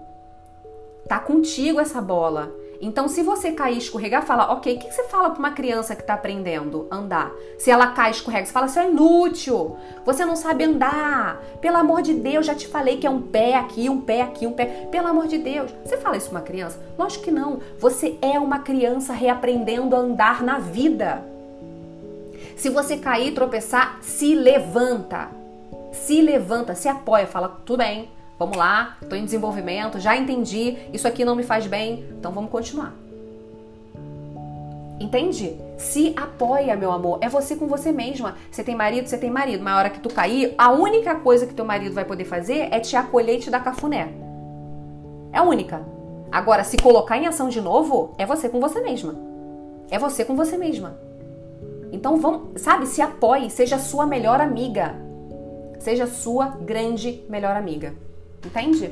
Tá 1.07 1.19
contigo 1.19 1.79
essa 1.79 1.99
bola. 1.99 2.51
Então, 2.81 3.09
se 3.09 3.21
você 3.21 3.51
cair, 3.51 3.77
escorregar, 3.77 4.25
fala, 4.25 4.53
ok, 4.53 4.75
o 4.75 4.79
que 4.79 4.89
você 4.89 5.03
fala 5.09 5.29
para 5.31 5.39
uma 5.39 5.51
criança 5.51 5.95
que 5.95 6.01
está 6.01 6.13
aprendendo 6.13 6.87
andar? 6.89 7.29
Se 7.57 7.69
ela 7.69 7.87
cai, 7.87 8.11
escorrega, 8.11 8.45
você 8.45 8.53
fala, 8.53 8.69
você 8.69 8.79
é 8.79 8.89
inútil, 8.89 9.75
você 10.05 10.23
não 10.23 10.37
sabe 10.37 10.63
andar, 10.63 11.43
pelo 11.59 11.75
amor 11.75 12.01
de 12.01 12.13
Deus, 12.13 12.45
já 12.45 12.55
te 12.55 12.67
falei 12.67 12.95
que 12.95 13.05
é 13.05 13.09
um 13.09 13.21
pé 13.21 13.55
aqui, 13.55 13.89
um 13.89 13.99
pé 13.99 14.21
aqui, 14.21 14.47
um 14.47 14.53
pé, 14.53 14.87
pelo 14.89 15.07
amor 15.07 15.27
de 15.27 15.37
Deus. 15.37 15.69
Você 15.83 15.97
fala 15.97 16.15
isso 16.15 16.29
para 16.29 16.39
uma 16.39 16.45
criança? 16.45 16.79
Lógico 16.97 17.25
que 17.25 17.31
não. 17.31 17.59
Você 17.77 18.17
é 18.21 18.39
uma 18.39 18.59
criança 18.59 19.11
reaprendendo 19.11 19.93
a 19.93 19.99
andar 19.99 20.41
na 20.41 20.57
vida. 20.57 21.21
Se 22.55 22.69
você 22.69 22.97
cair, 22.97 23.33
tropeçar, 23.33 23.99
se 24.01 24.33
levanta. 24.35 25.27
Se 25.91 26.21
levanta, 26.21 26.75
se 26.75 26.87
apoia, 26.87 27.27
fala, 27.27 27.59
tudo 27.65 27.79
bem, 27.79 28.09
Vamos 28.39 28.55
lá, 28.55 28.97
estou 29.01 29.17
em 29.17 29.25
desenvolvimento, 29.25 29.99
já 29.99 30.15
entendi, 30.15 30.77
isso 30.93 31.05
aqui 31.05 31.25
não 31.25 31.35
me 31.35 31.43
faz 31.43 31.67
bem, 31.67 32.05
então 32.17 32.31
vamos 32.31 32.49
continuar. 32.49 32.95
Entende? 34.99 35.57
Se 35.77 36.13
apoia, 36.15 36.75
meu 36.75 36.91
amor. 36.91 37.19
É 37.21 37.29
você 37.29 37.55
com 37.55 37.67
você 37.67 37.89
mesma. 37.89 38.35
Você 38.51 38.63
tem 38.63 38.75
marido, 38.75 39.07
você 39.07 39.17
tem 39.17 39.31
marido. 39.31 39.63
Mas 39.63 39.73
a 39.73 39.77
hora 39.77 39.89
que 39.89 39.99
tu 40.01 40.09
cair, 40.09 40.53
a 40.57 40.71
única 40.71 41.15
coisa 41.15 41.47
que 41.47 41.53
teu 41.53 41.63
marido 41.63 41.95
vai 41.95 42.03
poder 42.03 42.25
fazer 42.25 42.67
é 42.69 42.79
te 42.81 42.97
acolher 42.97 43.37
e 43.37 43.39
te 43.39 43.49
dar 43.49 43.63
cafuné. 43.63 44.09
É 45.31 45.37
a 45.37 45.43
única. 45.43 45.85
Agora, 46.29 46.65
se 46.65 46.77
colocar 46.77 47.17
em 47.17 47.27
ação 47.27 47.47
de 47.47 47.61
novo, 47.61 48.13
é 48.17 48.25
você 48.25 48.49
com 48.49 48.59
você 48.59 48.81
mesma. 48.81 49.15
É 49.89 49.97
você 49.97 50.25
com 50.25 50.35
você 50.35 50.57
mesma. 50.57 50.97
Então 51.93 52.17
vamos, 52.17 52.61
sabe, 52.61 52.85
se 52.85 53.01
apoie, 53.01 53.49
seja 53.49 53.79
sua 53.79 54.05
melhor 54.05 54.41
amiga. 54.41 54.95
Seja 55.79 56.05
sua 56.07 56.47
grande 56.47 57.23
melhor 57.29 57.55
amiga. 57.55 57.93
Entende? 58.45 58.89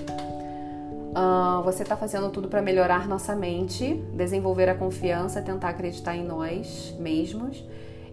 Uh, 1.17 1.63
você 1.63 1.83
está 1.83 1.97
fazendo 1.97 2.29
tudo 2.29 2.47
para 2.47 2.61
melhorar 2.61 3.07
nossa 3.07 3.35
mente, 3.35 3.95
desenvolver 4.13 4.69
a 4.69 4.75
confiança, 4.75 5.41
tentar 5.41 5.69
acreditar 5.69 6.15
em 6.15 6.23
nós 6.23 6.95
mesmos 6.99 7.63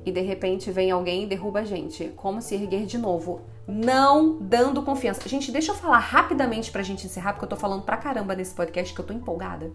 e 0.06 0.12
de 0.12 0.20
repente 0.20 0.70
vem 0.70 0.90
alguém 0.90 1.24
e 1.24 1.26
derruba 1.26 1.60
a 1.60 1.64
gente. 1.64 2.12
Como 2.16 2.42
se 2.42 2.54
erguer 2.54 2.84
de 2.84 2.98
novo. 2.98 3.40
Não 3.66 4.36
dando 4.38 4.82
confiança. 4.82 5.26
Gente, 5.26 5.50
deixa 5.50 5.72
eu 5.72 5.74
falar 5.74 5.98
rapidamente 5.98 6.70
pra 6.70 6.82
gente 6.82 7.06
encerrar, 7.06 7.32
porque 7.32 7.46
eu 7.46 7.48
tô 7.48 7.56
falando 7.56 7.82
pra 7.82 7.96
caramba 7.96 8.34
nesse 8.34 8.54
podcast 8.54 8.94
que 8.94 9.00
eu 9.00 9.06
tô 9.06 9.12
empolgada. 9.12 9.70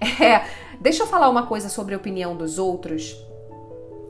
É, 0.20 0.44
deixa 0.80 1.02
eu 1.02 1.06
falar 1.06 1.30
uma 1.30 1.46
coisa 1.46 1.68
sobre 1.70 1.94
a 1.94 1.96
opinião 1.96 2.36
dos 2.36 2.58
outros. 2.58 3.16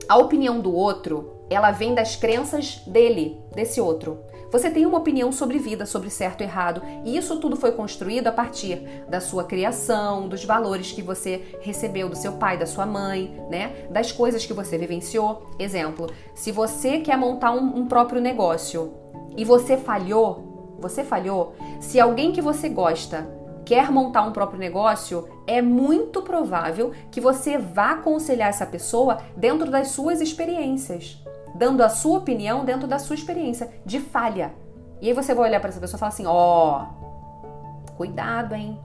A 0.09 0.17
opinião 0.17 0.59
do 0.59 0.73
outro, 0.75 1.31
ela 1.49 1.71
vem 1.71 1.95
das 1.95 2.17
crenças 2.17 2.81
dele, 2.85 3.39
desse 3.55 3.79
outro. 3.79 4.19
Você 4.51 4.69
tem 4.69 4.85
uma 4.85 4.97
opinião 4.97 5.31
sobre 5.31 5.57
vida, 5.57 5.85
sobre 5.85 6.09
certo 6.09 6.41
e 6.41 6.43
errado, 6.43 6.81
e 7.05 7.15
isso 7.15 7.39
tudo 7.39 7.55
foi 7.55 7.71
construído 7.71 8.27
a 8.27 8.33
partir 8.33 8.85
da 9.07 9.21
sua 9.21 9.45
criação, 9.45 10.27
dos 10.27 10.43
valores 10.43 10.91
que 10.91 11.01
você 11.01 11.57
recebeu 11.61 12.09
do 12.09 12.17
seu 12.17 12.33
pai, 12.33 12.57
da 12.57 12.65
sua 12.65 12.85
mãe, 12.85 13.41
né? 13.49 13.87
Das 13.89 14.11
coisas 14.11 14.45
que 14.45 14.51
você 14.51 14.77
vivenciou. 14.77 15.49
Exemplo, 15.57 16.07
se 16.35 16.51
você 16.51 16.99
quer 16.99 17.17
montar 17.17 17.51
um, 17.51 17.79
um 17.79 17.87
próprio 17.87 18.19
negócio 18.19 18.93
e 19.37 19.45
você 19.45 19.77
falhou, 19.77 20.75
você 20.77 21.01
falhou, 21.01 21.55
se 21.79 21.97
alguém 21.97 22.33
que 22.33 22.41
você 22.41 22.67
gosta 22.67 23.25
quer 23.63 23.89
montar 23.89 24.23
um 24.23 24.33
próprio 24.33 24.59
negócio, 24.59 25.29
é 25.47 25.61
muito 25.61 26.23
provável 26.23 26.91
que 27.09 27.21
você 27.21 27.57
vá 27.57 27.91
aconselhar 27.91 28.49
essa 28.49 28.65
pessoa 28.65 29.19
dentro 29.37 29.71
das 29.71 29.89
suas 29.89 30.19
experiências 30.19 31.21
dando 31.55 31.81
a 31.81 31.89
sua 31.89 32.19
opinião 32.19 32.65
dentro 32.65 32.87
da 32.87 32.99
sua 32.99 33.15
experiência 33.15 33.69
de 33.85 33.99
falha. 33.99 34.53
E 35.01 35.07
aí 35.07 35.13
você 35.13 35.33
vai 35.33 35.49
olhar 35.49 35.59
para 35.59 35.69
essa 35.69 35.79
pessoa 35.79 35.97
e 35.97 35.99
falar 35.99 36.09
assim: 36.09 36.25
ó, 36.25 36.83
oh, 36.83 37.93
cuidado, 37.93 38.53
hein? 38.53 38.79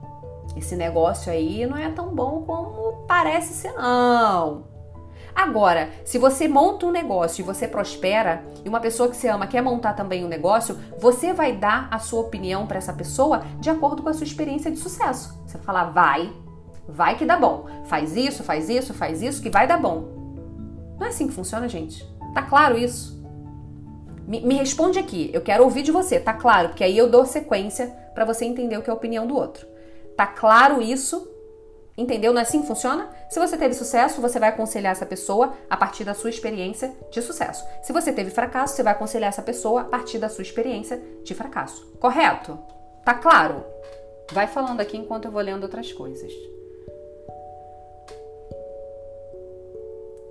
Esse 0.55 0.75
negócio 0.75 1.31
aí 1.31 1.65
não 1.65 1.77
é 1.77 1.89
tão 1.89 2.13
bom 2.13 2.43
como 2.43 3.05
parece 3.07 3.53
ser, 3.53 3.73
não. 3.73 4.65
Agora, 5.35 5.91
se 6.03 6.17
você 6.17 6.47
monta 6.47 6.87
um 6.87 6.91
negócio 6.91 7.43
e 7.43 7.45
você 7.45 7.67
prospera, 7.67 8.43
e 8.65 8.67
uma 8.67 8.79
pessoa 8.79 9.07
que 9.07 9.15
você 9.15 9.27
ama 9.27 9.45
quer 9.45 9.61
montar 9.61 9.93
também 9.93 10.25
um 10.25 10.27
negócio, 10.27 10.75
você 10.97 11.31
vai 11.31 11.55
dar 11.55 11.87
a 11.91 11.99
sua 11.99 12.21
opinião 12.21 12.65
para 12.65 12.79
essa 12.79 12.91
pessoa 12.91 13.43
de 13.59 13.69
acordo 13.69 14.01
com 14.01 14.09
a 14.09 14.13
sua 14.13 14.23
experiência 14.23 14.71
de 14.71 14.77
sucesso. 14.77 15.39
Você 15.45 15.57
vai 15.57 15.65
falar, 15.65 15.83
vai, 15.91 16.33
vai 16.87 17.15
que 17.15 17.23
dá 17.23 17.37
bom. 17.37 17.67
Faz 17.85 18.15
isso, 18.15 18.43
faz 18.43 18.67
isso, 18.67 18.95
faz 18.95 19.21
isso, 19.21 19.39
que 19.39 19.51
vai 19.51 19.67
dar 19.67 19.77
bom. 19.77 20.07
Não 20.97 21.05
é 21.05 21.09
assim 21.09 21.27
que 21.27 21.33
funciona, 21.33 21.69
gente. 21.69 22.03
Tá 22.37 22.43
claro 22.43 22.77
isso? 22.77 23.19
Me, 24.27 24.41
me, 24.41 24.53
responde 24.53 24.99
aqui, 24.99 25.31
eu 25.33 25.41
quero 25.41 25.63
ouvir 25.63 25.81
de 25.81 25.91
você, 25.91 26.19
tá 26.19 26.33
claro? 26.33 26.69
Porque 26.69 26.83
aí 26.83 26.95
eu 26.95 27.09
dou 27.09 27.25
sequência 27.25 27.87
para 28.13 28.25
você 28.25 28.45
entender 28.45 28.77
o 28.77 28.83
que 28.83 28.91
é 28.91 28.93
a 28.93 28.95
opinião 28.95 29.25
do 29.25 29.35
outro. 29.35 29.65
Tá 30.15 30.27
claro 30.27 30.79
isso? 30.79 31.27
Entendeu? 31.97 32.31
Não 32.31 32.39
é 32.39 32.43
assim 32.43 32.61
que 32.61 32.67
funciona? 32.67 33.09
Se 33.27 33.39
você 33.39 33.57
teve 33.57 33.73
sucesso, 33.73 34.21
você 34.21 34.37
vai 34.37 34.49
aconselhar 34.49 34.91
essa 34.91 35.03
pessoa 35.03 35.55
a 35.67 35.75
partir 35.75 36.03
da 36.03 36.13
sua 36.13 36.29
experiência 36.29 36.95
de 37.09 37.23
sucesso. 37.23 37.65
Se 37.81 37.91
você 37.91 38.13
teve 38.13 38.29
fracasso, 38.29 38.75
você 38.75 38.83
vai 38.83 38.93
aconselhar 38.93 39.29
essa 39.29 39.41
pessoa 39.41 39.81
a 39.81 39.85
partir 39.85 40.19
da 40.19 40.29
sua 40.29 40.43
experiência 40.43 41.01
de 41.23 41.33
fracasso. 41.33 41.87
Correto? 41.99 42.59
Tá 43.03 43.15
claro? 43.15 43.65
Vai 44.31 44.45
falando 44.45 44.79
aqui 44.79 44.95
enquanto 44.95 45.25
eu 45.25 45.31
vou 45.31 45.41
lendo 45.41 45.63
outras 45.63 45.91
coisas. 45.91 46.31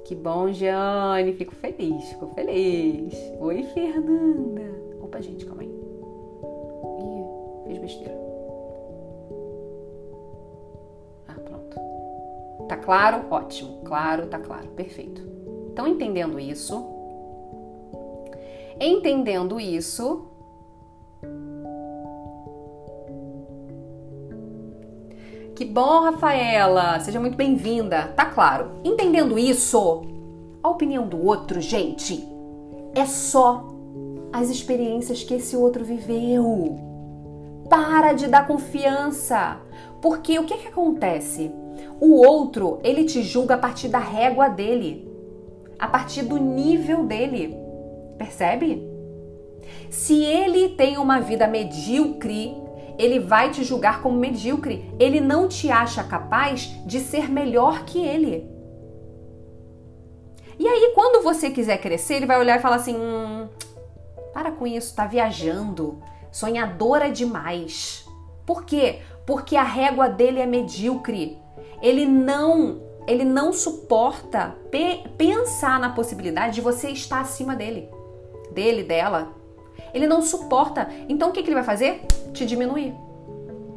Que 0.06 0.14
bom, 0.14 0.52
Jane. 0.52 1.32
Fico 1.32 1.52
feliz, 1.56 2.10
fico 2.10 2.28
feliz. 2.28 3.12
Oi, 3.40 3.64
Fernanda. 3.74 4.62
Opa, 5.02 5.20
gente, 5.20 5.44
calma 5.44 5.62
aí. 5.62 5.68
Ih, 5.68 7.66
fez 7.66 7.78
besteira. 7.80 8.16
Ah, 11.26 11.34
pronto. 11.44 11.76
Tá 12.68 12.76
claro? 12.76 13.24
Ótimo. 13.28 13.80
Claro, 13.82 14.28
tá 14.28 14.38
claro. 14.38 14.68
Perfeito. 14.76 15.20
Então, 15.72 15.88
entendendo 15.88 16.38
isso, 16.38 16.86
entendendo 18.80 19.58
isso, 19.58 20.28
Que 25.56 25.64
bom, 25.64 26.02
Rafaela! 26.02 27.00
Seja 27.00 27.18
muito 27.18 27.34
bem-vinda. 27.34 28.12
Tá 28.14 28.26
claro. 28.26 28.72
Entendendo 28.84 29.38
isso, 29.38 30.02
a 30.62 30.68
opinião 30.68 31.08
do 31.08 31.24
outro, 31.24 31.62
gente, 31.62 32.22
é 32.94 33.06
só 33.06 33.64
as 34.30 34.50
experiências 34.50 35.22
que 35.22 35.32
esse 35.32 35.56
outro 35.56 35.82
viveu. 35.82 36.76
Para 37.70 38.12
de 38.12 38.26
dar 38.26 38.46
confiança. 38.46 39.56
Porque 40.02 40.38
o 40.38 40.44
que, 40.44 40.58
que 40.58 40.68
acontece? 40.68 41.50
O 41.98 42.22
outro, 42.22 42.78
ele 42.84 43.04
te 43.04 43.22
julga 43.22 43.54
a 43.54 43.58
partir 43.58 43.88
da 43.88 43.98
régua 43.98 44.50
dele, 44.50 45.10
a 45.78 45.88
partir 45.88 46.20
do 46.20 46.36
nível 46.36 47.04
dele. 47.04 47.56
Percebe? 48.18 48.86
Se 49.88 50.22
ele 50.22 50.68
tem 50.68 50.98
uma 50.98 51.18
vida 51.18 51.46
medíocre, 51.46 52.65
ele 52.98 53.20
vai 53.20 53.50
te 53.50 53.62
julgar 53.62 54.02
como 54.02 54.18
medíocre. 54.18 54.90
Ele 54.98 55.20
não 55.20 55.48
te 55.48 55.70
acha 55.70 56.02
capaz 56.04 56.72
de 56.84 57.00
ser 57.00 57.30
melhor 57.30 57.84
que 57.84 58.04
ele. 58.04 58.48
E 60.58 60.66
aí, 60.66 60.92
quando 60.94 61.22
você 61.22 61.50
quiser 61.50 61.78
crescer, 61.78 62.14
ele 62.14 62.26
vai 62.26 62.38
olhar 62.38 62.58
e 62.58 62.62
falar 62.62 62.76
assim: 62.76 62.96
hum, 62.96 63.48
para 64.32 64.50
com 64.50 64.66
isso, 64.66 64.94
tá 64.94 65.06
viajando, 65.06 66.02
sonhadora 66.32 67.10
demais. 67.10 68.06
Por 68.46 68.64
quê? 68.64 69.00
Porque 69.26 69.56
a 69.56 69.62
régua 69.62 70.08
dele 70.08 70.40
é 70.40 70.46
medíocre. 70.46 71.38
Ele 71.82 72.06
não, 72.06 72.80
ele 73.06 73.24
não 73.24 73.52
suporta 73.52 74.56
pe 74.70 75.04
pensar 75.18 75.78
na 75.78 75.90
possibilidade 75.90 76.54
de 76.54 76.60
você 76.60 76.90
estar 76.90 77.20
acima 77.20 77.54
dele, 77.54 77.90
dele, 78.52 78.82
dela. 78.82 79.35
Ele 79.96 80.06
não 80.06 80.20
suporta. 80.20 80.90
Então 81.08 81.30
o 81.30 81.32
que, 81.32 81.42
que 81.42 81.48
ele 81.48 81.54
vai 81.54 81.64
fazer? 81.64 82.02
Te 82.34 82.44
diminuir. 82.44 82.94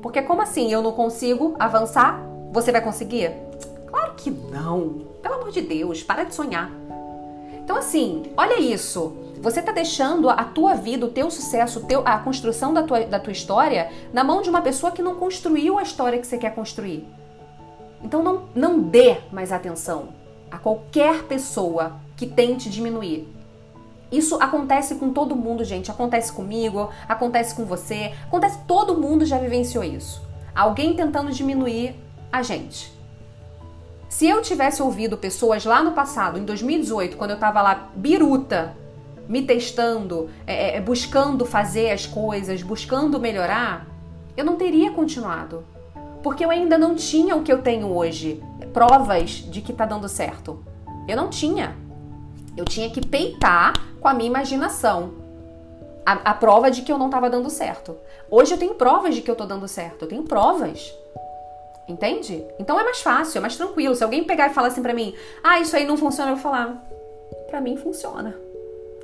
Porque 0.01 0.22
como 0.22 0.41
assim? 0.41 0.70
Eu 0.70 0.82
não 0.82 0.91
consigo 0.91 1.55
avançar? 1.57 2.22
Você 2.51 2.74
vai 2.74 2.82
conseguir? 2.82 3.32
Claro 3.88 4.15
que 4.17 4.30
não. 4.30 5.07
Pelo 5.24 5.36
amor 5.36 5.49
de 5.49 5.61
Deus, 5.61 6.03
para 6.03 6.26
de 6.26 6.36
sonhar. 6.36 6.70
Então 7.63 7.78
assim, 7.78 8.24
olha 8.36 8.59
isso. 8.59 9.13
Você 9.41 9.61
está 9.61 9.72
deixando 9.72 10.30
a 10.30 10.43
tua 10.43 10.74
vida, 10.74 11.05
o 11.05 11.09
teu 11.09 11.32
sucesso, 11.32 11.86
teu, 11.86 12.01
a 12.03 12.20
construção 12.20 12.74
da 12.74 12.84
tua, 12.84 13.05
da 13.05 13.17
tua 13.17 13.32
história 13.32 13.89
na 14.11 14.22
mão 14.22 14.41
de 14.41 14.49
uma 14.49 14.61
pessoa 14.61 14.91
que 14.91 15.01
não 15.01 15.15
construiu 15.15 15.80
a 15.80 15.84
história 15.84 16.20
que 16.20 16.28
você 16.28 16.38
quer 16.38 16.53
construir. 16.53 17.07
Então 18.03 18.22
não, 18.22 18.49
não 18.53 18.78
dê 18.82 19.20
mais 19.32 19.53
atenção 19.53 20.09
a 20.51 20.57
qualquer 20.57 21.24
pessoa 21.24 21.93
que 22.17 22.28
tente 22.28 22.70
diminuir. 22.70 23.38
Isso 24.12 24.36
acontece 24.41 24.95
com 24.95 25.12
todo 25.12 25.36
mundo, 25.36 25.64
gente. 25.64 25.91
Acontece 25.91 26.32
comigo, 26.34 26.89
acontece 27.07 27.53
com 27.55 27.66
você, 27.66 28.14
acontece 28.28 28.60
todo 28.68 28.97
mundo 28.97 29.26
já 29.26 29.38
vivenciou 29.38 29.84
isso. 29.84 30.22
Alguém 30.55 30.95
tentando 30.95 31.32
diminuir 31.32 31.95
a 32.32 32.41
gente. 32.41 32.91
Se 34.10 34.28
eu 34.28 34.41
tivesse 34.41 34.82
ouvido 34.82 35.18
pessoas 35.18 35.64
lá 35.64 35.84
no 35.84 35.91
passado, 35.91 36.39
em 36.39 36.43
2018, 36.43 37.16
quando 37.16 37.32
eu 37.32 37.39
tava 37.39 37.62
lá 37.62 37.89
biruta, 37.95 38.76
me 39.28 39.43
testando, 39.43 40.28
é, 40.47 40.78
é, 40.78 40.82
buscando 40.82 41.45
fazer 41.45 41.91
as 41.91 42.07
coisas, 42.07 42.64
buscando 42.64 43.20
melhorar, 43.20 43.86
eu 44.36 44.43
não 44.43 44.55
teria 44.55 44.91
continuado. 44.91 45.64
Porque 46.24 46.43
eu 46.43 46.49
ainda 46.49 46.78
não 46.78 46.95
tinha 46.95 47.36
o 47.36 47.43
que 47.43 47.53
eu 47.53 47.62
tenho 47.62 47.88
hoje, 47.88 48.43
provas 48.74 49.30
de 49.30 49.62
que 49.62 49.72
tá 49.72 49.86
dando 49.86 50.10
certo. 50.10 50.66
Eu 51.07 51.16
não 51.16 51.30
tinha. 51.30 51.76
Eu 52.57 52.66
tinha 52.66 52.89
que 52.89 53.05
peitar 53.05 53.74
com 53.99 54.07
a 54.07 54.13
minha 54.13 54.29
imaginação 54.29 55.13
a, 56.05 56.31
a 56.31 56.33
prova 56.33 56.71
de 56.71 56.81
que 56.81 56.91
eu 56.91 56.97
não 56.97 57.05
estava 57.07 57.29
dando 57.29 57.49
certo. 57.49 57.97
Hoje 58.31 58.53
eu 58.53 58.57
tenho 58.57 58.75
provas 58.75 59.13
de 59.13 59.21
que 59.21 59.29
eu 59.29 59.33
estou 59.33 59.47
dando 59.47 59.67
certo. 59.67 60.03
Eu 60.05 60.07
tenho 60.07 60.23
provas. 60.23 60.93
Entende? 61.87 62.45
Então 62.59 62.79
é 62.79 62.83
mais 62.83 63.01
fácil, 63.01 63.37
é 63.37 63.41
mais 63.41 63.57
tranquilo. 63.57 63.95
Se 63.95 64.03
alguém 64.03 64.23
pegar 64.23 64.49
e 64.49 64.53
falar 64.53 64.67
assim 64.67 64.81
pra 64.81 64.93
mim, 64.93 65.13
ah, 65.43 65.59
isso 65.59 65.75
aí 65.75 65.85
não 65.85 65.97
funciona, 65.97 66.31
eu 66.31 66.35
vou 66.35 66.43
falar, 66.43 66.83
pra 67.47 67.61
mim 67.61 67.77
funciona. 67.77 68.35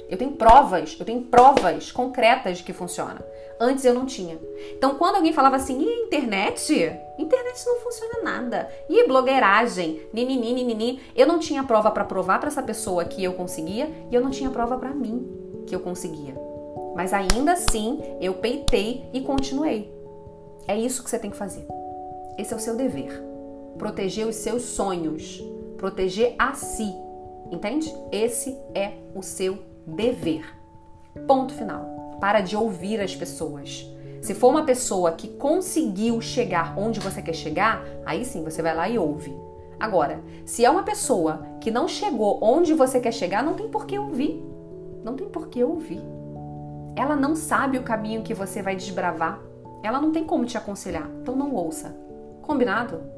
Eu 0.10 0.18
tenho 0.18 0.32
provas, 0.32 0.96
eu 1.00 1.06
tenho 1.06 1.22
provas 1.22 1.92
concretas 1.92 2.60
de 2.60 2.64
que 2.64 2.74
funciona. 2.74 3.26
Antes 3.60 3.86
eu 3.86 3.94
não 3.94 4.06
tinha. 4.06 4.38
Então, 4.78 4.96
quando 4.96 5.16
alguém 5.16 5.32
falava 5.32 5.56
assim, 5.56 5.82
e 5.82 6.04
internet? 6.04 6.74
Internet 7.18 7.66
não 7.66 7.80
funciona 7.80 8.22
nada. 8.22 8.70
E 8.90 9.08
blogueiragem? 9.08 10.02
Ninini, 10.14 10.54
ninini. 10.54 11.02
Eu 11.16 11.26
não 11.26 11.40
tinha 11.40 11.64
prova 11.64 11.90
para 11.90 12.04
provar 12.04 12.40
para 12.40 12.50
essa 12.50 12.62
pessoa 12.62 13.06
que 13.06 13.24
eu 13.24 13.34
conseguia 13.34 13.90
e 14.12 14.16
eu 14.16 14.22
não 14.22 14.30
tinha 14.30 14.50
prova 14.50 14.78
para 14.78 14.90
mim 14.90 15.26
que 15.66 15.74
eu 15.74 15.80
conseguia. 15.80 16.36
Mas 16.96 17.14
ainda 17.14 17.54
assim, 17.54 18.02
eu 18.20 18.36
peitei 18.36 19.10
e 19.14 19.22
continuei. 19.22 19.94
É 20.68 20.78
isso 20.78 21.04
que 21.04 21.10
você 21.10 21.18
tem 21.18 21.32
que 21.32 21.38
fazer. 21.38 21.66
Esse 22.38 22.54
é 22.54 22.58
o 22.58 22.60
seu 22.60 22.76
dever. 22.76 23.24
Proteger 23.78 24.28
os 24.28 24.36
seus 24.36 24.64
sonhos. 24.64 25.42
Proteger 25.78 26.36
a 26.38 26.54
si. 26.54 26.94
Entende? 27.52 27.94
Esse 28.12 28.58
é 28.74 28.94
o 29.14 29.22
seu 29.22 29.54
dever. 29.54 29.75
Ponto 31.28 31.54
final. 31.54 32.18
Para 32.20 32.42
de 32.42 32.56
ouvir 32.56 33.00
as 33.00 33.16
pessoas. 33.16 33.90
Se 34.22 34.34
for 34.34 34.50
uma 34.50 34.66
pessoa 34.66 35.12
que 35.12 35.28
conseguiu 35.28 36.20
chegar 36.20 36.74
onde 36.78 37.00
você 37.00 37.22
quer 37.22 37.36
chegar, 37.36 37.86
aí 38.06 38.26
sim 38.26 38.44
você 38.44 38.62
vai 38.62 38.76
lá 38.76 38.90
e 38.90 38.98
ouve. 38.98 39.36
Agora, 39.80 40.20
se 40.46 40.66
é 40.66 40.70
uma 40.70 40.84
pessoa 40.84 41.46
que 41.62 41.70
não 41.70 41.88
chegou 41.88 42.40
onde 42.42 42.74
você 42.74 43.00
quer 43.00 43.12
chegar, 43.12 43.44
não 43.44 43.54
tem 43.54 43.68
por 43.68 43.86
que 43.86 44.00
ouvir. 44.00 44.44
Não 45.04 45.16
tem 45.16 45.30
por 45.30 45.48
que 45.48 45.64
ouvir. 45.64 46.02
Ela 46.96 47.16
não 47.16 47.36
sabe 47.36 47.78
o 47.78 47.84
caminho 47.84 48.24
que 48.24 48.34
você 48.34 48.62
vai 48.62 48.76
desbravar. 48.76 49.40
Ela 49.84 50.02
não 50.02 50.12
tem 50.12 50.24
como 50.24 50.46
te 50.46 50.58
aconselhar. 50.58 51.08
Então 51.22 51.36
não 51.36 51.54
ouça. 51.54 51.96
Combinado? 52.42 53.15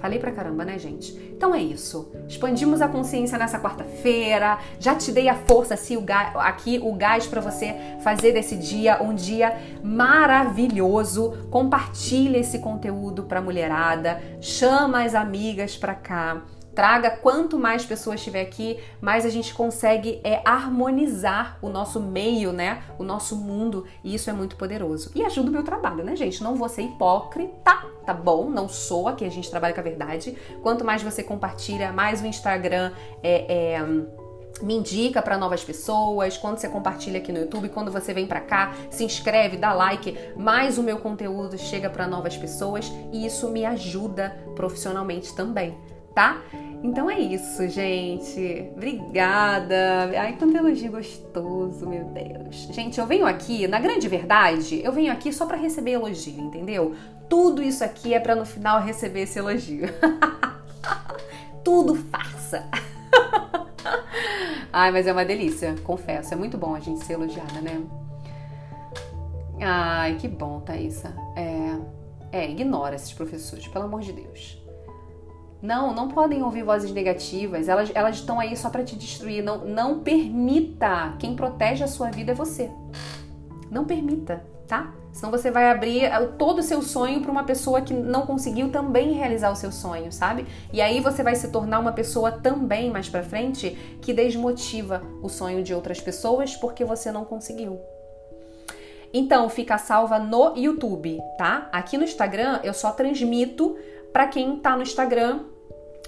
Falei 0.00 0.18
pra 0.18 0.30
caramba, 0.30 0.64
né, 0.64 0.78
gente? 0.78 1.12
Então 1.36 1.54
é 1.54 1.60
isso. 1.60 2.12
Expandimos 2.28 2.80
a 2.80 2.88
consciência 2.88 3.36
nessa 3.36 3.58
quarta-feira. 3.58 4.58
Já 4.78 4.94
te 4.94 5.10
dei 5.10 5.28
a 5.28 5.34
força 5.34 5.74
assim, 5.74 5.96
o 5.96 6.00
gás, 6.00 6.34
aqui, 6.36 6.80
o 6.82 6.92
gás 6.94 7.26
para 7.26 7.40
você 7.40 7.74
fazer 8.02 8.32
desse 8.32 8.56
dia 8.56 9.02
um 9.02 9.14
dia 9.14 9.56
maravilhoso. 9.82 11.48
Compartilha 11.50 12.38
esse 12.38 12.60
conteúdo 12.60 13.24
pra 13.24 13.40
mulherada. 13.42 14.20
Chama 14.40 15.04
as 15.04 15.14
amigas 15.14 15.76
pra 15.76 15.94
cá 15.94 16.42
traga 16.78 17.10
quanto 17.10 17.58
mais 17.58 17.84
pessoas 17.84 18.22
tiver 18.22 18.40
aqui, 18.40 18.78
mais 19.00 19.26
a 19.26 19.28
gente 19.28 19.52
consegue 19.52 20.20
é 20.22 20.40
harmonizar 20.44 21.58
o 21.60 21.68
nosso 21.68 22.00
meio, 22.00 22.52
né? 22.52 22.84
O 22.96 23.02
nosso 23.02 23.34
mundo, 23.34 23.84
e 24.04 24.14
isso 24.14 24.30
é 24.30 24.32
muito 24.32 24.54
poderoso. 24.54 25.10
E 25.12 25.24
ajuda 25.24 25.48
o 25.48 25.52
meu 25.52 25.64
trabalho, 25.64 26.04
né, 26.04 26.14
gente? 26.14 26.40
Não 26.40 26.54
vou 26.54 26.68
ser 26.68 26.82
hipócrita, 26.82 27.84
tá 28.06 28.14
bom? 28.14 28.48
Não 28.48 28.68
sou, 28.68 29.08
aqui 29.08 29.24
a 29.24 29.28
gente 29.28 29.50
trabalha 29.50 29.74
com 29.74 29.80
a 29.80 29.82
verdade. 29.82 30.38
Quanto 30.62 30.84
mais 30.84 31.02
você 31.02 31.20
compartilha, 31.20 31.90
mais 31.90 32.22
o 32.22 32.26
Instagram 32.26 32.92
é, 33.24 33.72
é 33.74 33.82
me 34.62 34.74
indica 34.74 35.20
para 35.20 35.36
novas 35.36 35.64
pessoas, 35.64 36.36
quando 36.36 36.58
você 36.58 36.68
compartilha 36.68 37.18
aqui 37.18 37.32
no 37.32 37.40
YouTube, 37.40 37.70
quando 37.70 37.90
você 37.90 38.14
vem 38.14 38.26
para 38.28 38.40
cá, 38.40 38.72
se 38.88 39.02
inscreve, 39.02 39.56
dá 39.56 39.72
like, 39.72 40.16
mais 40.36 40.78
o 40.78 40.82
meu 40.84 40.98
conteúdo 40.98 41.58
chega 41.58 41.90
para 41.90 42.06
novas 42.06 42.36
pessoas 42.36 42.92
e 43.12 43.26
isso 43.26 43.48
me 43.50 43.64
ajuda 43.64 44.36
profissionalmente 44.54 45.34
também, 45.34 45.76
tá? 46.18 46.42
Então 46.82 47.08
é 47.08 47.20
isso, 47.20 47.68
gente. 47.68 48.72
Obrigada. 48.74 50.10
Ai, 50.18 50.36
quanto 50.36 50.56
elogio 50.56 50.90
gostoso, 50.90 51.88
meu 51.88 52.06
Deus. 52.06 52.56
Gente, 52.72 52.98
eu 52.98 53.06
venho 53.06 53.24
aqui, 53.24 53.68
na 53.68 53.78
grande 53.78 54.08
verdade, 54.08 54.80
eu 54.82 54.90
venho 54.90 55.12
aqui 55.12 55.32
só 55.32 55.46
para 55.46 55.56
receber 55.56 55.92
elogio, 55.92 56.40
entendeu? 56.40 56.96
Tudo 57.28 57.62
isso 57.62 57.84
aqui 57.84 58.14
é 58.14 58.18
para 58.18 58.34
no 58.34 58.44
final 58.44 58.80
receber 58.80 59.22
esse 59.22 59.38
elogio. 59.38 59.86
Tudo 61.62 61.94
farsa. 61.94 62.64
Ai, 64.72 64.90
mas 64.90 65.06
é 65.06 65.12
uma 65.12 65.24
delícia, 65.24 65.76
confesso. 65.84 66.34
É 66.34 66.36
muito 66.36 66.58
bom 66.58 66.74
a 66.74 66.80
gente 66.80 67.04
ser 67.04 67.12
elogiada, 67.12 67.60
né? 67.60 67.80
Ai, 69.60 70.16
que 70.16 70.26
bom, 70.26 70.58
Thaisa. 70.60 71.14
É, 71.36 72.40
é, 72.40 72.50
ignora 72.50 72.96
esses 72.96 73.12
professores, 73.12 73.68
pelo 73.68 73.84
amor 73.84 74.00
de 74.00 74.12
Deus. 74.12 74.57
Não, 75.60 75.92
não 75.92 76.08
podem 76.08 76.42
ouvir 76.42 76.62
vozes 76.62 76.92
negativas. 76.92 77.68
Elas, 77.68 77.90
elas 77.94 78.16
estão 78.16 78.38
aí 78.38 78.56
só 78.56 78.70
para 78.70 78.84
te 78.84 78.96
destruir. 78.96 79.42
Não, 79.42 79.64
não 79.64 80.00
permita. 80.00 81.14
Quem 81.18 81.34
protege 81.34 81.82
a 81.82 81.88
sua 81.88 82.10
vida 82.10 82.32
é 82.32 82.34
você. 82.34 82.70
Não 83.70 83.84
permita, 83.84 84.44
tá? 84.66 84.94
Senão 85.12 85.32
você 85.32 85.50
vai 85.50 85.68
abrir 85.68 86.08
todo 86.38 86.60
o 86.60 86.62
seu 86.62 86.80
sonho 86.80 87.20
para 87.20 87.30
uma 87.30 87.42
pessoa 87.42 87.80
que 87.80 87.92
não 87.92 88.24
conseguiu 88.24 88.70
também 88.70 89.12
realizar 89.14 89.50
o 89.50 89.56
seu 89.56 89.72
sonho, 89.72 90.12
sabe? 90.12 90.46
E 90.72 90.80
aí 90.80 91.00
você 91.00 91.24
vai 91.24 91.34
se 91.34 91.50
tornar 91.50 91.80
uma 91.80 91.92
pessoa 91.92 92.30
também 92.30 92.88
mais 92.88 93.08
para 93.08 93.22
frente 93.24 93.70
que 94.00 94.12
desmotiva 94.12 95.02
o 95.20 95.28
sonho 95.28 95.62
de 95.62 95.74
outras 95.74 96.00
pessoas 96.00 96.54
porque 96.54 96.84
você 96.84 97.10
não 97.10 97.24
conseguiu. 97.24 97.80
Então, 99.12 99.48
fica 99.48 99.78
salva 99.78 100.18
no 100.18 100.54
YouTube, 100.54 101.18
tá? 101.38 101.68
Aqui 101.72 101.96
no 101.96 102.04
Instagram 102.04 102.60
eu 102.62 102.74
só 102.74 102.92
transmito 102.92 103.76
para 104.18 104.26
quem 104.26 104.56
tá 104.56 104.74
no 104.74 104.82
Instagram 104.82 105.42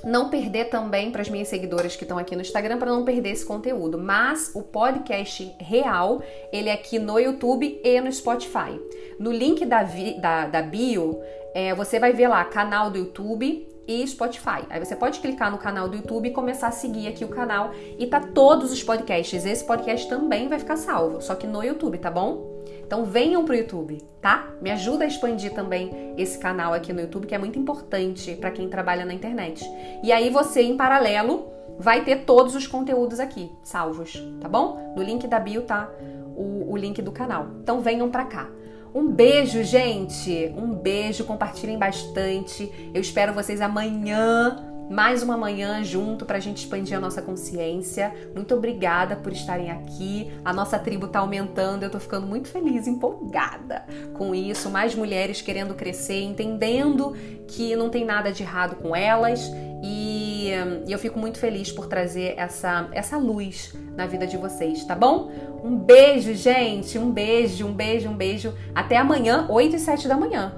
não 0.02 0.30
perder 0.30 0.64
também 0.64 1.12
para 1.12 1.22
as 1.22 1.28
minhas 1.28 1.46
seguidoras 1.46 1.94
que 1.94 2.02
estão 2.02 2.18
aqui 2.18 2.34
no 2.34 2.42
Instagram 2.42 2.76
para 2.76 2.90
não 2.90 3.04
perder 3.04 3.30
esse 3.30 3.46
conteúdo. 3.46 3.98
Mas 3.98 4.50
o 4.52 4.64
podcast 4.64 5.54
real 5.60 6.20
ele 6.52 6.70
é 6.70 6.72
aqui 6.72 6.98
no 6.98 7.20
YouTube 7.20 7.80
e 7.84 8.00
no 8.00 8.10
Spotify. 8.10 8.80
No 9.16 9.30
link 9.30 9.64
da, 9.64 9.84
da, 10.20 10.48
da 10.48 10.60
bio 10.60 11.20
é, 11.54 11.72
você 11.72 12.00
vai 12.00 12.12
ver 12.12 12.26
lá 12.26 12.44
canal 12.46 12.90
do 12.90 12.98
YouTube 12.98 13.68
e 13.86 14.04
Spotify. 14.08 14.66
Aí 14.68 14.84
você 14.84 14.96
pode 14.96 15.20
clicar 15.20 15.48
no 15.48 15.58
canal 15.58 15.88
do 15.88 15.94
YouTube 15.94 16.30
e 16.30 16.32
começar 16.32 16.66
a 16.66 16.72
seguir 16.72 17.06
aqui 17.06 17.24
o 17.24 17.28
canal 17.28 17.70
e 17.96 18.08
tá 18.08 18.18
todos 18.18 18.72
os 18.72 18.82
podcasts. 18.82 19.46
Esse 19.46 19.64
podcast 19.64 20.08
também 20.08 20.48
vai 20.48 20.58
ficar 20.58 20.76
salvo, 20.76 21.20
só 21.20 21.36
que 21.36 21.46
no 21.46 21.62
YouTube, 21.62 21.96
tá 21.98 22.10
bom? 22.10 22.49
Então 22.90 23.04
venham 23.04 23.44
pro 23.44 23.54
YouTube, 23.54 24.02
tá? 24.20 24.48
Me 24.60 24.68
ajuda 24.68 25.04
a 25.04 25.06
expandir 25.06 25.54
também 25.54 26.12
esse 26.18 26.36
canal 26.40 26.74
aqui 26.74 26.92
no 26.92 27.00
YouTube, 27.00 27.24
que 27.24 27.32
é 27.36 27.38
muito 27.38 27.56
importante 27.56 28.34
para 28.34 28.50
quem 28.50 28.68
trabalha 28.68 29.04
na 29.04 29.14
internet. 29.14 29.64
E 30.02 30.10
aí 30.10 30.28
você, 30.28 30.62
em 30.62 30.76
paralelo, 30.76 31.46
vai 31.78 32.02
ter 32.02 32.24
todos 32.24 32.56
os 32.56 32.66
conteúdos 32.66 33.20
aqui, 33.20 33.48
salvos, 33.62 34.20
tá 34.40 34.48
bom? 34.48 34.92
No 34.96 35.04
link 35.04 35.28
da 35.28 35.38
bio 35.38 35.62
tá 35.62 35.88
o, 36.34 36.72
o 36.72 36.76
link 36.76 37.00
do 37.00 37.12
canal. 37.12 37.46
Então 37.62 37.80
venham 37.80 38.10
pra 38.10 38.24
cá. 38.24 38.48
Um 38.92 39.06
beijo, 39.06 39.62
gente! 39.62 40.52
Um 40.56 40.74
beijo, 40.74 41.22
compartilhem 41.22 41.78
bastante. 41.78 42.90
Eu 42.92 43.00
espero 43.00 43.32
vocês 43.32 43.60
amanhã 43.60 44.69
mais 44.90 45.22
uma 45.22 45.36
manhã 45.36 45.84
junto 45.84 46.26
para 46.26 46.38
a 46.38 46.40
gente 46.40 46.58
expandir 46.58 46.96
a 46.96 47.00
nossa 47.00 47.22
consciência. 47.22 48.12
Muito 48.34 48.56
obrigada 48.56 49.14
por 49.14 49.32
estarem 49.32 49.70
aqui. 49.70 50.32
A 50.44 50.52
nossa 50.52 50.80
tribo 50.80 51.06
está 51.06 51.20
aumentando, 51.20 51.84
eu 51.84 51.86
estou 51.86 52.00
ficando 52.00 52.26
muito 52.26 52.48
feliz, 52.48 52.88
empolgada 52.88 53.86
com 54.14 54.34
isso. 54.34 54.68
Mais 54.68 54.92
mulheres 54.96 55.40
querendo 55.40 55.74
crescer, 55.74 56.20
entendendo 56.22 57.14
que 57.46 57.76
não 57.76 57.88
tem 57.88 58.04
nada 58.04 58.32
de 58.32 58.42
errado 58.42 58.82
com 58.82 58.94
elas 58.94 59.48
e, 59.80 60.48
e 60.84 60.92
eu 60.92 60.98
fico 60.98 61.20
muito 61.20 61.38
feliz 61.38 61.70
por 61.70 61.86
trazer 61.86 62.34
essa, 62.36 62.88
essa 62.90 63.16
luz 63.16 63.72
na 63.94 64.06
vida 64.06 64.26
de 64.26 64.36
vocês, 64.36 64.84
tá 64.84 64.96
bom? 64.96 65.30
Um 65.62 65.76
beijo, 65.76 66.34
gente. 66.34 66.98
Um 66.98 67.12
beijo, 67.12 67.64
um 67.64 67.72
beijo, 67.72 68.08
um 68.08 68.16
beijo. 68.16 68.52
Até 68.74 68.96
amanhã, 68.96 69.46
8 69.48 69.76
e 69.76 69.78
7 69.78 70.08
da 70.08 70.16
manhã. 70.16 70.52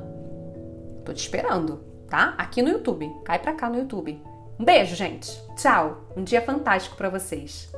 Tô 1.05 1.13
te 1.13 1.21
esperando 1.21 1.92
tá? 2.13 2.35
Aqui 2.37 2.61
no 2.61 2.69
YouTube. 2.69 3.11
Cai 3.25 3.39
pra 3.39 3.55
cá 3.55 3.71
no 3.71 3.79
YouTube. 3.79 4.23
Um 4.61 4.65
beijo, 4.67 4.95
gente. 4.95 5.31
Tchau. 5.57 6.03
Um 6.15 6.23
dia 6.23 6.43
fantástico 6.43 6.95
para 6.95 7.09
vocês. 7.09 7.73